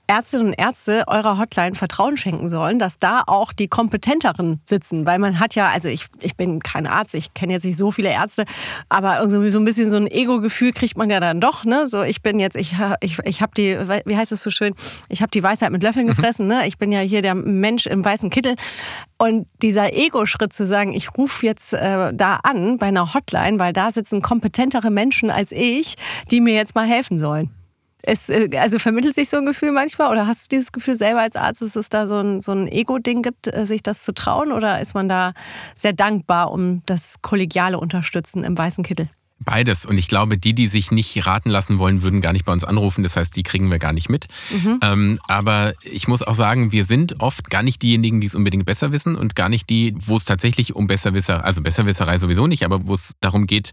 Ärztinnen 0.06 0.48
und 0.48 0.52
Ärzte 0.54 1.04
eurer 1.06 1.38
Hotline 1.38 1.74
Vertrauen 1.74 2.16
schenken 2.16 2.48
sollen, 2.48 2.78
dass 2.78 2.98
da 2.98 3.22
auch 3.26 3.52
die 3.52 3.68
Kompetenteren 3.68 4.60
sitzen. 4.64 5.06
Weil 5.06 5.18
man 5.18 5.40
hat 5.40 5.54
ja, 5.54 5.68
also 5.68 5.88
ich, 5.88 6.06
ich 6.20 6.36
bin 6.36 6.60
kein 6.60 6.86
Arzt, 6.86 7.14
ich 7.14 7.34
kenne 7.34 7.52
jetzt 7.52 7.64
nicht 7.64 7.76
so 7.76 7.90
viele 7.90 8.10
Ärzte, 8.10 8.44
aber 8.88 9.18
irgendwie 9.20 9.50
so 9.50 9.58
ein 9.58 9.64
bisschen 9.64 9.90
so 9.90 9.96
ein 9.96 10.06
Ego-Gefühl 10.06 10.72
kriegt 10.72 10.96
man 10.96 11.10
ja 11.10 11.20
dann 11.20 11.40
doch. 11.40 11.64
Ne? 11.64 11.86
So, 11.88 12.02
ich 12.02 12.22
bin 12.22 12.38
jetzt, 12.38 12.56
ich, 12.56 12.74
ich, 13.00 13.18
ich 13.24 13.42
habe 13.42 13.52
die, 13.56 13.76
wie 14.04 14.16
heißt 14.16 14.32
das 14.32 14.42
so 14.42 14.50
schön, 14.50 14.74
ich 15.08 15.22
habe 15.22 15.30
die 15.30 15.42
Weisheit 15.42 15.70
mit 15.70 15.82
Löffeln 15.82 16.06
mhm. 16.06 16.10
gefressen. 16.10 16.46
Ne? 16.46 16.66
Ich 16.66 16.78
bin 16.78 16.92
ja 16.92 17.00
hier 17.00 17.22
der 17.22 17.34
Mensch 17.34 17.86
im 17.86 18.04
weißen 18.04 18.30
Kittel. 18.30 18.54
Und 19.18 19.48
dieser 19.62 19.94
Ego-Schritt 19.94 20.52
zu 20.52 20.66
sagen, 20.66 20.92
ich 20.92 21.16
rufe 21.16 21.46
jetzt 21.46 21.72
äh, 21.72 22.12
da 22.12 22.40
an 22.42 22.78
bei 22.78 22.86
einer 22.86 23.14
Hotline, 23.14 23.58
weil 23.58 23.72
da 23.72 23.90
sitzen 23.90 24.22
kompetentere 24.22 24.90
Menschen 24.90 25.30
als 25.30 25.52
ich, 25.52 25.96
die 26.30 26.40
mir 26.40 26.54
jetzt 26.54 26.74
mal 26.74 26.86
helfen 26.86 27.18
sollen. 27.18 27.50
Es, 28.06 28.28
äh, 28.28 28.48
also 28.58 28.78
vermittelt 28.78 29.14
sich 29.14 29.28
so 29.28 29.36
ein 29.36 29.46
Gefühl 29.46 29.72
manchmal 29.72 30.10
oder 30.10 30.26
hast 30.26 30.46
du 30.46 30.56
dieses 30.56 30.72
Gefühl 30.72 30.96
selber 30.96 31.20
als 31.20 31.36
Arzt, 31.36 31.60
dass 31.60 31.76
es 31.76 31.88
da 31.88 32.06
so 32.06 32.18
ein, 32.18 32.40
so 32.40 32.52
ein 32.52 32.68
Ego-Ding 32.68 33.22
gibt, 33.22 33.54
äh, 33.54 33.66
sich 33.66 33.82
das 33.82 34.04
zu 34.04 34.14
trauen 34.14 34.52
oder 34.52 34.80
ist 34.80 34.94
man 34.94 35.08
da 35.08 35.34
sehr 35.74 35.92
dankbar 35.92 36.52
um 36.52 36.82
das 36.86 37.16
kollegiale 37.20 37.78
Unterstützen 37.78 38.44
im 38.44 38.56
weißen 38.56 38.84
Kittel? 38.84 39.08
Beides. 39.44 39.84
Und 39.84 39.98
ich 39.98 40.08
glaube, 40.08 40.38
die, 40.38 40.54
die 40.54 40.66
sich 40.66 40.90
nicht 40.90 41.26
raten 41.26 41.50
lassen 41.50 41.78
wollen, 41.78 42.02
würden 42.02 42.22
gar 42.22 42.32
nicht 42.32 42.46
bei 42.46 42.52
uns 42.52 42.64
anrufen. 42.64 43.02
Das 43.02 43.16
heißt, 43.16 43.36
die 43.36 43.42
kriegen 43.42 43.70
wir 43.70 43.78
gar 43.78 43.92
nicht 43.92 44.08
mit. 44.08 44.26
Mhm. 44.50 44.80
Ähm, 44.82 45.18
aber 45.28 45.74
ich 45.82 46.08
muss 46.08 46.22
auch 46.22 46.34
sagen, 46.34 46.72
wir 46.72 46.86
sind 46.86 47.20
oft 47.20 47.50
gar 47.50 47.62
nicht 47.62 47.82
diejenigen, 47.82 48.20
die 48.20 48.28
es 48.28 48.34
unbedingt 48.34 48.64
besser 48.64 48.92
wissen 48.92 49.14
und 49.14 49.36
gar 49.36 49.50
nicht 49.50 49.68
die, 49.68 49.94
wo 49.98 50.16
es 50.16 50.24
tatsächlich 50.24 50.74
um 50.74 50.86
Besserwisser, 50.86 51.44
also 51.44 51.60
Besserwisserei 51.60 52.18
sowieso 52.18 52.46
nicht, 52.46 52.64
aber 52.64 52.86
wo 52.86 52.94
es 52.94 53.12
darum 53.20 53.46
geht, 53.46 53.72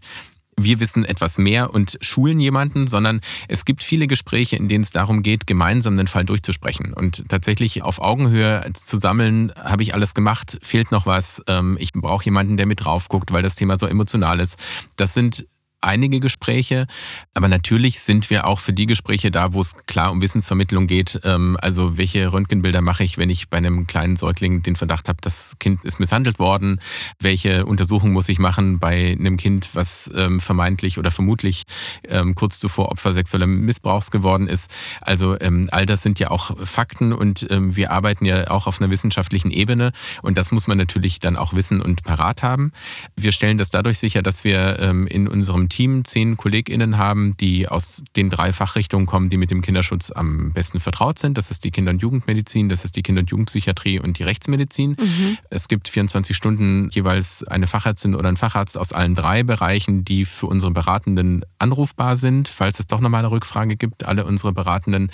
wir 0.58 0.80
wissen 0.80 1.04
etwas 1.04 1.38
mehr 1.38 1.72
und 1.72 1.98
schulen 2.00 2.40
jemanden, 2.40 2.86
sondern 2.88 3.20
es 3.48 3.64
gibt 3.64 3.82
viele 3.82 4.06
Gespräche, 4.06 4.56
in 4.56 4.68
denen 4.68 4.84
es 4.84 4.90
darum 4.90 5.22
geht, 5.22 5.46
gemeinsam 5.46 5.96
den 5.96 6.06
Fall 6.06 6.24
durchzusprechen. 6.24 6.92
Und 6.92 7.28
tatsächlich 7.28 7.82
auf 7.82 8.00
Augenhöhe 8.00 8.64
zu 8.74 8.98
sammeln, 8.98 9.52
habe 9.56 9.82
ich 9.82 9.94
alles 9.94 10.14
gemacht, 10.14 10.58
fehlt 10.62 10.92
noch 10.92 11.06
was, 11.06 11.42
ähm, 11.46 11.76
ich 11.80 11.92
brauche 11.92 12.24
jemanden, 12.24 12.56
der 12.56 12.66
mit 12.66 12.84
drauf 12.84 13.08
guckt, 13.08 13.32
weil 13.32 13.42
das 13.42 13.56
Thema 13.56 13.78
so 13.78 13.86
emotional 13.86 14.40
ist. 14.40 14.58
Das 14.96 15.14
sind 15.14 15.46
einige 15.84 16.20
Gespräche, 16.20 16.86
aber 17.34 17.48
natürlich 17.48 18.00
sind 18.00 18.30
wir 18.30 18.46
auch 18.46 18.58
für 18.58 18.72
die 18.72 18.86
Gespräche 18.86 19.30
da, 19.30 19.52
wo 19.52 19.60
es 19.60 19.74
klar 19.86 20.10
um 20.10 20.20
Wissensvermittlung 20.22 20.86
geht. 20.86 21.20
Ähm, 21.24 21.56
also 21.60 21.98
welche 21.98 22.32
Röntgenbilder 22.32 22.80
mache 22.80 23.04
ich, 23.04 23.18
wenn 23.18 23.30
ich 23.30 23.48
bei 23.48 23.58
einem 23.58 23.86
kleinen 23.86 24.16
Säugling 24.16 24.62
den 24.62 24.76
Verdacht 24.76 25.08
habe, 25.08 25.18
das 25.20 25.56
Kind 25.58 25.84
ist 25.84 26.00
misshandelt 26.00 26.38
worden? 26.38 26.80
Welche 27.20 27.66
Untersuchung 27.66 28.12
muss 28.12 28.28
ich 28.28 28.38
machen 28.38 28.78
bei 28.78 29.12
einem 29.18 29.36
Kind, 29.36 29.70
was 29.74 30.10
ähm, 30.14 30.40
vermeintlich 30.40 30.98
oder 30.98 31.10
vermutlich 31.10 31.64
ähm, 32.08 32.34
kurz 32.34 32.58
zuvor 32.58 32.90
Opfer 32.90 33.12
sexuellen 33.14 33.60
Missbrauchs 33.60 34.10
geworden 34.10 34.48
ist? 34.48 34.70
Also 35.00 35.36
all 35.70 35.86
das 35.86 36.02
sind 36.02 36.18
ja 36.18 36.30
auch 36.30 36.56
Fakten 36.66 37.12
und 37.12 37.46
wir 37.50 37.90
arbeiten 37.90 38.24
ja 38.24 38.50
auch 38.50 38.66
auf 38.66 38.80
einer 38.80 38.90
wissenschaftlichen 38.90 39.50
Ebene 39.50 39.92
und 40.22 40.38
das 40.38 40.52
muss 40.52 40.66
man 40.66 40.78
natürlich 40.78 41.20
dann 41.20 41.36
auch 41.36 41.52
wissen 41.52 41.80
und 41.80 42.02
parat 42.04 42.42
haben. 42.42 42.72
Wir 43.16 43.32
stellen 43.32 43.58
das 43.58 43.70
dadurch 43.70 43.98
sicher, 43.98 44.22
dass 44.22 44.44
wir 44.44 44.78
in 44.78 45.28
unserem 45.28 45.68
Team 45.74 46.04
zehn 46.04 46.36
KollegInnen 46.36 46.98
haben, 46.98 47.36
die 47.36 47.66
aus 47.66 48.04
den 48.14 48.30
drei 48.30 48.52
Fachrichtungen 48.52 49.06
kommen, 49.06 49.28
die 49.28 49.36
mit 49.36 49.50
dem 49.50 49.60
Kinderschutz 49.60 50.12
am 50.12 50.52
besten 50.52 50.78
vertraut 50.78 51.18
sind. 51.18 51.36
Das 51.36 51.50
ist 51.50 51.64
die 51.64 51.72
Kinder- 51.72 51.90
und 51.90 52.00
Jugendmedizin, 52.00 52.68
das 52.68 52.84
ist 52.84 52.94
die 52.94 53.02
Kinder- 53.02 53.22
und 53.22 53.30
Jugendpsychiatrie 53.30 53.98
und 53.98 54.20
die 54.20 54.22
Rechtsmedizin. 54.22 54.90
Mhm. 54.90 55.38
Es 55.50 55.66
gibt 55.66 55.88
24 55.88 56.36
Stunden 56.36 56.90
jeweils 56.92 57.42
eine 57.42 57.66
Fachärztin 57.66 58.14
oder 58.14 58.28
ein 58.28 58.36
Facharzt 58.36 58.78
aus 58.78 58.92
allen 58.92 59.16
drei 59.16 59.42
Bereichen, 59.42 60.04
die 60.04 60.26
für 60.26 60.46
unsere 60.46 60.70
Beratenden 60.70 61.44
anrufbar 61.58 62.16
sind, 62.16 62.46
falls 62.46 62.78
es 62.78 62.86
doch 62.86 63.00
nochmal 63.00 63.24
eine 63.24 63.32
Rückfrage 63.32 63.74
gibt. 63.74 64.06
Alle 64.06 64.26
unsere 64.26 64.52
Beratenden 64.52 65.10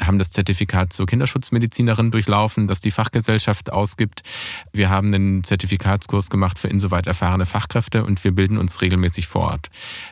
haben 0.00 0.20
das 0.20 0.30
Zertifikat 0.30 0.92
zur 0.92 1.06
Kinderschutzmedizinerin 1.06 2.12
durchlaufen, 2.12 2.68
das 2.68 2.80
die 2.80 2.92
Fachgesellschaft 2.92 3.72
ausgibt. 3.72 4.22
Wir 4.72 4.90
haben 4.90 5.12
einen 5.12 5.42
Zertifikatskurs 5.42 6.30
gemacht 6.30 6.60
für 6.60 6.68
insoweit 6.68 7.08
erfahrene 7.08 7.46
Fachkräfte 7.46 8.04
und 8.04 8.22
wir 8.22 8.30
bilden 8.30 8.58
uns 8.58 8.80
regelmäßig 8.80 9.26
vor 9.26 9.42
Ort. 9.42 9.70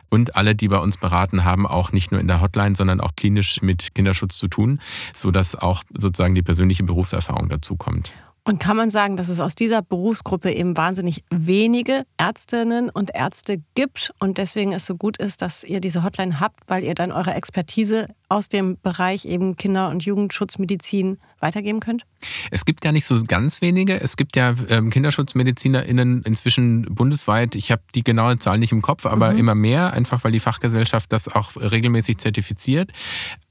Und 0.09 0.35
alle, 0.35 0.55
die 0.55 0.67
bei 0.67 0.79
uns 0.79 0.97
beraten, 0.97 1.43
haben 1.43 1.65
auch 1.65 1.91
nicht 1.91 2.11
nur 2.11 2.21
in 2.21 2.27
der 2.27 2.41
Hotline, 2.41 2.75
sondern 2.75 3.01
auch 3.01 3.15
klinisch 3.15 3.61
mit 3.61 3.95
Kinderschutz 3.95 4.37
zu 4.37 4.47
tun, 4.47 4.79
sodass 5.13 5.55
auch 5.55 5.83
sozusagen 5.95 6.35
die 6.35 6.41
persönliche 6.41 6.83
Berufserfahrung 6.83 7.49
dazu 7.49 7.75
kommt. 7.75 8.11
Und 8.45 8.59
kann 8.59 8.75
man 8.75 8.89
sagen, 8.89 9.15
dass 9.15 9.29
es 9.29 9.39
aus 9.39 9.55
dieser 9.55 9.81
Berufsgruppe 9.81 10.51
eben 10.51 10.75
wahnsinnig 10.75 11.23
wenige 11.29 12.03
Ärztinnen 12.17 12.89
und 12.89 13.15
Ärzte 13.15 13.63
gibt 13.73 14.11
und 14.19 14.37
deswegen 14.37 14.73
es 14.73 14.85
so 14.85 14.95
gut 14.95 15.15
ist, 15.15 15.41
dass 15.41 15.63
ihr 15.63 15.79
diese 15.79 16.03
Hotline 16.03 16.41
habt, 16.41 16.59
weil 16.67 16.83
ihr 16.83 16.93
dann 16.93 17.13
eure 17.13 17.33
Expertise 17.33 18.07
aus 18.33 18.49
dem 18.49 18.77
Bereich 18.81 19.25
eben 19.25 19.55
Kinder- 19.55 19.89
und 19.89 20.03
Jugendschutzmedizin 20.03 21.19
weitergeben 21.39 21.79
könnt? 21.79 22.05
Es 22.51 22.65
gibt 22.65 22.81
gar 22.81 22.93
nicht 22.93 23.05
so 23.05 23.21
ganz 23.23 23.61
wenige. 23.61 23.99
Es 24.01 24.17
gibt 24.17 24.35
ja 24.35 24.55
ähm, 24.69 24.89
KinderschutzmedizinerInnen 24.89 26.23
inzwischen 26.23 26.83
bundesweit. 26.83 27.53
Ich 27.53 27.71
habe 27.71 27.81
die 27.93 28.03
genaue 28.03 28.39
Zahl 28.39 28.57
nicht 28.57 28.71
im 28.71 28.81
Kopf, 28.81 29.05
aber 29.05 29.33
mhm. 29.33 29.37
immer 29.37 29.55
mehr, 29.55 29.93
einfach 29.93 30.23
weil 30.23 30.31
die 30.31 30.39
Fachgesellschaft 30.39 31.11
das 31.11 31.27
auch 31.27 31.55
regelmäßig 31.55 32.17
zertifiziert. 32.17 32.91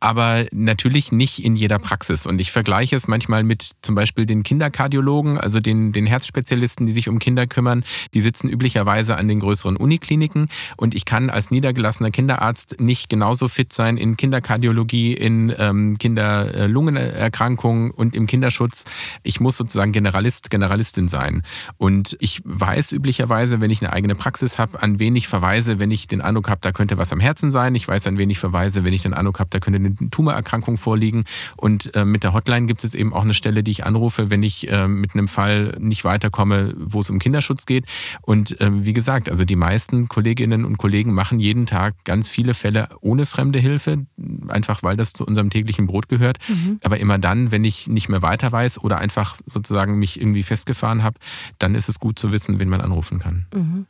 Aber 0.00 0.46
natürlich 0.52 1.12
nicht 1.12 1.44
in 1.44 1.54
jeder 1.54 1.78
Praxis. 1.78 2.26
Und 2.26 2.40
ich 2.40 2.50
vergleiche 2.50 2.96
es 2.96 3.06
manchmal 3.06 3.44
mit 3.44 3.70
zum 3.82 3.94
Beispiel 3.94 4.26
den 4.26 4.42
Kinderkardiologen, 4.42 5.38
also 5.38 5.60
den, 5.60 5.92
den 5.92 6.06
Herzspezialisten, 6.06 6.86
die 6.86 6.92
sich 6.92 7.08
um 7.08 7.18
Kinder 7.18 7.46
kümmern. 7.46 7.84
Die 8.14 8.20
sitzen 8.20 8.48
üblicherweise 8.48 9.16
an 9.16 9.28
den 9.28 9.38
größeren 9.38 9.76
Unikliniken. 9.76 10.48
Und 10.76 10.94
ich 10.94 11.04
kann 11.04 11.30
als 11.30 11.50
niedergelassener 11.50 12.10
Kinderarzt 12.10 12.80
nicht 12.80 13.08
genauso 13.08 13.48
fit 13.48 13.72
sein 13.72 13.98
in 13.98 14.16
Kinderkardiologie, 14.16 14.71
in 14.72 15.54
ähm, 15.58 15.98
Kinderlungenerkrankungen 15.98 17.90
und 17.90 18.14
im 18.14 18.26
Kinderschutz. 18.26 18.84
Ich 19.22 19.40
muss 19.40 19.56
sozusagen 19.56 19.92
Generalist, 19.92 20.50
Generalistin 20.50 21.08
sein. 21.08 21.42
Und 21.76 22.16
ich 22.20 22.42
weiß 22.44 22.92
üblicherweise, 22.92 23.60
wenn 23.60 23.70
ich 23.70 23.82
eine 23.82 23.92
eigene 23.92 24.14
Praxis 24.14 24.58
habe, 24.58 24.82
an 24.82 24.98
wen 24.98 25.14
ich 25.16 25.28
verweise, 25.28 25.78
wenn 25.78 25.90
ich 25.90 26.06
den 26.08 26.20
Eindruck 26.20 26.48
habe, 26.48 26.60
da 26.62 26.72
könnte 26.72 26.98
was 26.98 27.12
am 27.12 27.20
Herzen 27.20 27.50
sein. 27.50 27.74
Ich 27.74 27.86
weiß, 27.86 28.06
an 28.06 28.18
wen 28.18 28.30
ich 28.30 28.38
verweise, 28.38 28.84
wenn 28.84 28.92
ich 28.92 29.02
den 29.02 29.14
Eindruck 29.14 29.40
habe, 29.40 29.50
da 29.50 29.60
könnte 29.60 29.78
eine 29.78 30.10
Tumorerkrankung 30.10 30.78
vorliegen. 30.78 31.24
Und 31.56 31.94
äh, 31.94 32.04
mit 32.04 32.22
der 32.22 32.32
Hotline 32.32 32.66
gibt 32.66 32.84
es 32.84 32.94
eben 32.94 33.12
auch 33.12 33.22
eine 33.22 33.34
Stelle, 33.34 33.62
die 33.62 33.70
ich 33.70 33.84
anrufe, 33.84 34.30
wenn 34.30 34.42
ich 34.42 34.70
äh, 34.70 34.88
mit 34.88 35.14
einem 35.14 35.28
Fall 35.28 35.76
nicht 35.78 36.04
weiterkomme, 36.04 36.74
wo 36.78 37.00
es 37.00 37.10
um 37.10 37.18
Kinderschutz 37.18 37.66
geht. 37.66 37.86
Und 38.22 38.60
äh, 38.60 38.70
wie 38.72 38.92
gesagt, 38.92 39.28
also 39.28 39.44
die 39.44 39.56
meisten 39.56 40.08
Kolleginnen 40.08 40.64
und 40.64 40.78
Kollegen 40.78 41.12
machen 41.12 41.40
jeden 41.40 41.66
Tag 41.66 41.94
ganz 42.04 42.30
viele 42.30 42.54
Fälle 42.54 42.88
ohne 43.00 43.26
fremde 43.26 43.58
Hilfe, 43.58 44.06
einfach 44.52 44.82
weil 44.82 44.96
das 44.96 45.12
zu 45.12 45.24
unserem 45.24 45.50
täglichen 45.50 45.86
Brot 45.86 46.08
gehört. 46.08 46.38
Mhm. 46.48 46.78
Aber 46.82 46.98
immer 46.98 47.18
dann, 47.18 47.50
wenn 47.50 47.64
ich 47.64 47.86
nicht 47.86 48.08
mehr 48.08 48.22
weiter 48.22 48.52
weiß 48.52 48.82
oder 48.82 48.98
einfach 48.98 49.36
sozusagen 49.46 49.98
mich 49.98 50.20
irgendwie 50.20 50.42
festgefahren 50.42 51.02
habe, 51.02 51.18
dann 51.58 51.74
ist 51.74 51.88
es 51.88 51.98
gut 51.98 52.18
zu 52.18 52.32
wissen, 52.32 52.58
wen 52.58 52.68
man 52.68 52.80
anrufen 52.80 53.18
kann. 53.18 53.46
Mhm. 53.54 53.86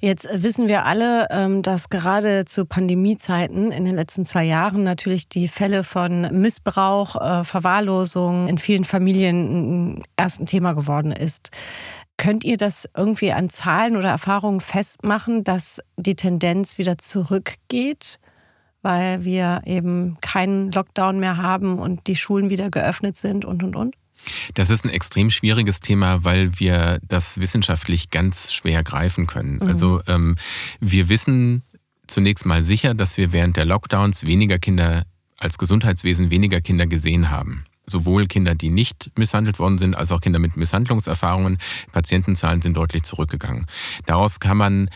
Jetzt 0.00 0.28
wissen 0.32 0.68
wir 0.68 0.84
alle, 0.84 1.26
ähm, 1.30 1.62
dass 1.62 1.88
gerade 1.88 2.44
zu 2.44 2.64
Pandemiezeiten 2.64 3.72
in 3.72 3.84
den 3.84 3.94
letzten 3.94 4.24
zwei 4.24 4.44
Jahren 4.44 4.84
natürlich 4.84 5.28
die 5.28 5.48
Fälle 5.48 5.84
von 5.84 6.22
Missbrauch, 6.40 7.16
äh, 7.16 7.44
Verwahrlosung 7.44 8.48
in 8.48 8.58
vielen 8.58 8.84
Familien 8.84 10.02
erst 10.16 10.40
ein 10.40 10.46
Thema 10.46 10.72
geworden 10.72 11.12
ist. 11.12 11.50
Könnt 12.20 12.44
ihr 12.44 12.58
das 12.58 12.86
irgendwie 12.94 13.32
an 13.32 13.48
Zahlen 13.48 13.96
oder 13.96 14.10
Erfahrungen 14.10 14.60
festmachen, 14.60 15.42
dass 15.42 15.80
die 15.96 16.16
Tendenz 16.16 16.76
wieder 16.76 16.98
zurückgeht? 16.98 18.18
Weil 18.82 19.24
wir 19.24 19.62
eben 19.64 20.18
keinen 20.20 20.72
Lockdown 20.72 21.20
mehr 21.20 21.36
haben 21.36 21.78
und 21.78 22.06
die 22.06 22.16
Schulen 22.16 22.50
wieder 22.50 22.70
geöffnet 22.70 23.16
sind 23.16 23.44
und, 23.44 23.62
und, 23.62 23.76
und? 23.76 23.94
Das 24.54 24.70
ist 24.70 24.84
ein 24.84 24.90
extrem 24.90 25.30
schwieriges 25.30 25.80
Thema, 25.80 26.24
weil 26.24 26.58
wir 26.58 26.98
das 27.08 27.40
wissenschaftlich 27.40 28.10
ganz 28.10 28.52
schwer 28.52 28.82
greifen 28.82 29.26
können. 29.26 29.56
Mhm. 29.56 29.62
Also 29.62 30.02
ähm, 30.06 30.36
wir 30.78 31.08
wissen 31.08 31.62
zunächst 32.06 32.44
mal 32.44 32.64
sicher, 32.64 32.94
dass 32.94 33.16
wir 33.16 33.32
während 33.32 33.56
der 33.56 33.64
Lockdowns 33.64 34.24
weniger 34.26 34.58
Kinder 34.58 35.04
als 35.38 35.56
Gesundheitswesen 35.56 36.30
weniger 36.30 36.60
Kinder 36.60 36.86
gesehen 36.86 37.30
haben 37.30 37.64
sowohl 37.90 38.26
Kinder, 38.26 38.54
die 38.54 38.70
nicht 38.70 39.10
misshandelt 39.18 39.58
worden 39.58 39.78
sind, 39.78 39.96
als 39.96 40.12
auch 40.12 40.20
Kinder 40.20 40.38
mit 40.38 40.56
Misshandlungserfahrungen. 40.56 41.58
Patientenzahlen 41.92 42.62
sind 42.62 42.76
deutlich 42.76 43.02
zurückgegangen. 43.02 43.66
Daraus 44.06 44.40
kann 44.40 44.56
man 44.56 44.90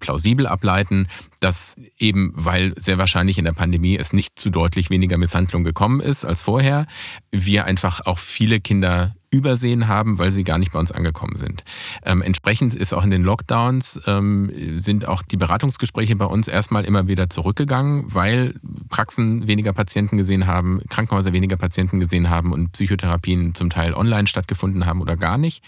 plausibel 0.00 0.46
ableiten, 0.46 1.06
dass 1.40 1.76
eben, 1.98 2.32
weil 2.34 2.74
sehr 2.76 2.98
wahrscheinlich 2.98 3.38
in 3.38 3.44
der 3.44 3.52
Pandemie 3.52 3.96
es 3.96 4.12
nicht 4.12 4.38
zu 4.38 4.50
deutlich 4.50 4.90
weniger 4.90 5.18
Misshandlung 5.18 5.64
gekommen 5.64 6.00
ist 6.00 6.24
als 6.24 6.42
vorher, 6.42 6.86
wir 7.30 7.64
einfach 7.64 8.06
auch 8.06 8.18
viele 8.18 8.60
Kinder 8.60 9.14
übersehen 9.30 9.86
haben, 9.86 10.18
weil 10.18 10.32
sie 10.32 10.42
gar 10.42 10.58
nicht 10.58 10.72
bei 10.72 10.78
uns 10.78 10.90
angekommen 10.90 11.36
sind. 11.36 11.62
Ähm, 12.04 12.20
entsprechend 12.20 12.74
ist 12.74 12.92
auch 12.92 13.04
in 13.04 13.10
den 13.10 13.22
Lockdowns 13.22 14.00
ähm, 14.06 14.50
sind 14.76 15.06
auch 15.06 15.22
die 15.22 15.36
Beratungsgespräche 15.36 16.16
bei 16.16 16.24
uns 16.24 16.48
erstmal 16.48 16.84
immer 16.84 17.06
wieder 17.06 17.30
zurückgegangen, 17.30 18.06
weil 18.08 18.54
Praxen 18.88 19.46
weniger 19.46 19.72
Patienten 19.72 20.16
gesehen 20.16 20.46
haben, 20.46 20.80
Krankenhäuser 20.88 21.32
weniger 21.32 21.56
Patienten 21.56 22.00
gesehen 22.00 22.28
haben 22.28 22.52
und 22.52 22.72
Psychotherapien 22.72 23.54
zum 23.54 23.70
Teil 23.70 23.94
online 23.94 24.26
stattgefunden 24.26 24.84
haben 24.84 25.00
oder 25.00 25.16
gar 25.16 25.38
nicht. 25.38 25.62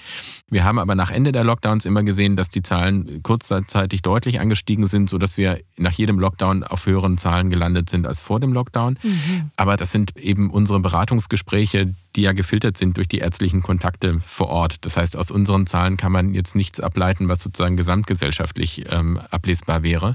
Wir 0.51 0.64
haben 0.64 0.81
aber 0.81 0.96
nach 0.96 1.12
Ende 1.12 1.31
der 1.31 1.44
Lockdowns 1.44 1.87
immer 1.87 2.03
gesehen, 2.03 2.37
dass 2.37 2.48
die 2.48 2.62
Zahlen 2.62 3.22
kurzzeitig 3.22 4.03
deutlich 4.03 4.40
angestiegen 4.40 4.88
sind, 4.88 5.09
sodass 5.09 5.37
wir 5.37 5.61
nach 5.77 5.92
jedem 5.92 6.18
Lockdown 6.18 6.64
auf 6.64 6.87
höheren 6.87 7.16
Zahlen 7.16 7.48
gelandet 7.48 7.88
sind 7.88 8.09
als 8.09 8.22
vor 8.22 8.40
dem 8.40 8.53
Lockdown. 8.53 8.98
Mhm. 9.03 9.51
Aber 9.57 9.77
das 9.77 9.92
sind 9.92 10.16
eben 10.16 10.51
unsere 10.51 10.81
Beratungsgespräche, 10.81 11.94
die 12.16 12.22
ja 12.22 12.33
gefiltert 12.33 12.77
sind 12.77 12.96
durch 12.96 13.09
die 13.09 13.20
ärztlichen 13.53 13.62
Kontakte 13.62 14.21
vor 14.27 14.49
Ort. 14.49 14.85
Das 14.85 14.97
heißt, 14.97 15.17
aus 15.17 15.31
unseren 15.31 15.67
Zahlen 15.67 15.97
kann 15.97 16.12
man 16.12 16.35
jetzt 16.35 16.55
nichts 16.55 16.81
ableiten, 16.81 17.29
was 17.29 17.43
sozusagen 17.43 17.77
gesamtgesellschaftlich 17.77 18.87
ähm, 18.91 19.21
ablesbar 19.31 19.83
wäre. 19.83 20.15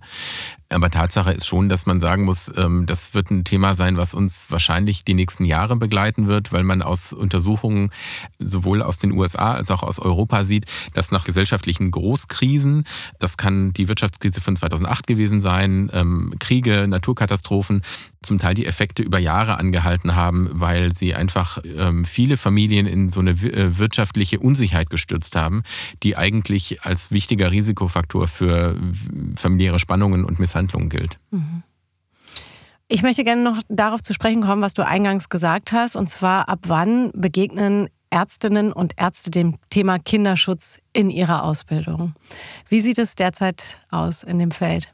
Aber 0.70 0.90
Tatsache 0.90 1.32
ist 1.32 1.48
schon, 1.48 1.70
dass 1.70 1.86
man 1.86 2.02
sagen 2.02 2.26
muss, 2.26 2.52
ähm, 2.58 2.86
das 2.86 3.14
wird 3.14 3.32
ein 3.32 3.46
Thema 3.46 3.74
sein, 3.74 3.96
was 3.96 4.14
uns 4.14 4.52
wahrscheinlich 4.52 5.06
die 5.06 5.14
nächsten 5.14 5.46
Jahre 5.46 5.78
begleiten 5.78 6.28
wird, 6.28 6.52
weil 6.52 6.64
man 6.64 6.82
aus 6.82 7.14
Untersuchungen 7.14 7.92
sowohl 8.38 8.82
aus 8.82 8.98
den 8.98 9.14
USA 9.14 9.54
als 9.54 9.72
auch 9.72 9.82
aus 9.82 9.98
Europa 9.98 10.44
sieht, 10.44 10.66
dass 10.94 11.12
nach 11.12 11.24
gesellschaftlichen 11.24 11.90
Großkrisen, 11.92 12.84
das 13.18 13.38
kann 13.38 13.72
die 13.72 13.88
Wirtschaftskrise 13.88 14.42
von 14.42 14.58
2008 14.58 15.08
gewesen 15.08 15.40
sein, 15.40 15.90
ähm, 15.94 16.34
Kriege, 16.40 16.86
Naturkatastrophen, 16.88 17.82
zum 18.22 18.38
Teil 18.38 18.56
die 18.56 18.66
Effekte 18.66 19.04
über 19.04 19.20
Jahre 19.20 19.58
angehalten 19.58 20.16
haben, 20.16 20.50
weil 20.52 20.92
sie 20.92 21.16
einfach 21.16 21.60
ähm, 21.64 22.04
viele 22.04 22.36
Familien 22.36 22.88
in 22.88 23.10
so 23.10 23.22
eine 23.22 23.32
äh, 23.32 23.78
wirtschaftliche 23.78 24.40
Unsicherheit 24.40 24.90
gestürzt 24.90 25.38
haben, 25.38 25.64
die 26.04 26.18
eigentlich 26.18 26.82
als 26.82 27.12
wichtiger 27.12 27.52
Risikofaktor 27.52 28.28
für 28.28 28.76
familiäre 29.36 29.80
Spannungen 29.80 30.26
und 30.26 30.40
Misshandlungen 30.40 30.57
Misshandlung 30.58 30.90
gilt. 30.90 31.20
Mhm. 31.32 31.64
Ich 32.90 33.04
möchte 33.04 33.24
gerne 33.24 33.44
noch 33.44 33.62
darauf 33.68 34.02
zu 34.02 34.14
sprechen 34.14 34.42
kommen, 34.42 34.62
was 34.62 34.74
du 34.74 34.86
eingangs 34.86 35.30
gesagt 35.30 35.74
hast, 35.74 35.96
und 35.96 36.10
zwar 36.10 36.48
ab 36.48 36.60
wann 36.68 37.12
begegnen 37.14 37.90
Ärztinnen 38.10 38.72
und 38.72 38.94
Ärzte 38.96 39.30
dem 39.30 39.58
Thema 39.70 40.00
Kinderschutz 40.00 40.80
in 40.94 41.10
ihrer 41.10 41.44
Ausbildung. 41.44 42.14
Wie 42.70 42.80
sieht 42.80 42.98
es 42.98 43.16
derzeit 43.16 43.80
aus 43.92 44.24
in 44.24 44.40
dem 44.40 44.52
Feld? 44.52 44.94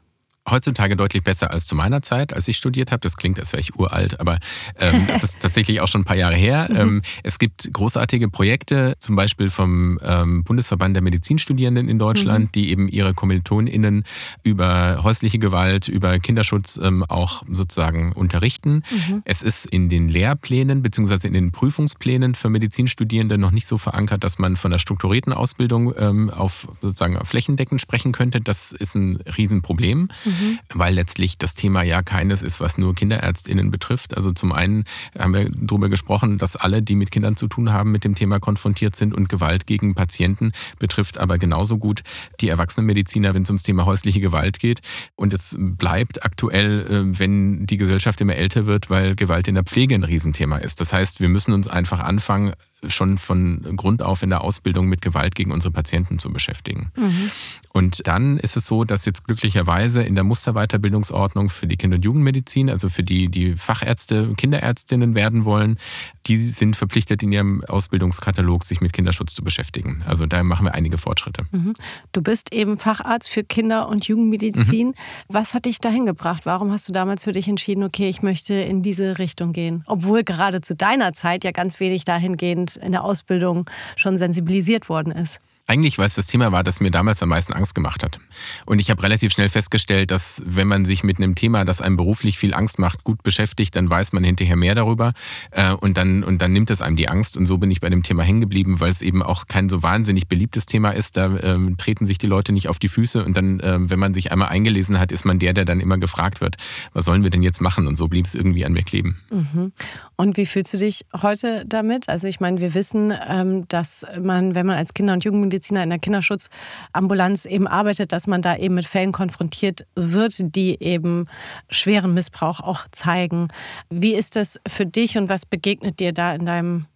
Heutzutage 0.50 0.96
deutlich 0.96 1.24
besser 1.24 1.50
als 1.50 1.66
zu 1.66 1.74
meiner 1.74 2.02
Zeit, 2.02 2.34
als 2.34 2.48
ich 2.48 2.56
studiert 2.56 2.92
habe. 2.92 3.00
Das 3.00 3.16
klingt, 3.16 3.40
als 3.40 3.52
wäre 3.52 3.60
ich 3.60 3.76
uralt, 3.76 4.20
aber 4.20 4.38
ähm, 4.78 5.06
das 5.08 5.24
ist 5.24 5.40
tatsächlich 5.40 5.80
auch 5.80 5.88
schon 5.88 6.02
ein 6.02 6.04
paar 6.04 6.16
Jahre 6.16 6.34
her. 6.34 6.68
Mhm. 6.70 6.76
Ähm, 6.76 7.02
es 7.22 7.38
gibt 7.38 7.72
großartige 7.72 8.28
Projekte, 8.28 8.94
zum 8.98 9.16
Beispiel 9.16 9.48
vom 9.48 9.98
ähm, 10.02 10.44
Bundesverband 10.44 10.94
der 10.94 11.02
Medizinstudierenden 11.02 11.88
in 11.88 11.98
Deutschland, 11.98 12.46
mhm. 12.46 12.52
die 12.52 12.70
eben 12.70 12.88
ihre 12.88 13.14
KommilitonInnen 13.14 14.04
über 14.42 15.00
häusliche 15.02 15.38
Gewalt, 15.38 15.88
über 15.88 16.18
Kinderschutz 16.18 16.78
ähm, 16.82 17.04
auch 17.04 17.42
sozusagen 17.50 18.12
unterrichten. 18.12 18.82
Mhm. 18.90 19.22
Es 19.24 19.42
ist 19.42 19.64
in 19.64 19.88
den 19.88 20.08
Lehrplänen 20.08 20.82
beziehungsweise 20.82 21.26
in 21.26 21.32
den 21.32 21.52
Prüfungsplänen 21.52 22.34
für 22.34 22.50
Medizinstudierende 22.50 23.38
noch 23.38 23.50
nicht 23.50 23.66
so 23.66 23.78
verankert, 23.78 24.22
dass 24.22 24.38
man 24.38 24.56
von 24.56 24.72
einer 24.72 24.78
strukturierten 24.78 25.32
Ausbildung 25.32 25.94
ähm, 25.96 26.28
auf 26.28 26.68
sozusagen 26.82 27.18
flächendeckend 27.24 27.80
sprechen 27.80 28.12
könnte. 28.12 28.42
Das 28.42 28.72
ist 28.72 28.94
ein 28.94 29.16
Riesenproblem. 29.36 30.08
Mhm 30.24 30.33
mhm. 30.40 30.58
weil 30.72 30.94
letztlich 30.94 31.38
das 31.38 31.54
Thema 31.54 31.82
ja 31.82 32.02
keines 32.02 32.42
ist, 32.42 32.60
was 32.60 32.78
nur 32.78 32.94
KinderärztInnen 32.94 33.70
betrifft. 33.70 34.16
Also 34.16 34.32
zum 34.32 34.52
einen 34.52 34.84
haben 35.18 35.34
wir 35.34 35.50
darüber 35.50 35.88
gesprochen, 35.88 36.38
dass 36.38 36.56
alle, 36.56 36.82
die 36.82 36.94
mit 36.94 37.10
Kindern 37.10 37.36
zu 37.36 37.48
tun 37.48 37.72
haben, 37.72 37.90
mit 37.90 38.04
dem 38.04 38.14
Thema 38.14 38.40
konfrontiert 38.40 38.96
sind 38.96 39.14
und 39.14 39.28
Gewalt 39.28 39.66
gegen 39.66 39.94
Patienten 39.94 40.52
betrifft 40.78 41.18
aber 41.18 41.38
genauso 41.38 41.78
gut 41.78 42.02
die 42.40 42.48
Erwachsenenmediziner, 42.48 43.34
wenn 43.34 43.42
es 43.42 43.50
ums 43.50 43.62
Thema 43.62 43.84
häusliche 43.86 44.20
Gewalt 44.20 44.58
geht. 44.58 44.80
Und 45.16 45.32
es 45.32 45.56
bleibt 45.58 46.24
aktuell, 46.24 46.86
äh, 46.86 47.18
wenn 47.18 47.66
die 47.66 47.76
Gesellschaft 47.76 48.20
immer 48.20 48.34
älter 48.34 48.66
wird, 48.66 48.90
weil 48.90 49.14
Gewalt 49.14 49.48
in 49.48 49.54
der 49.54 49.64
Pflege 49.64 49.94
ein 49.94 50.04
Riesenthema 50.04 50.58
ist. 50.58 50.80
Das 50.80 50.92
heißt, 50.92 51.20
wir 51.20 51.28
müssen 51.28 51.52
uns 51.52 51.68
einfach 51.68 52.00
anfangen, 52.00 52.54
schon 52.88 53.18
von 53.18 53.62
Grund 53.76 54.02
auf 54.02 54.22
in 54.22 54.30
der 54.30 54.42
Ausbildung 54.42 54.86
mit 54.86 55.00
Gewalt 55.00 55.34
gegen 55.34 55.52
unsere 55.52 55.72
Patienten 55.72 56.18
zu 56.18 56.32
beschäftigen. 56.32 56.90
Mhm. 56.96 57.30
Und 57.72 58.06
dann 58.06 58.38
ist 58.38 58.56
es 58.56 58.66
so, 58.66 58.84
dass 58.84 59.04
jetzt 59.04 59.24
glücklicherweise 59.24 60.02
in 60.02 60.14
der 60.14 60.24
Musterweiterbildungsordnung 60.24 61.48
für 61.48 61.66
die 61.66 61.76
Kinder- 61.76 61.96
und 61.96 62.04
Jugendmedizin, 62.04 62.70
also 62.70 62.88
für 62.88 63.02
die, 63.02 63.28
die 63.28 63.56
Fachärzte, 63.56 64.32
Kinderärztinnen 64.36 65.14
werden 65.14 65.44
wollen, 65.44 65.78
die 66.26 66.40
sind 66.40 66.76
verpflichtet 66.76 67.22
in 67.22 67.32
ihrem 67.32 67.64
Ausbildungskatalog, 67.64 68.64
sich 68.64 68.80
mit 68.80 68.92
Kinderschutz 68.92 69.34
zu 69.34 69.42
beschäftigen. 69.42 70.02
Also 70.06 70.26
da 70.26 70.42
machen 70.42 70.66
wir 70.66 70.74
einige 70.74 70.98
Fortschritte. 70.98 71.46
Mhm. 71.50 71.74
Du 72.12 72.22
bist 72.22 72.52
eben 72.52 72.78
Facharzt 72.78 73.28
für 73.28 73.42
Kinder- 73.42 73.88
und 73.88 74.06
Jugendmedizin. 74.06 74.88
Mhm. 74.88 74.94
Was 75.28 75.54
hat 75.54 75.66
dich 75.66 75.78
dahin 75.78 76.06
gebracht? 76.06 76.46
Warum 76.46 76.70
hast 76.70 76.88
du 76.88 76.92
damals 76.92 77.24
für 77.24 77.32
dich 77.32 77.48
entschieden, 77.48 77.82
okay, 77.82 78.08
ich 78.08 78.22
möchte 78.22 78.54
in 78.54 78.82
diese 78.82 79.18
Richtung 79.18 79.52
gehen? 79.52 79.82
Obwohl 79.86 80.24
gerade 80.24 80.60
zu 80.60 80.74
deiner 80.74 81.12
Zeit 81.12 81.44
ja 81.44 81.50
ganz 81.50 81.80
wenig 81.80 82.04
dahingehend 82.04 82.73
in 82.76 82.92
der 82.92 83.04
Ausbildung 83.04 83.68
schon 83.96 84.16
sensibilisiert 84.18 84.88
worden 84.88 85.12
ist. 85.12 85.40
Eigentlich, 85.66 85.96
weil 85.96 86.06
es 86.06 86.14
das 86.14 86.26
Thema 86.26 86.52
war, 86.52 86.62
das 86.62 86.80
mir 86.80 86.90
damals 86.90 87.22
am 87.22 87.30
meisten 87.30 87.54
Angst 87.54 87.74
gemacht 87.74 88.02
hat. 88.02 88.18
Und 88.66 88.80
ich 88.80 88.90
habe 88.90 89.02
relativ 89.02 89.32
schnell 89.32 89.48
festgestellt, 89.48 90.10
dass 90.10 90.42
wenn 90.44 90.68
man 90.68 90.84
sich 90.84 91.04
mit 91.04 91.16
einem 91.16 91.34
Thema, 91.34 91.64
das 91.64 91.80
einem 91.80 91.96
beruflich 91.96 92.38
viel 92.38 92.52
Angst 92.52 92.78
macht, 92.78 93.02
gut 93.02 93.22
beschäftigt, 93.22 93.74
dann 93.74 93.88
weiß 93.88 94.12
man 94.12 94.24
hinterher 94.24 94.56
mehr 94.56 94.74
darüber 94.74 95.14
äh, 95.52 95.72
und, 95.72 95.96
dann, 95.96 96.22
und 96.22 96.42
dann 96.42 96.52
nimmt 96.52 96.70
es 96.70 96.82
einem 96.82 96.96
die 96.96 97.08
Angst. 97.08 97.38
Und 97.38 97.46
so 97.46 97.56
bin 97.56 97.70
ich 97.70 97.80
bei 97.80 97.88
dem 97.88 98.02
Thema 98.02 98.24
hängen 98.24 98.42
geblieben, 98.42 98.80
weil 98.80 98.90
es 98.90 99.00
eben 99.00 99.22
auch 99.22 99.46
kein 99.46 99.70
so 99.70 99.82
wahnsinnig 99.82 100.28
beliebtes 100.28 100.66
Thema 100.66 100.90
ist. 100.90 101.16
Da 101.16 101.34
ähm, 101.38 101.78
treten 101.78 102.04
sich 102.04 102.18
die 102.18 102.26
Leute 102.26 102.52
nicht 102.52 102.68
auf 102.68 102.78
die 102.78 102.88
Füße 102.88 103.24
und 103.24 103.34
dann, 103.34 103.62
ähm, 103.64 103.88
wenn 103.88 103.98
man 103.98 104.12
sich 104.12 104.32
einmal 104.32 104.48
eingelesen 104.48 105.00
hat, 105.00 105.12
ist 105.12 105.24
man 105.24 105.38
der, 105.38 105.54
der 105.54 105.64
dann 105.64 105.80
immer 105.80 105.96
gefragt 105.96 106.42
wird, 106.42 106.56
was 106.92 107.06
sollen 107.06 107.22
wir 107.22 107.30
denn 107.30 107.42
jetzt 107.42 107.62
machen? 107.62 107.86
Und 107.86 107.96
so 107.96 108.06
blieb 108.08 108.26
es 108.26 108.34
irgendwie 108.34 108.66
an 108.66 108.74
mir 108.74 108.82
kleben. 108.82 109.16
Mhm. 109.30 109.72
Und 110.16 110.36
wie 110.36 110.44
fühlst 110.44 110.74
du 110.74 110.78
dich 110.78 111.06
heute 111.22 111.64
damit? 111.66 112.10
Also 112.10 112.28
ich 112.28 112.38
meine, 112.38 112.60
wir 112.60 112.74
wissen, 112.74 113.14
ähm, 113.30 113.66
dass 113.68 114.06
man, 114.20 114.54
wenn 114.54 114.66
man 114.66 114.76
als 114.76 114.92
Kinder- 114.92 115.14
und 115.14 115.24
Jugendmediziner 115.24 115.53
Mediziner 115.54 115.82
in 115.84 115.90
der 115.90 115.98
Kinderschutzambulanz 115.98 117.44
eben 117.44 117.66
arbeitet, 117.66 118.12
dass 118.12 118.26
man 118.26 118.42
da 118.42 118.56
eben 118.56 118.74
mit 118.74 118.86
Fällen 118.86 119.12
konfrontiert 119.12 119.86
wird, 119.94 120.34
die 120.56 120.82
eben 120.82 121.26
schweren 121.70 122.14
Missbrauch 122.14 122.60
auch 122.60 122.86
zeigen. 122.90 123.48
Wie 123.88 124.14
ist 124.14 124.36
das 124.36 124.60
für 124.66 124.86
dich 124.86 125.16
und 125.16 125.28
was 125.28 125.46
begegnet 125.46 126.00
dir 126.00 126.12
da 126.12 126.34
in 126.34 126.46
deinem 126.46 126.86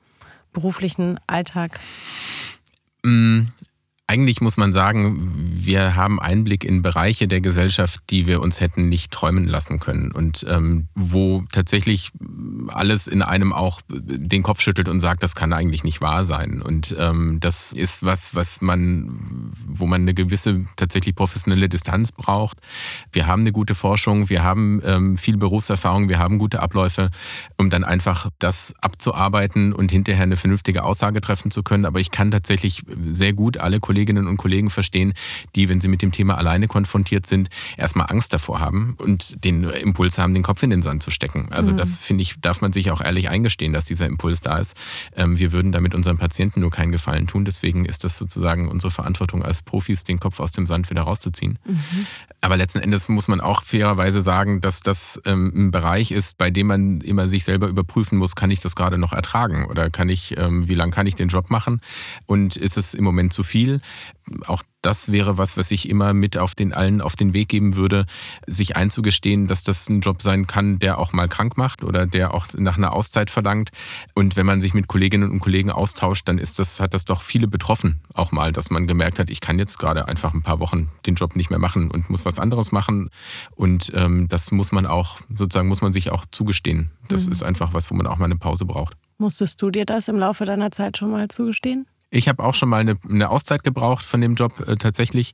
beruflichen 0.52 1.20
Alltag? 1.26 1.78
Eigentlich 4.10 4.40
muss 4.40 4.56
man 4.56 4.72
sagen, 4.72 5.52
wir 5.52 5.94
haben 5.94 6.18
Einblick 6.18 6.64
in 6.64 6.80
Bereiche 6.80 7.28
der 7.28 7.42
Gesellschaft, 7.42 8.00
die 8.08 8.26
wir 8.26 8.40
uns 8.40 8.58
hätten 8.58 8.88
nicht 8.88 9.12
träumen 9.12 9.46
lassen 9.46 9.80
können 9.80 10.12
und 10.12 10.46
ähm, 10.48 10.88
wo 10.94 11.44
tatsächlich 11.52 12.10
alles 12.68 13.06
in 13.06 13.20
einem 13.20 13.52
auch 13.52 13.82
den 13.90 14.42
Kopf 14.42 14.62
schüttelt 14.62 14.88
und 14.88 15.00
sagt, 15.00 15.22
das 15.22 15.34
kann 15.34 15.52
eigentlich 15.52 15.84
nicht 15.84 16.00
wahr 16.00 16.24
sein. 16.24 16.62
Und 16.62 16.96
ähm, 16.98 17.36
das 17.40 17.74
ist 17.74 18.02
was, 18.02 18.34
was 18.34 18.62
man, 18.62 19.52
wo 19.66 19.84
man 19.84 20.00
eine 20.00 20.14
gewisse 20.14 20.64
tatsächlich 20.76 21.14
professionelle 21.14 21.68
Distanz 21.68 22.10
braucht. 22.10 22.56
Wir 23.12 23.26
haben 23.26 23.42
eine 23.42 23.52
gute 23.52 23.74
Forschung, 23.74 24.30
wir 24.30 24.42
haben 24.42 24.80
ähm, 24.86 25.18
viel 25.18 25.36
Berufserfahrung, 25.36 26.08
wir 26.08 26.18
haben 26.18 26.38
gute 26.38 26.60
Abläufe, 26.60 27.10
um 27.58 27.68
dann 27.68 27.84
einfach 27.84 28.30
das 28.38 28.72
abzuarbeiten 28.80 29.74
und 29.74 29.90
hinterher 29.90 30.22
eine 30.22 30.38
vernünftige 30.38 30.84
Aussage 30.84 31.20
treffen 31.20 31.50
zu 31.50 31.62
können. 31.62 31.84
Aber 31.84 32.00
ich 32.00 32.10
kann 32.10 32.30
tatsächlich 32.30 32.84
sehr 33.10 33.34
gut 33.34 33.58
alle 33.58 33.80
Kollegen 33.80 33.97
Kolleginnen 33.98 34.28
und 34.28 34.36
Kollegen 34.36 34.70
verstehen, 34.70 35.12
die, 35.56 35.68
wenn 35.68 35.80
sie 35.80 35.88
mit 35.88 36.02
dem 36.02 36.12
Thema 36.12 36.38
alleine 36.38 36.68
konfrontiert 36.68 37.26
sind, 37.26 37.48
erstmal 37.76 38.06
Angst 38.08 38.32
davor 38.32 38.60
haben 38.60 38.94
und 38.98 39.44
den 39.44 39.64
Impuls 39.64 40.18
haben, 40.18 40.34
den 40.34 40.44
Kopf 40.44 40.62
in 40.62 40.70
den 40.70 40.82
Sand 40.82 41.02
zu 41.02 41.10
stecken. 41.10 41.48
Also 41.50 41.72
mhm. 41.72 41.78
das 41.78 41.98
finde 41.98 42.22
ich, 42.22 42.36
darf 42.40 42.60
man 42.60 42.72
sich 42.72 42.92
auch 42.92 43.00
ehrlich 43.00 43.28
eingestehen, 43.28 43.72
dass 43.72 43.86
dieser 43.86 44.06
Impuls 44.06 44.40
da 44.40 44.58
ist. 44.58 44.76
Ähm, 45.16 45.36
wir 45.40 45.50
würden 45.50 45.72
damit 45.72 45.96
unseren 45.96 46.16
Patienten 46.16 46.60
nur 46.60 46.70
keinen 46.70 46.92
Gefallen 46.92 47.26
tun. 47.26 47.44
Deswegen 47.44 47.86
ist 47.86 48.04
das 48.04 48.16
sozusagen 48.18 48.68
unsere 48.68 48.92
Verantwortung 48.92 49.42
als 49.42 49.62
Profis, 49.62 50.04
den 50.04 50.20
Kopf 50.20 50.38
aus 50.38 50.52
dem 50.52 50.66
Sand 50.66 50.88
wieder 50.90 51.02
rauszuziehen. 51.02 51.58
Mhm. 51.66 52.06
Aber 52.40 52.56
letzten 52.56 52.78
Endes 52.78 53.08
muss 53.08 53.26
man 53.26 53.40
auch 53.40 53.64
fairerweise 53.64 54.22
sagen, 54.22 54.60
dass 54.60 54.80
das 54.80 55.20
ähm, 55.24 55.52
ein 55.52 55.70
Bereich 55.72 56.12
ist, 56.12 56.38
bei 56.38 56.50
dem 56.50 56.68
man 56.68 57.00
immer 57.00 57.28
sich 57.28 57.42
selber 57.42 57.66
überprüfen 57.66 58.16
muss, 58.16 58.36
kann 58.36 58.52
ich 58.52 58.60
das 58.60 58.76
gerade 58.76 58.96
noch 58.96 59.12
ertragen 59.12 59.66
oder 59.66 59.90
kann 59.90 60.08
ich, 60.08 60.38
ähm, 60.38 60.68
wie 60.68 60.76
lange 60.76 60.92
kann 60.92 61.08
ich 61.08 61.16
den 61.16 61.28
Job 61.28 61.50
machen 61.50 61.80
und 62.26 62.56
ist 62.56 62.76
es 62.76 62.94
im 62.94 63.02
Moment 63.02 63.32
zu 63.32 63.42
viel? 63.42 63.80
Auch 64.46 64.62
das 64.82 65.10
wäre 65.10 65.38
was, 65.38 65.56
was 65.56 65.70
ich 65.70 65.88
immer 65.88 66.14
mit 66.14 66.36
auf 66.36 66.54
den 66.54 66.72
allen 66.72 67.00
auf 67.00 67.16
den 67.16 67.32
Weg 67.32 67.48
geben 67.48 67.74
würde, 67.74 68.06
sich 68.46 68.76
einzugestehen, 68.76 69.48
dass 69.48 69.64
das 69.64 69.88
ein 69.88 70.00
Job 70.00 70.22
sein 70.22 70.46
kann, 70.46 70.78
der 70.78 70.98
auch 70.98 71.12
mal 71.12 71.28
krank 71.28 71.56
macht 71.56 71.82
oder 71.82 72.06
der 72.06 72.32
auch 72.32 72.46
nach 72.56 72.76
einer 72.76 72.92
Auszeit 72.92 73.30
verlangt. 73.30 73.70
Und 74.14 74.36
wenn 74.36 74.46
man 74.46 74.60
sich 74.60 74.74
mit 74.74 74.86
Kolleginnen 74.86 75.30
und 75.30 75.40
Kollegen 75.40 75.70
austauscht, 75.70 76.28
dann 76.28 76.38
ist 76.38 76.58
das, 76.58 76.78
hat 76.80 76.94
das 76.94 77.04
doch 77.04 77.22
viele 77.22 77.48
betroffen, 77.48 78.00
auch 78.14 78.30
mal, 78.30 78.52
dass 78.52 78.70
man 78.70 78.86
gemerkt 78.86 79.18
hat, 79.18 79.30
ich 79.30 79.40
kann 79.40 79.58
jetzt 79.58 79.78
gerade 79.78 80.06
einfach 80.06 80.32
ein 80.32 80.42
paar 80.42 80.60
Wochen 80.60 80.90
den 81.06 81.16
Job 81.16 81.34
nicht 81.34 81.50
mehr 81.50 81.58
machen 81.58 81.90
und 81.90 82.08
muss 82.08 82.24
was 82.24 82.38
anderes 82.38 82.70
machen. 82.70 83.10
Und 83.56 83.92
ähm, 83.94 84.28
das 84.28 84.52
muss 84.52 84.70
man 84.70 84.86
auch, 84.86 85.20
sozusagen 85.36 85.68
muss 85.68 85.82
man 85.82 85.92
sich 85.92 86.10
auch 86.10 86.24
zugestehen. 86.30 86.90
Das 87.08 87.26
mhm. 87.26 87.32
ist 87.32 87.42
einfach 87.42 87.74
was, 87.74 87.90
wo 87.90 87.94
man 87.94 88.06
auch 88.06 88.18
mal 88.18 88.26
eine 88.26 88.36
Pause 88.36 88.64
braucht. 88.64 88.96
Musstest 89.18 89.60
du 89.60 89.70
dir 89.70 89.84
das 89.84 90.06
im 90.06 90.18
Laufe 90.18 90.44
deiner 90.44 90.70
Zeit 90.70 90.96
schon 90.96 91.10
mal 91.10 91.26
zugestehen? 91.28 91.86
Ich 92.10 92.28
habe 92.28 92.42
auch 92.42 92.54
schon 92.54 92.68
mal 92.68 92.80
eine, 92.80 92.96
eine, 93.08 93.28
Auszeit 93.28 93.62
gebraucht 93.62 94.04
von 94.04 94.20
dem 94.20 94.34
Job 94.34 94.66
äh, 94.66 94.76
tatsächlich. 94.76 95.32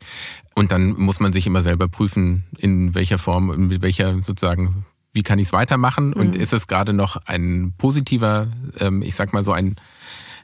Und 0.54 0.72
dann 0.72 0.90
muss 0.98 1.20
man 1.20 1.32
sich 1.32 1.46
immer 1.46 1.62
selber 1.62 1.88
prüfen, 1.88 2.44
in 2.58 2.94
welcher 2.94 3.18
Form, 3.18 3.52
in 3.52 3.82
welcher 3.82 4.20
sozusagen, 4.22 4.84
wie 5.12 5.22
kann 5.22 5.38
ich 5.38 5.48
es 5.48 5.52
weitermachen? 5.52 6.08
Mhm. 6.08 6.14
Und 6.14 6.36
ist 6.36 6.52
es 6.52 6.66
gerade 6.66 6.92
noch 6.92 7.16
ein 7.26 7.74
positiver, 7.78 8.48
ähm, 8.80 9.02
ich 9.02 9.14
sag 9.14 9.32
mal 9.32 9.44
so 9.44 9.52
ein, 9.52 9.76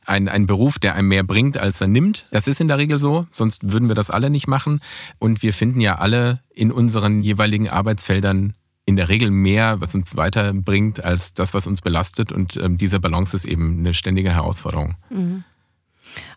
ein, 0.06 0.28
ein 0.28 0.46
Beruf, 0.46 0.78
der 0.78 0.94
einem 0.94 1.08
mehr 1.08 1.24
bringt, 1.24 1.58
als 1.58 1.80
er 1.80 1.88
nimmt. 1.88 2.26
Das 2.30 2.46
ist 2.46 2.60
in 2.60 2.68
der 2.68 2.78
Regel 2.78 2.98
so, 2.98 3.26
sonst 3.32 3.72
würden 3.72 3.88
wir 3.88 3.94
das 3.96 4.10
alle 4.10 4.30
nicht 4.30 4.46
machen. 4.46 4.80
Und 5.18 5.42
wir 5.42 5.52
finden 5.52 5.80
ja 5.80 5.96
alle 5.96 6.40
in 6.54 6.70
unseren 6.70 7.22
jeweiligen 7.22 7.68
Arbeitsfeldern 7.68 8.54
in 8.86 8.96
der 8.96 9.08
Regel 9.08 9.30
mehr, 9.30 9.80
was 9.80 9.94
uns 9.94 10.16
weiterbringt, 10.16 11.04
als 11.04 11.34
das, 11.34 11.54
was 11.54 11.66
uns 11.66 11.80
belastet. 11.80 12.32
Und 12.32 12.56
ähm, 12.56 12.78
diese 12.78 12.98
Balance 12.98 13.36
ist 13.36 13.44
eben 13.44 13.78
eine 13.78 13.94
ständige 13.94 14.30
Herausforderung. 14.30 14.94
Mhm. 15.10 15.44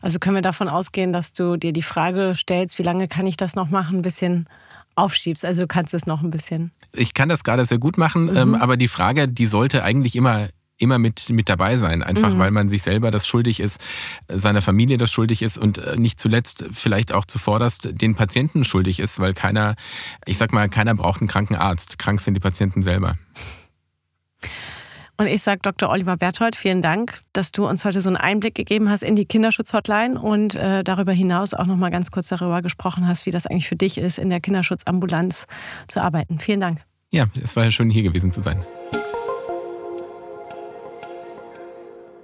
Also 0.02 0.20
können 0.20 0.36
wir 0.36 0.42
davon 0.42 0.70
ausgehen, 0.70 1.14
dass 1.14 1.34
du 1.34 1.58
dir 1.58 1.74
die 1.74 1.82
Frage 1.82 2.34
stellst, 2.36 2.80
wie 2.80 2.84
lange 2.84 3.08
kann 3.08 3.28
ich 3.28 3.38
das 3.38 3.56
noch 3.56 3.70
machen, 3.70 4.00
ein 4.00 4.02
bisschen 4.02 4.48
aufschiebst. 4.96 5.46
Also 5.46 5.62
du 5.62 5.68
kannst 5.68 5.94
es 5.94 6.06
noch 6.06 6.22
ein 6.22 6.32
bisschen. 6.32 6.72
Ich 6.94 7.14
kann 7.14 7.30
das 7.30 7.44
gerade 7.44 7.66
sehr 7.66 7.80
gut 7.80 7.98
machen, 7.98 8.26
mhm. 8.26 8.38
ähm, 8.38 8.56
aber 8.56 8.78
die 8.78 8.88
Frage, 8.88 9.28
die 9.28 9.48
sollte 9.48 9.84
eigentlich 9.84 10.16
immer 10.16 10.48
immer 10.78 11.00
mit, 11.00 11.30
mit 11.30 11.50
dabei 11.50 11.78
sein, 11.78 12.04
einfach 12.04 12.34
mhm. 12.34 12.40
weil 12.40 12.52
man 12.52 12.68
sich 12.68 12.82
selber 12.82 13.10
das 13.12 13.28
schuldig 13.28 13.60
ist, 13.60 13.80
seiner 14.28 14.62
Familie 14.62 14.98
das 14.98 15.12
schuldig 15.12 15.42
ist 15.42 15.58
und 15.58 15.78
äh, 15.78 15.96
nicht 15.96 16.20
zuletzt 16.20 16.66
vielleicht 16.72 17.14
auch 17.14 17.26
zuvorderst 17.26 17.90
den 18.02 18.16
Patienten 18.16 18.64
schuldig 18.64 19.00
ist, 19.00 19.20
weil 19.20 19.34
keiner, 19.34 19.76
ich 20.26 20.38
sag 20.38 20.52
mal, 20.52 20.68
keiner 20.70 20.96
braucht 20.96 21.22
einen 21.22 21.30
kranken 21.30 21.56
Arzt. 21.56 22.00
Krank 22.00 22.20
sind 22.20 22.34
die 22.34 22.40
Patienten 22.40 22.82
selber. 22.82 23.16
Und 25.18 25.28
ich 25.28 25.44
sage 25.44 25.60
Dr. 25.62 25.90
Oliver 25.90 26.18
Berthold, 26.18 26.56
vielen 26.56 26.82
Dank, 26.82 27.20
dass 27.34 27.52
du 27.52 27.68
uns 27.68 27.86
heute 27.86 28.02
so 28.02 28.10
einen 28.10 28.18
Einblick 28.18 28.56
gegeben 28.56 28.90
hast 28.90 29.04
in 29.04 29.16
die 29.16 29.26
Kinderschutzhotline 29.26 30.20
und 30.20 30.56
äh, 30.56 30.84
darüber 30.84 31.12
hinaus 31.12 31.54
auch 31.54 31.66
noch 31.66 31.78
mal 31.78 31.92
ganz 31.92 32.10
kurz 32.10 32.30
darüber 32.30 32.62
gesprochen 32.62 33.08
hast, 33.08 33.26
wie 33.26 33.32
das 33.32 33.46
eigentlich 33.46 33.68
für 33.68 33.76
dich 33.76 33.98
ist, 33.98 34.18
in 34.18 34.30
der 34.30 34.42
Kinderschutzambulanz 34.42 35.46
zu 35.88 36.02
arbeiten. 36.02 36.40
Vielen 36.40 36.62
Dank. 36.62 36.82
Ja, 37.12 37.28
es 37.44 37.56
war 37.56 37.64
ja 37.64 37.72
schön, 37.72 37.92
hier 37.92 38.04
gewesen 38.04 38.32
zu 38.32 38.42
sein. 38.42 38.66